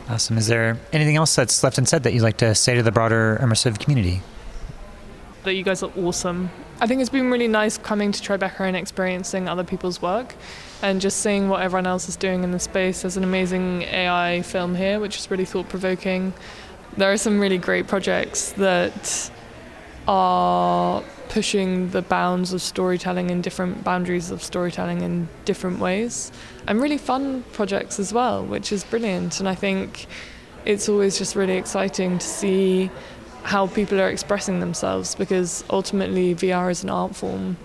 Awesome. 0.08 0.36
Is 0.36 0.46
there 0.48 0.78
anything 0.92 1.16
else 1.16 1.34
that's 1.36 1.62
left 1.62 1.78
unsaid 1.78 2.02
that 2.02 2.12
you'd 2.12 2.22
like 2.22 2.38
to 2.38 2.54
say 2.54 2.74
to 2.74 2.82
the 2.82 2.92
broader 2.92 3.38
immersive 3.40 3.78
community? 3.78 4.22
that 5.44 5.54
you 5.54 5.62
guys 5.62 5.82
are 5.82 5.90
awesome. 5.96 6.50
I 6.80 6.86
think 6.86 7.00
it's 7.00 7.10
been 7.10 7.30
really 7.30 7.48
nice 7.48 7.78
coming 7.78 8.12
to 8.12 8.20
Tribeca 8.20 8.60
and 8.60 8.76
experiencing 8.76 9.48
other 9.48 9.64
people's 9.64 10.00
work 10.00 10.34
and 10.82 11.00
just 11.00 11.20
seeing 11.20 11.48
what 11.48 11.62
everyone 11.62 11.86
else 11.86 12.08
is 12.08 12.16
doing 12.16 12.44
in 12.44 12.50
the 12.50 12.58
space. 12.58 13.02
There's 13.02 13.16
an 13.16 13.24
amazing 13.24 13.82
AI 13.82 14.42
film 14.42 14.74
here, 14.74 14.98
which 15.00 15.18
is 15.18 15.30
really 15.30 15.44
thought 15.44 15.68
provoking. 15.68 16.32
There 16.96 17.10
are 17.10 17.16
some 17.16 17.40
really 17.40 17.58
great 17.58 17.86
projects 17.86 18.52
that 18.52 19.30
are 20.06 21.02
pushing 21.30 21.88
the 21.88 22.02
bounds 22.02 22.52
of 22.52 22.60
storytelling 22.60 23.30
and 23.30 23.42
different 23.42 23.82
boundaries 23.82 24.30
of 24.30 24.42
storytelling 24.42 25.00
in 25.00 25.26
different 25.46 25.78
ways 25.78 26.30
and 26.66 26.82
really 26.82 26.98
fun 26.98 27.44
projects 27.52 27.98
as 27.98 28.12
well, 28.12 28.44
which 28.44 28.70
is 28.72 28.84
brilliant. 28.84 29.40
And 29.40 29.48
I 29.48 29.54
think 29.54 30.06
it's 30.66 30.90
always 30.90 31.16
just 31.16 31.34
really 31.34 31.56
exciting 31.56 32.18
to 32.18 32.26
see 32.26 32.90
how 33.42 33.66
people 33.68 33.98
are 33.98 34.10
expressing 34.10 34.60
themselves 34.60 35.14
because 35.14 35.64
ultimately 35.70 36.34
VR 36.34 36.70
is 36.70 36.82
an 36.84 36.90
art 36.90 37.16
form 37.16 37.56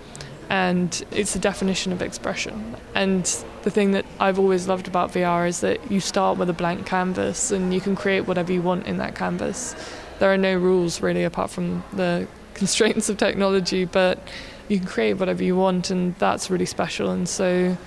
and 0.49 1.05
it's 1.11 1.35
a 1.35 1.39
definition 1.39 1.91
of 1.91 2.01
expression. 2.01 2.75
And 2.95 3.25
the 3.63 3.71
thing 3.71 3.91
that 3.91 4.05
I've 4.19 4.39
always 4.39 4.67
loved 4.67 4.87
about 4.87 5.11
VR 5.11 5.47
is 5.47 5.61
that 5.61 5.91
you 5.91 5.99
start 5.99 6.37
with 6.37 6.49
a 6.49 6.53
blank 6.53 6.85
canvas 6.85 7.51
and 7.51 7.73
you 7.73 7.81
can 7.81 7.95
create 7.95 8.21
whatever 8.21 8.53
you 8.53 8.61
want 8.61 8.87
in 8.87 8.97
that 8.97 9.15
canvas. 9.15 9.75
There 10.19 10.31
are 10.31 10.37
no 10.37 10.55
rules 10.55 11.01
really 11.01 11.23
apart 11.23 11.49
from 11.49 11.83
the 11.93 12.27
constraints 12.53 13.09
of 13.09 13.17
technology, 13.17 13.85
but 13.85 14.19
you 14.67 14.79
can 14.79 14.87
create 14.87 15.13
whatever 15.13 15.43
you 15.43 15.55
want, 15.55 15.89
and 15.89 16.15
that's 16.15 16.49
really 16.49 16.65
special. 16.65 17.09
And 17.11 17.27
so, 17.29 17.77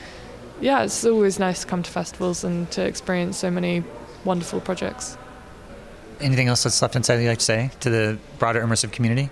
yeah, 0.60 0.84
it's 0.84 1.04
always 1.04 1.38
nice 1.38 1.62
to 1.62 1.66
come 1.66 1.82
to 1.82 1.90
festivals 1.90 2.44
and 2.44 2.70
to 2.72 2.84
experience 2.84 3.36
so 3.36 3.50
many 3.50 3.84
wonderful 4.24 4.60
projects. 4.60 5.16
Anything 6.20 6.48
else 6.48 6.62
that's 6.62 6.80
left 6.82 6.96
inside 6.96 7.16
you'd 7.16 7.28
like 7.28 7.38
to 7.38 7.44
say 7.44 7.70
to 7.80 7.90
the 7.90 8.18
broader 8.38 8.62
immersive 8.62 8.92
community? 8.92 9.30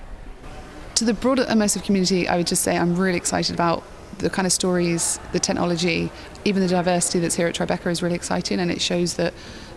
To 0.99 1.05
the 1.05 1.15
broader 1.15 1.45
immersive 1.45 1.85
community, 1.85 2.27
I 2.27 2.37
would 2.37 2.49
just 2.49 2.63
say 2.63 2.77
I'm 2.77 2.97
really 2.97 3.17
excited 3.17 3.55
about 3.55 3.85
the 4.19 4.29
kind 4.29 4.47
of 4.47 4.53
stories, 4.53 5.21
the 5.31 5.39
technology, 5.39 6.11
even 6.45 6.61
the 6.61 6.67
diversity 6.67 7.21
that's 7.21 7.37
here 7.37 7.47
at 7.47 7.55
Tribeca 7.55 7.87
is 7.87 8.03
really 8.03 8.17
exciting, 8.17 8.59
and 8.59 8.69
it 8.69 8.81
shows 8.81 9.15
that 9.15 9.33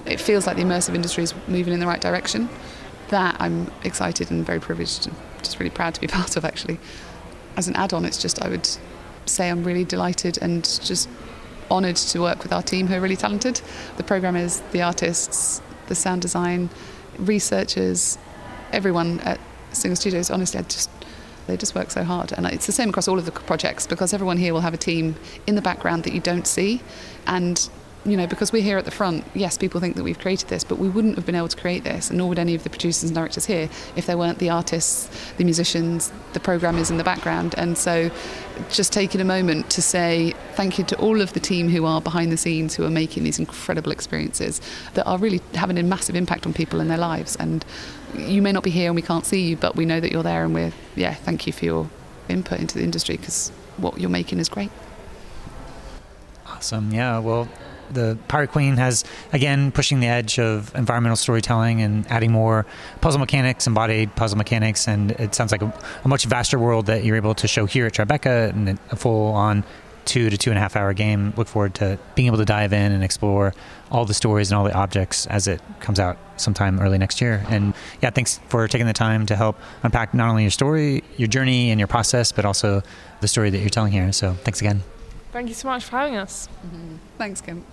it 0.08 0.20
feels 0.20 0.48
like 0.48 0.56
the 0.56 0.64
immersive 0.64 0.96
industry 0.96 1.24
is 1.24 1.36
moving 1.48 1.76
in 1.76 1.80
the 1.80 1.86
right 1.86 2.02
direction. 2.02 2.50
That 3.10 3.36
I'm 3.40 3.72
excited 3.84 4.32
and 4.32 4.44
very 4.44 4.60
privileged 4.60 5.06
and 5.06 5.16
just 5.44 5.60
really 5.60 5.70
proud 5.70 5.94
to 5.94 6.02
be 6.02 6.08
part 6.18 6.38
of 6.38 6.44
actually. 6.44 6.80
As 7.56 7.68
an 7.68 7.76
add 7.76 7.94
on, 7.94 8.04
it's 8.04 8.20
just 8.20 8.42
I 8.42 8.50
would 8.50 8.68
say 9.28 9.52
I'm 9.52 9.64
really 9.64 9.86
delighted 9.86 10.40
and 10.42 10.64
just 10.64 11.08
honoured 11.70 11.98
to 11.98 12.20
work 12.20 12.42
with 12.42 12.52
our 12.52 12.64
team 12.64 12.88
who 12.88 12.96
are 12.96 13.00
really 13.00 13.16
talented. 13.16 13.62
The 13.98 14.04
programmers, 14.04 14.62
the 14.72 14.82
artists, 14.82 15.62
the 15.86 15.94
sound 15.94 16.24
design, 16.24 16.72
researchers, 17.20 18.18
everyone 18.72 19.20
at 19.20 19.40
Singer 19.72 19.96
Studios, 19.96 20.32
honestly, 20.32 20.60
I 20.60 20.64
just 20.64 20.90
they 21.48 21.58
just 21.58 21.76
work 21.76 21.92
so 21.92 22.04
hard. 22.04 22.32
And 22.34 22.46
it's 22.46 22.66
the 22.66 22.72
same 22.72 22.90
across 22.90 23.08
all 23.08 23.20
of 23.20 23.26
the 23.26 23.32
projects 23.32 23.88
because 23.88 24.14
everyone 24.14 24.38
here 24.38 24.54
will 24.54 24.62
have 24.62 24.74
a 24.74 24.78
team 24.78 25.16
in 25.48 25.56
the 25.56 25.62
background 25.62 26.04
that 26.04 26.14
you 26.14 26.20
don't 26.20 26.48
see. 26.48 26.82
And 27.28 27.70
you 28.04 28.18
know, 28.18 28.26
because 28.26 28.52
we're 28.52 28.64
here 28.64 28.80
at 28.80 28.86
the 28.86 28.92
front, 28.92 29.24
yes, 29.36 29.58
people 29.58 29.80
think 29.80 29.96
that 29.96 30.04
we've 30.04 30.18
created 30.18 30.50
this, 30.50 30.64
but 30.64 30.80
we 30.80 30.90
wouldn't 30.90 31.16
have 31.16 31.26
been 31.26 31.36
able 31.36 31.48
to 31.48 31.58
create 31.58 31.84
this, 31.84 32.10
and 32.10 32.18
nor 32.18 32.30
would 32.30 32.40
any 32.40 32.56
of 32.56 32.64
the 32.64 32.70
producers 32.70 33.04
and 33.04 33.16
directors 33.16 33.46
here 33.46 33.70
if 33.96 34.08
there 34.08 34.18
weren't 34.18 34.40
the 34.40 34.50
artists, 34.50 35.08
the 35.38 35.44
musicians, 35.44 36.12
the 36.34 36.40
programmers 36.40 36.90
in 36.90 36.98
the 36.98 37.04
background. 37.04 37.54
And 37.58 37.78
so, 37.78 38.10
just 38.72 38.92
taking 38.92 39.22
a 39.22 39.26
moment 39.26 39.70
to 39.72 39.82
say 39.84 40.34
thank 40.54 40.80
you 40.80 40.84
to 40.86 40.98
all 40.98 41.22
of 41.22 41.34
the 41.34 41.40
team 41.40 41.70
who 41.70 41.86
are 41.86 42.02
behind 42.02 42.32
the 42.32 42.38
scenes, 42.38 42.76
who 42.76 42.84
are 42.86 42.90
making 42.90 43.24
these 43.24 43.38
incredible 43.38 43.92
experiences 43.92 44.62
that 44.96 45.06
are 45.06 45.20
really 45.20 45.42
having 45.54 45.78
a 45.78 45.84
massive 45.84 46.16
impact 46.16 46.48
on 46.48 46.54
people 46.54 46.80
in 46.80 46.88
their 46.88 46.98
lives. 46.98 47.36
And 47.36 47.64
you 48.16 48.42
may 48.42 48.52
not 48.52 48.64
be 48.64 48.72
here 48.72 48.88
and 48.88 48.96
we 48.96 49.02
can't 49.04 49.26
see 49.26 49.50
you, 49.50 49.58
but 49.58 49.76
we 49.76 49.86
know 49.86 50.00
that 50.00 50.12
you're 50.12 50.24
there, 50.24 50.44
and 50.44 50.56
we're, 50.56 50.74
yeah, 50.96 51.14
thank 51.14 51.46
you 51.46 51.54
for 51.54 51.66
your 51.66 51.90
input 52.30 52.60
into 52.60 52.80
the 52.80 52.84
industry 52.84 53.18
because 53.18 53.50
what 53.78 54.00
you're 54.00 54.10
making 54.10 54.40
is 54.40 54.50
great. 54.50 54.72
Awesome. 56.48 56.92
Yeah. 56.92 57.20
Well, 57.20 57.48
the 57.94 58.18
Pirate 58.28 58.52
Queen 58.52 58.78
has 58.78 59.04
again 59.34 59.72
pushing 59.72 60.00
the 60.00 60.08
edge 60.08 60.40
of 60.40 60.74
environmental 60.76 61.16
storytelling 61.16 61.82
and 61.82 62.10
adding 62.12 62.32
more 62.32 62.66
puzzle 63.02 63.20
mechanics, 63.20 63.68
embodied 63.68 64.16
puzzle 64.16 64.38
mechanics, 64.38 64.88
and 64.88 65.12
it 65.12 65.36
sounds 65.36 65.52
like 65.52 65.62
a, 65.62 65.74
a 66.04 66.08
much 66.08 66.26
vaster 66.26 66.58
world 66.58 66.86
that 66.88 67.04
you're 67.04 67.16
able 67.16 67.36
to 67.36 67.48
show 67.48 67.66
here 67.66 67.86
at 67.86 67.94
Tribeca 67.94 68.50
and 68.50 68.80
a 68.90 68.96
full-on 68.96 69.64
two 70.06 70.30
to 70.30 70.38
two 70.38 70.50
and 70.50 70.58
a 70.58 70.62
half 70.62 70.76
hour 70.76 70.94
game. 70.94 71.34
Look 71.38 71.48
forward 71.48 71.76
to 71.76 72.00
being 72.16 72.28
able 72.28 72.38
to 72.38 72.46
dive 72.46 72.74
in 72.74 72.92
and 72.92 73.04
explore 73.04 73.54
all 73.92 74.06
the 74.06 74.14
stories 74.14 74.52
and 74.52 74.58
all 74.58 74.64
the 74.64 74.74
objects 74.74 75.28
as 75.28 75.48
it 75.48 75.62
comes 75.80 76.00
out 76.00 76.18
sometime 76.38 76.80
early 76.80 76.98
next 76.98 77.22
year. 77.22 77.46
And 77.50 77.74
yeah, 78.02 78.10
thanks 78.10 78.40
for 78.48 78.68
taking 78.68 78.88
the 78.88 78.94
time 78.94 79.26
to 79.28 79.36
help 79.36 79.60
unpack 79.84 80.14
not 80.14 80.30
only 80.30 80.44
your 80.44 80.52
story, 80.52 81.04
your 81.18 81.28
journey, 81.28 81.72
and 81.72 81.80
your 81.80 81.88
process, 81.88 82.32
but 82.32 82.46
also 82.46 82.82
the 83.20 83.28
story 83.28 83.50
that 83.52 83.60
you're 83.60 83.70
telling 83.70 83.92
here. 83.92 84.12
So 84.12 84.34
thanks 84.34 84.60
again. 84.60 84.82
Thank 85.32 85.50
you 85.50 85.56
so 85.56 85.68
much 85.68 85.86
for 85.86 85.98
having 85.98 86.18
us. 86.18 86.50
Mm-hmm. 86.66 86.96
Thanks, 87.18 87.42
Kim. 87.42 87.64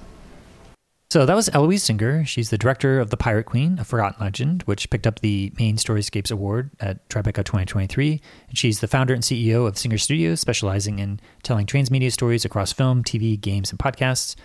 So 1.10 1.24
that 1.24 1.34
was 1.34 1.48
Eloise 1.54 1.84
Singer. 1.84 2.26
She's 2.26 2.50
the 2.50 2.58
director 2.58 3.00
of 3.00 3.08
The 3.08 3.16
Pirate 3.16 3.44
Queen, 3.44 3.78
A 3.78 3.84
Forgotten 3.84 4.22
Legend, 4.22 4.62
which 4.64 4.90
picked 4.90 5.06
up 5.06 5.20
the 5.20 5.50
Main 5.58 5.76
Storyscapes 5.76 6.30
Award 6.30 6.70
at 6.80 7.08
Tribeca 7.08 7.42
2023. 7.42 8.20
And 8.48 8.58
she's 8.58 8.80
the 8.80 8.88
founder 8.88 9.14
and 9.14 9.22
CEO 9.22 9.66
of 9.66 9.78
Singer 9.78 9.96
Studios, 9.96 10.38
specializing 10.38 10.98
in 10.98 11.18
telling 11.42 11.64
transmedia 11.64 12.12
stories 12.12 12.44
across 12.44 12.74
film, 12.74 13.02
TV, 13.02 13.40
games, 13.40 13.70
and 13.70 13.78
podcasts, 13.78 14.36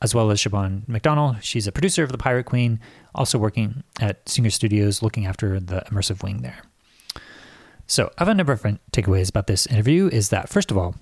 as 0.00 0.14
well 0.14 0.30
as 0.30 0.40
Siobhan 0.40 0.86
McDonnell. 0.86 1.42
She's 1.42 1.66
a 1.66 1.72
producer 1.72 2.04
of 2.04 2.12
The 2.12 2.18
Pirate 2.18 2.44
Queen, 2.44 2.78
also 3.16 3.36
working 3.36 3.82
at 3.98 4.28
Singer 4.28 4.50
Studios, 4.50 5.02
looking 5.02 5.26
after 5.26 5.58
the 5.58 5.82
immersive 5.90 6.22
wing 6.22 6.42
there. 6.42 6.62
So 7.88 8.12
I 8.16 8.20
have 8.20 8.28
a 8.28 8.34
number 8.34 8.52
of 8.52 8.62
takeaways 8.92 9.28
about 9.28 9.48
this 9.48 9.66
interview 9.66 10.06
is 10.06 10.28
that, 10.28 10.48
first 10.48 10.70
of 10.70 10.78
all, 10.78 10.94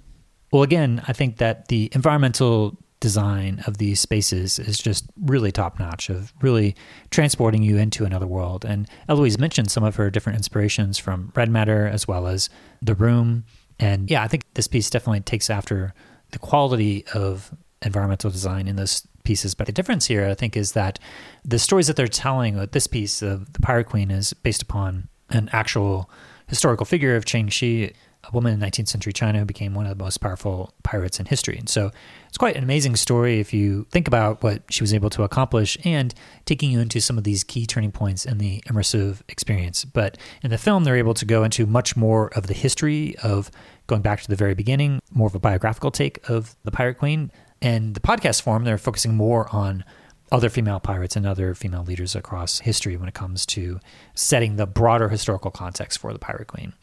well, 0.51 0.63
again, 0.63 1.03
I 1.07 1.13
think 1.13 1.37
that 1.37 1.69
the 1.69 1.91
environmental 1.93 2.79
design 3.01 3.65
of 3.67 3.79
these 3.79 3.99
spaces 3.99 4.59
is 4.59 4.79
just 4.79 5.07
really 5.23 5.51
top 5.51 5.79
notch 5.79 6.11
of 6.11 6.33
really 6.43 6.77
transporting 7.11 7.63
you 7.63 7.79
into 7.79 8.05
another 8.05 8.27
world. 8.27 8.65
And 8.65 8.87
Eloise 9.09 9.39
mentioned 9.39 9.71
some 9.71 9.83
of 9.83 9.97
her 9.97 10.11
different 10.11 10.37
inspirations 10.37 10.99
from 10.99 11.33
Red 11.35 11.51
Matter 11.51 11.87
as 11.87 12.07
well 12.07 12.27
as 12.27 12.51
The 12.83 12.95
Room. 12.95 13.45
And 13.79 14.11
yeah, 14.11 14.23
I 14.23 14.29
think 14.29 14.45
this 14.55 14.69
piece 14.69 14.91
definitely 14.91 15.21
takes 15.21 15.49
after 15.49 15.95
the 16.33 16.39
quality 16.39 17.05
of 17.15 17.55
environmental 17.83 18.31
design 18.31 18.69
in 18.69 18.77
those 18.77 19.07
pieces. 19.25 19.55
But 19.55 19.67
the 19.67 19.73
difference 19.73 20.07
here, 20.07 20.27
I 20.27 20.35
think, 20.35 20.57
is 20.57 20.73
that 20.73 20.99
the 21.45 21.59
stories 21.59 21.87
that 21.87 21.97
they're 21.97 22.07
telling 22.07 22.57
with 22.57 22.73
this 22.73 22.87
piece 22.87 23.23
of 23.23 23.53
The 23.55 23.61
Pirate 23.61 23.87
Queen 23.89 24.11
is 24.11 24.35
based 24.35 24.63
upon 24.63 25.09
an 25.31 25.49
actual 25.53 26.11
historical 26.49 26.85
figure 26.85 27.17
of 27.17 27.25
Cheng 27.25 27.49
Shih, 27.49 27.93
a 28.25 28.31
woman 28.33 28.53
in 28.53 28.61
19th 28.61 28.89
century 28.89 29.13
China 29.13 29.39
who 29.39 29.45
became 29.45 29.73
one 29.73 29.87
of 29.87 29.97
the 29.97 30.05
most 30.05 30.19
powerful 30.19 30.75
pirates 30.83 31.19
in 31.19 31.27
history. 31.27 31.57
And 31.57 31.69
so 31.69 31.91
it's 32.31 32.39
quite 32.39 32.55
an 32.55 32.63
amazing 32.63 32.95
story 32.95 33.41
if 33.41 33.53
you 33.53 33.89
think 33.91 34.07
about 34.07 34.41
what 34.45 34.63
she 34.71 34.85
was 34.85 34.95
able 34.95 35.11
to 35.11 35.25
accomplish 35.25 35.77
and 35.83 36.15
taking 36.45 36.71
you 36.71 36.79
into 36.79 37.01
some 37.01 37.19
of 37.19 37.25
these 37.25 37.43
key 37.43 37.67
turning 37.67 37.91
points 37.91 38.25
in 38.25 38.39
the 38.39 38.63
immersive 38.69 39.21
experience. 39.29 39.85
But 39.85 40.17
in 40.41 40.51
the 40.51 40.57
film, 40.57 40.85
they're 40.85 40.97
able 40.97 41.15
to 41.15 41.25
go 41.25 41.43
into 41.43 41.67
much 41.67 41.97
more 41.97 42.29
of 42.37 42.47
the 42.47 42.55
history 42.55 43.17
of 43.25 43.51
going 43.89 44.03
back 44.03 44.23
to 44.23 44.29
the 44.29 44.37
very 44.37 44.55
beginning, 44.55 45.01
more 45.11 45.27
of 45.27 45.35
a 45.35 45.41
biographical 45.41 45.91
take 45.91 46.21
of 46.31 46.55
the 46.63 46.71
Pirate 46.71 46.99
Queen. 46.99 47.33
And 47.61 47.97
the 47.97 48.01
podcast 48.01 48.43
form, 48.43 48.63
they're 48.63 48.79
focusing 48.79 49.17
more 49.17 49.53
on 49.53 49.85
other 50.31 50.49
female 50.49 50.79
pirates 50.79 51.17
and 51.17 51.27
other 51.27 51.57
female 51.57 51.83
leaders 51.83 52.15
across 52.15 52.61
history 52.61 52.97
when 52.97 53.09
it 53.09 53.15
comes 53.15 53.45
to 53.47 53.81
setting 54.15 54.55
the 54.55 54.69
broader 54.69 55.09
historical 55.09 55.51
context 55.51 55.99
for 55.99 56.13
the 56.13 56.21
Pirate 56.21 56.47
Queen. 56.47 56.75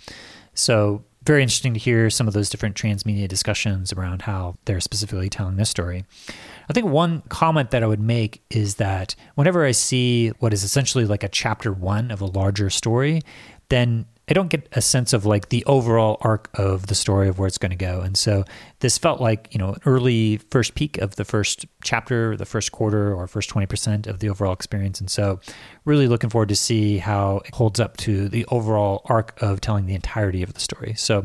So 0.53 1.05
very 1.27 1.43
interesting 1.43 1.73
to 1.73 1.79
hear 1.79 2.09
some 2.09 2.27
of 2.27 2.33
those 2.33 2.49
different 2.49 2.75
transmedia 2.75 3.27
discussions 3.27 3.91
around 3.93 4.23
how 4.23 4.57
they're 4.65 4.79
specifically 4.79 5.29
telling 5.29 5.57
this 5.57 5.69
story. 5.69 6.05
I 6.69 6.73
think 6.73 6.87
one 6.87 7.21
comment 7.29 7.71
that 7.71 7.83
I 7.83 7.87
would 7.87 7.99
make 7.99 8.41
is 8.49 8.75
that 8.75 9.13
whenever 9.35 9.65
I 9.65 9.71
see 9.71 10.29
what 10.39 10.53
is 10.53 10.63
essentially 10.63 11.05
like 11.05 11.23
a 11.23 11.29
chapter 11.29 11.71
one 11.71 12.11
of 12.11 12.21
a 12.21 12.25
larger 12.25 12.69
story, 12.69 13.21
then 13.69 14.05
I 14.29 14.33
don't 14.33 14.49
get 14.49 14.67
a 14.73 14.81
sense 14.81 15.13
of 15.13 15.25
like 15.25 15.49
the 15.49 15.63
overall 15.65 16.17
arc 16.19 16.49
of 16.55 16.87
the 16.87 16.95
story 16.95 17.29
of 17.29 17.39
where 17.39 17.47
it's 17.47 17.57
going 17.57 17.71
to 17.71 17.77
go. 17.77 18.01
And 18.01 18.17
so 18.17 18.43
this 18.81 18.97
felt 18.97 19.21
like, 19.21 19.47
you 19.53 19.57
know, 19.57 19.69
an 19.69 19.81
early 19.85 20.37
first 20.37 20.75
peak 20.75 20.97
of 20.97 21.15
the 21.15 21.23
first 21.23 21.65
chapter, 21.81 22.35
the 22.35 22.45
first 22.45 22.73
quarter 22.73 23.13
or 23.13 23.25
first 23.27 23.49
20% 23.49 24.05
of 24.05 24.19
the 24.19 24.29
overall 24.29 24.51
experience. 24.51 24.99
And 24.99 25.09
so 25.09 25.39
really 25.85 26.09
looking 26.09 26.29
forward 26.29 26.49
to 26.49 26.57
see 26.57 26.97
how 26.97 27.37
it 27.45 27.55
holds 27.55 27.79
up 27.79 27.95
to 27.97 28.27
the 28.27 28.45
overall 28.47 29.01
arc 29.05 29.41
of 29.41 29.61
telling 29.61 29.85
the 29.85 29.95
entirety 29.95 30.43
of 30.43 30.53
the 30.53 30.59
story. 30.59 30.93
So 30.97 31.23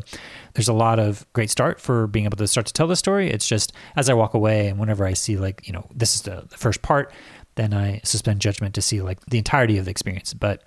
there's 0.54 0.68
a 0.68 0.72
lot 0.72 1.00
of 1.00 1.26
great 1.32 1.50
start 1.50 1.80
for 1.80 2.06
being 2.06 2.26
able 2.26 2.36
to 2.36 2.46
start 2.46 2.66
to 2.66 2.72
tell 2.72 2.86
the 2.86 2.94
story. 2.94 3.28
It's 3.28 3.48
just 3.48 3.72
as 3.96 4.08
I 4.08 4.14
walk 4.14 4.34
away 4.34 4.68
and 4.68 4.78
whenever 4.78 5.04
I 5.04 5.14
see 5.14 5.36
like, 5.36 5.66
you 5.66 5.72
know, 5.72 5.88
this 5.92 6.14
is 6.14 6.22
the, 6.22 6.44
the 6.48 6.56
first 6.56 6.82
part, 6.82 7.12
then 7.54 7.74
I 7.74 8.00
suspend 8.02 8.40
judgment 8.40 8.74
to 8.74 8.82
see 8.82 9.02
like 9.02 9.24
the 9.26 9.38
entirety 9.38 9.78
of 9.78 9.84
the 9.84 9.90
experience. 9.90 10.32
But 10.32 10.62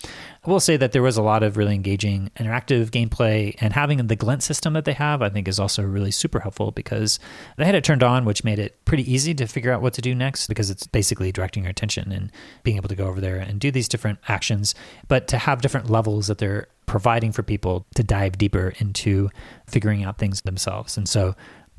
I 0.45 0.49
will 0.49 0.59
say 0.59 0.77
that 0.77 0.91
there 0.91 1.01
was 1.01 1.17
a 1.17 1.23
lot 1.23 1.41
of 1.41 1.57
really 1.57 1.73
engaging 1.73 2.29
interactive 2.37 2.89
gameplay 2.89 3.55
and 3.59 3.73
having 3.73 4.05
the 4.05 4.15
glint 4.15 4.43
system 4.43 4.73
that 4.73 4.85
they 4.85 4.93
have, 4.93 5.21
I 5.21 5.29
think 5.29 5.47
is 5.47 5.59
also 5.59 5.83
really 5.83 6.11
super 6.11 6.39
helpful 6.39 6.71
because 6.71 7.19
they 7.57 7.65
had 7.65 7.75
it 7.75 7.83
turned 7.83 8.03
on, 8.03 8.25
which 8.25 8.43
made 8.43 8.59
it 8.59 8.83
pretty 8.85 9.11
easy 9.11 9.33
to 9.33 9.47
figure 9.47 9.71
out 9.71 9.81
what 9.81 9.93
to 9.93 10.01
do 10.01 10.13
next 10.13 10.47
because 10.47 10.69
it's 10.69 10.85
basically 10.85 11.31
directing 11.31 11.63
your 11.63 11.71
attention 11.71 12.11
and 12.11 12.31
being 12.63 12.77
able 12.77 12.89
to 12.89 12.95
go 12.95 13.07
over 13.07 13.19
there 13.19 13.37
and 13.37 13.59
do 13.59 13.71
these 13.71 13.87
different 13.87 14.19
actions. 14.27 14.75
But 15.07 15.27
to 15.29 15.37
have 15.37 15.61
different 15.61 15.89
levels 15.89 16.27
that 16.27 16.37
they're 16.37 16.67
providing 16.85 17.31
for 17.31 17.41
people 17.43 17.85
to 17.95 18.03
dive 18.03 18.37
deeper 18.37 18.73
into 18.77 19.29
figuring 19.67 20.03
out 20.03 20.17
things 20.17 20.41
themselves. 20.41 20.97
And 20.97 21.09
so 21.09 21.35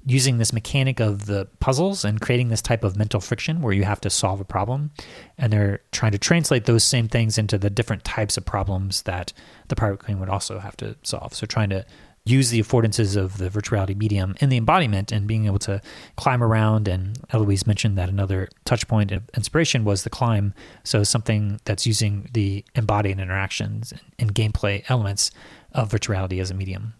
using 0.06 0.38
this 0.38 0.52
mechanic 0.52 1.00
of 1.00 1.26
the 1.26 1.48
puzzles 1.58 2.04
and 2.04 2.20
creating 2.20 2.48
this 2.48 2.62
type 2.62 2.84
of 2.84 2.96
mental 2.96 3.20
friction 3.20 3.60
where 3.60 3.72
you 3.72 3.82
have 3.82 4.00
to 4.00 4.08
solve 4.08 4.40
a 4.40 4.44
problem. 4.44 4.92
And 5.36 5.52
they're 5.52 5.80
trying 5.90 6.12
to 6.12 6.18
translate 6.18 6.64
those 6.64 6.84
same 6.84 7.08
things 7.08 7.36
into 7.36 7.58
the 7.58 7.68
different 7.68 8.04
types 8.04 8.36
of 8.36 8.44
problems 8.44 9.02
that 9.02 9.32
the 9.66 9.74
Pirate 9.74 9.98
Queen 9.98 10.20
would 10.20 10.28
also 10.28 10.60
have 10.60 10.76
to 10.78 10.96
solve. 11.02 11.34
So 11.34 11.44
trying 11.44 11.70
to 11.70 11.84
use 12.24 12.50
the 12.50 12.60
affordances 12.60 13.16
of 13.16 13.38
the 13.38 13.48
virtuality 13.48 13.96
medium 13.96 14.34
in 14.40 14.48
the 14.48 14.56
embodiment 14.56 15.12
and 15.12 15.26
being 15.26 15.46
able 15.46 15.60
to 15.60 15.80
climb 16.16 16.42
around. 16.42 16.86
And 16.88 17.18
Eloise 17.32 17.66
mentioned 17.66 17.98
that 17.98 18.08
another 18.08 18.48
touch 18.64 18.86
point 18.86 19.12
of 19.12 19.22
inspiration 19.36 19.84
was 19.84 20.04
the 20.04 20.10
climb. 20.10 20.54
So 20.84 21.02
something 21.02 21.60
that's 21.64 21.86
using 21.86 22.28
the 22.32 22.64
embodied 22.74 23.18
interactions 23.18 23.92
and 24.18 24.34
gameplay 24.34 24.84
elements 24.88 25.32
of 25.72 25.90
virtuality 25.90 26.40
as 26.40 26.50
a 26.50 26.54
medium. 26.54 26.94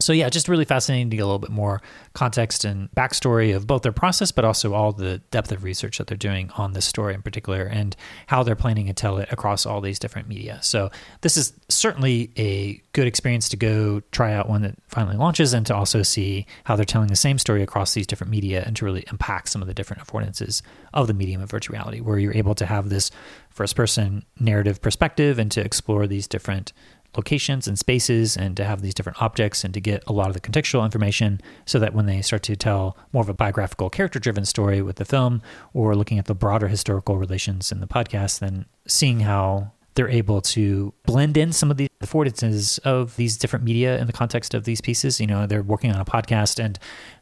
So 0.00 0.14
yeah, 0.14 0.28
just 0.30 0.48
really 0.48 0.64
fascinating 0.64 1.10
to 1.10 1.16
get 1.16 1.22
a 1.22 1.26
little 1.26 1.38
bit 1.38 1.50
more 1.50 1.82
context 2.14 2.64
and 2.64 2.90
backstory 2.92 3.54
of 3.54 3.66
both 3.66 3.82
their 3.82 3.92
process, 3.92 4.32
but 4.32 4.44
also 4.44 4.72
all 4.72 4.92
the 4.92 5.18
depth 5.30 5.52
of 5.52 5.62
research 5.62 5.98
that 5.98 6.06
they're 6.06 6.16
doing 6.16 6.50
on 6.56 6.72
this 6.72 6.86
story 6.86 7.14
in 7.14 7.22
particular, 7.22 7.64
and 7.64 7.94
how 8.26 8.42
they're 8.42 8.56
planning 8.56 8.86
to 8.86 8.92
tell 8.94 9.18
it 9.18 9.30
across 9.30 9.66
all 9.66 9.80
these 9.80 9.98
different 9.98 10.26
media. 10.26 10.58
So 10.62 10.90
this 11.20 11.36
is 11.36 11.52
certainly 11.68 12.30
a 12.38 12.82
good 12.92 13.06
experience 13.06 13.48
to 13.50 13.56
go 13.56 14.00
try 14.10 14.32
out 14.32 14.48
when 14.48 14.64
it 14.64 14.76
finally 14.88 15.16
launches, 15.16 15.52
and 15.52 15.66
to 15.66 15.74
also 15.74 16.02
see 16.02 16.46
how 16.64 16.76
they're 16.76 16.84
telling 16.84 17.08
the 17.08 17.16
same 17.16 17.38
story 17.38 17.62
across 17.62 17.92
these 17.92 18.06
different 18.06 18.30
media, 18.30 18.64
and 18.66 18.74
to 18.76 18.84
really 18.86 19.04
unpack 19.08 19.48
some 19.48 19.60
of 19.60 19.68
the 19.68 19.74
different 19.74 20.02
affordances 20.02 20.62
of 20.94 21.06
the 21.06 21.14
medium 21.14 21.42
of 21.42 21.50
virtual 21.50 21.74
reality, 21.74 22.00
where 22.00 22.18
you're 22.18 22.34
able 22.34 22.54
to 22.54 22.66
have 22.66 22.88
this 22.88 23.10
first-person 23.50 24.24
narrative 24.38 24.80
perspective 24.80 25.38
and 25.38 25.52
to 25.52 25.60
explore 25.60 26.06
these 26.06 26.26
different 26.26 26.72
locations 27.16 27.66
and 27.66 27.78
spaces 27.78 28.36
and 28.36 28.56
to 28.56 28.64
have 28.64 28.82
these 28.82 28.94
different 28.94 29.20
objects 29.20 29.64
and 29.64 29.74
to 29.74 29.80
get 29.80 30.02
a 30.06 30.12
lot 30.12 30.28
of 30.28 30.34
the 30.34 30.40
contextual 30.40 30.84
information 30.84 31.40
so 31.64 31.78
that 31.78 31.94
when 31.94 32.06
they 32.06 32.22
start 32.22 32.42
to 32.42 32.56
tell 32.56 32.96
more 33.12 33.22
of 33.22 33.28
a 33.28 33.34
biographical 33.34 33.90
character 33.90 34.18
driven 34.18 34.44
story 34.44 34.80
with 34.80 34.96
the 34.96 35.04
film 35.04 35.42
or 35.74 35.96
looking 35.96 36.18
at 36.18 36.26
the 36.26 36.34
broader 36.34 36.68
historical 36.68 37.16
relations 37.18 37.72
in 37.72 37.80
the 37.80 37.86
podcast 37.86 38.38
then 38.38 38.64
seeing 38.86 39.20
how 39.20 39.72
they're 39.94 40.08
able 40.08 40.40
to 40.40 40.94
blend 41.04 41.36
in 41.36 41.52
some 41.52 41.70
of 41.70 41.76
the 41.76 41.88
affordances 42.02 42.78
of 42.80 43.16
these 43.16 43.36
different 43.36 43.64
media 43.64 43.98
in 43.98 44.06
the 44.06 44.12
context 44.12 44.54
of 44.54 44.64
these 44.64 44.80
pieces. 44.80 45.20
You 45.20 45.26
know, 45.26 45.46
they're 45.46 45.62
working 45.62 45.92
on 45.92 46.00
a 46.00 46.04
podcast, 46.04 46.62
and 46.62 46.78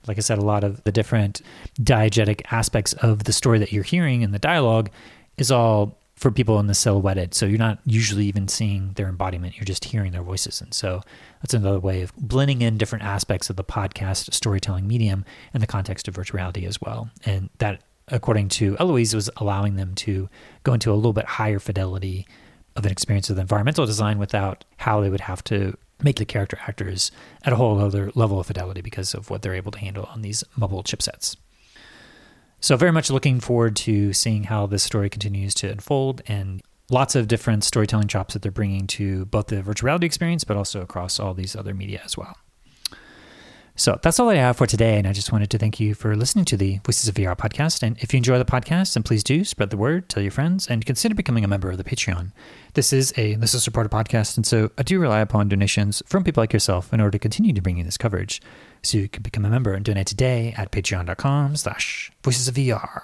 like 0.06 0.18
I 0.18 0.20
said, 0.20 0.38
a 0.38 0.42
lot 0.42 0.64
of 0.64 0.84
the 0.84 0.92
different 0.92 1.40
diegetic 1.80 2.42
aspects 2.50 2.92
of 2.94 3.24
the 3.24 3.32
story 3.32 3.58
that 3.58 3.72
you're 3.72 3.84
hearing 3.84 4.22
in 4.22 4.32
the 4.32 4.38
dialogue 4.38 4.90
is 5.38 5.50
all 5.50 5.97
for 6.18 6.32
people 6.32 6.58
in 6.58 6.66
the 6.66 6.74
silhouetted. 6.74 7.32
So 7.32 7.46
you're 7.46 7.58
not 7.58 7.78
usually 7.86 8.26
even 8.26 8.48
seeing 8.48 8.92
their 8.94 9.08
embodiment, 9.08 9.56
you're 9.56 9.64
just 9.64 9.84
hearing 9.84 10.10
their 10.10 10.22
voices. 10.22 10.60
And 10.60 10.74
so 10.74 11.00
that's 11.40 11.54
another 11.54 11.78
way 11.78 12.02
of 12.02 12.14
blending 12.16 12.60
in 12.60 12.76
different 12.76 13.04
aspects 13.04 13.48
of 13.48 13.56
the 13.56 13.64
podcast 13.64 14.34
storytelling 14.34 14.86
medium 14.88 15.24
in 15.54 15.60
the 15.60 15.66
context 15.66 16.08
of 16.08 16.16
virtual 16.16 16.38
reality 16.38 16.66
as 16.66 16.80
well. 16.80 17.08
And 17.24 17.50
that, 17.58 17.82
according 18.08 18.48
to 18.50 18.76
Eloise, 18.80 19.14
was 19.14 19.30
allowing 19.36 19.76
them 19.76 19.94
to 19.96 20.28
go 20.64 20.72
into 20.74 20.92
a 20.92 20.94
little 20.96 21.12
bit 21.12 21.24
higher 21.24 21.60
fidelity 21.60 22.26
of 22.74 22.84
an 22.84 22.90
experience 22.90 23.28
with 23.28 23.38
environmental 23.38 23.86
design 23.86 24.18
without 24.18 24.64
how 24.78 25.00
they 25.00 25.10
would 25.10 25.20
have 25.20 25.44
to 25.44 25.76
make 26.02 26.16
the 26.16 26.24
character 26.24 26.58
actors 26.66 27.10
at 27.44 27.52
a 27.52 27.56
whole 27.56 27.78
other 27.78 28.10
level 28.14 28.40
of 28.40 28.46
fidelity 28.46 28.80
because 28.80 29.14
of 29.14 29.30
what 29.30 29.42
they're 29.42 29.54
able 29.54 29.72
to 29.72 29.78
handle 29.78 30.04
on 30.12 30.22
these 30.22 30.42
mobile 30.56 30.82
chipsets. 30.82 31.36
So, 32.60 32.76
very 32.76 32.92
much 32.92 33.10
looking 33.10 33.40
forward 33.40 33.76
to 33.76 34.12
seeing 34.12 34.44
how 34.44 34.66
this 34.66 34.82
story 34.82 35.08
continues 35.08 35.54
to 35.54 35.70
unfold 35.70 36.22
and 36.26 36.60
lots 36.90 37.14
of 37.14 37.28
different 37.28 37.64
storytelling 37.64 38.08
chops 38.08 38.34
that 38.34 38.42
they're 38.42 38.50
bringing 38.50 38.86
to 38.88 39.26
both 39.26 39.46
the 39.46 39.62
virtual 39.62 39.86
reality 39.86 40.06
experience, 40.06 40.44
but 40.44 40.56
also 40.56 40.80
across 40.80 41.20
all 41.20 41.34
these 41.34 41.54
other 41.54 41.74
media 41.74 42.00
as 42.04 42.16
well. 42.16 42.36
So 43.78 43.96
that's 44.02 44.18
all 44.18 44.28
I 44.28 44.34
have 44.34 44.56
for 44.56 44.66
today. 44.66 44.98
And 44.98 45.06
I 45.06 45.12
just 45.12 45.30
wanted 45.30 45.50
to 45.50 45.58
thank 45.58 45.78
you 45.78 45.94
for 45.94 46.16
listening 46.16 46.44
to 46.46 46.56
the 46.56 46.80
Voices 46.84 47.08
of 47.08 47.14
VR 47.14 47.36
podcast. 47.36 47.84
And 47.84 47.96
if 47.98 48.12
you 48.12 48.16
enjoy 48.16 48.36
the 48.36 48.44
podcast, 48.44 48.94
then 48.94 49.04
please 49.04 49.22
do 49.22 49.44
spread 49.44 49.70
the 49.70 49.76
word, 49.76 50.08
tell 50.08 50.20
your 50.20 50.32
friends, 50.32 50.66
and 50.66 50.84
consider 50.84 51.14
becoming 51.14 51.44
a 51.44 51.48
member 51.48 51.70
of 51.70 51.76
the 51.76 51.84
Patreon. 51.84 52.32
This 52.74 52.92
is 52.92 53.14
a 53.16 53.36
listener 53.36 53.60
supported 53.60 53.90
podcast. 53.90 54.36
And 54.36 54.44
so 54.44 54.72
I 54.76 54.82
do 54.82 54.98
rely 54.98 55.20
upon 55.20 55.48
donations 55.48 56.02
from 56.06 56.24
people 56.24 56.42
like 56.42 56.52
yourself 56.52 56.92
in 56.92 57.00
order 57.00 57.12
to 57.12 57.18
continue 57.20 57.52
to 57.52 57.62
bring 57.62 57.76
you 57.76 57.84
this 57.84 57.96
coverage. 57.96 58.42
So 58.82 58.98
you 58.98 59.08
can 59.08 59.22
become 59.22 59.44
a 59.44 59.50
member 59.50 59.72
and 59.74 59.84
donate 59.84 60.06
today 60.06 60.54
at 60.56 60.70
patreon.com 60.70 61.56
slash 61.56 62.10
voices 62.22 62.48
of 62.48 62.54
VR. 62.54 63.02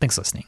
Thanks 0.00 0.16
for 0.16 0.20
listening. 0.22 0.44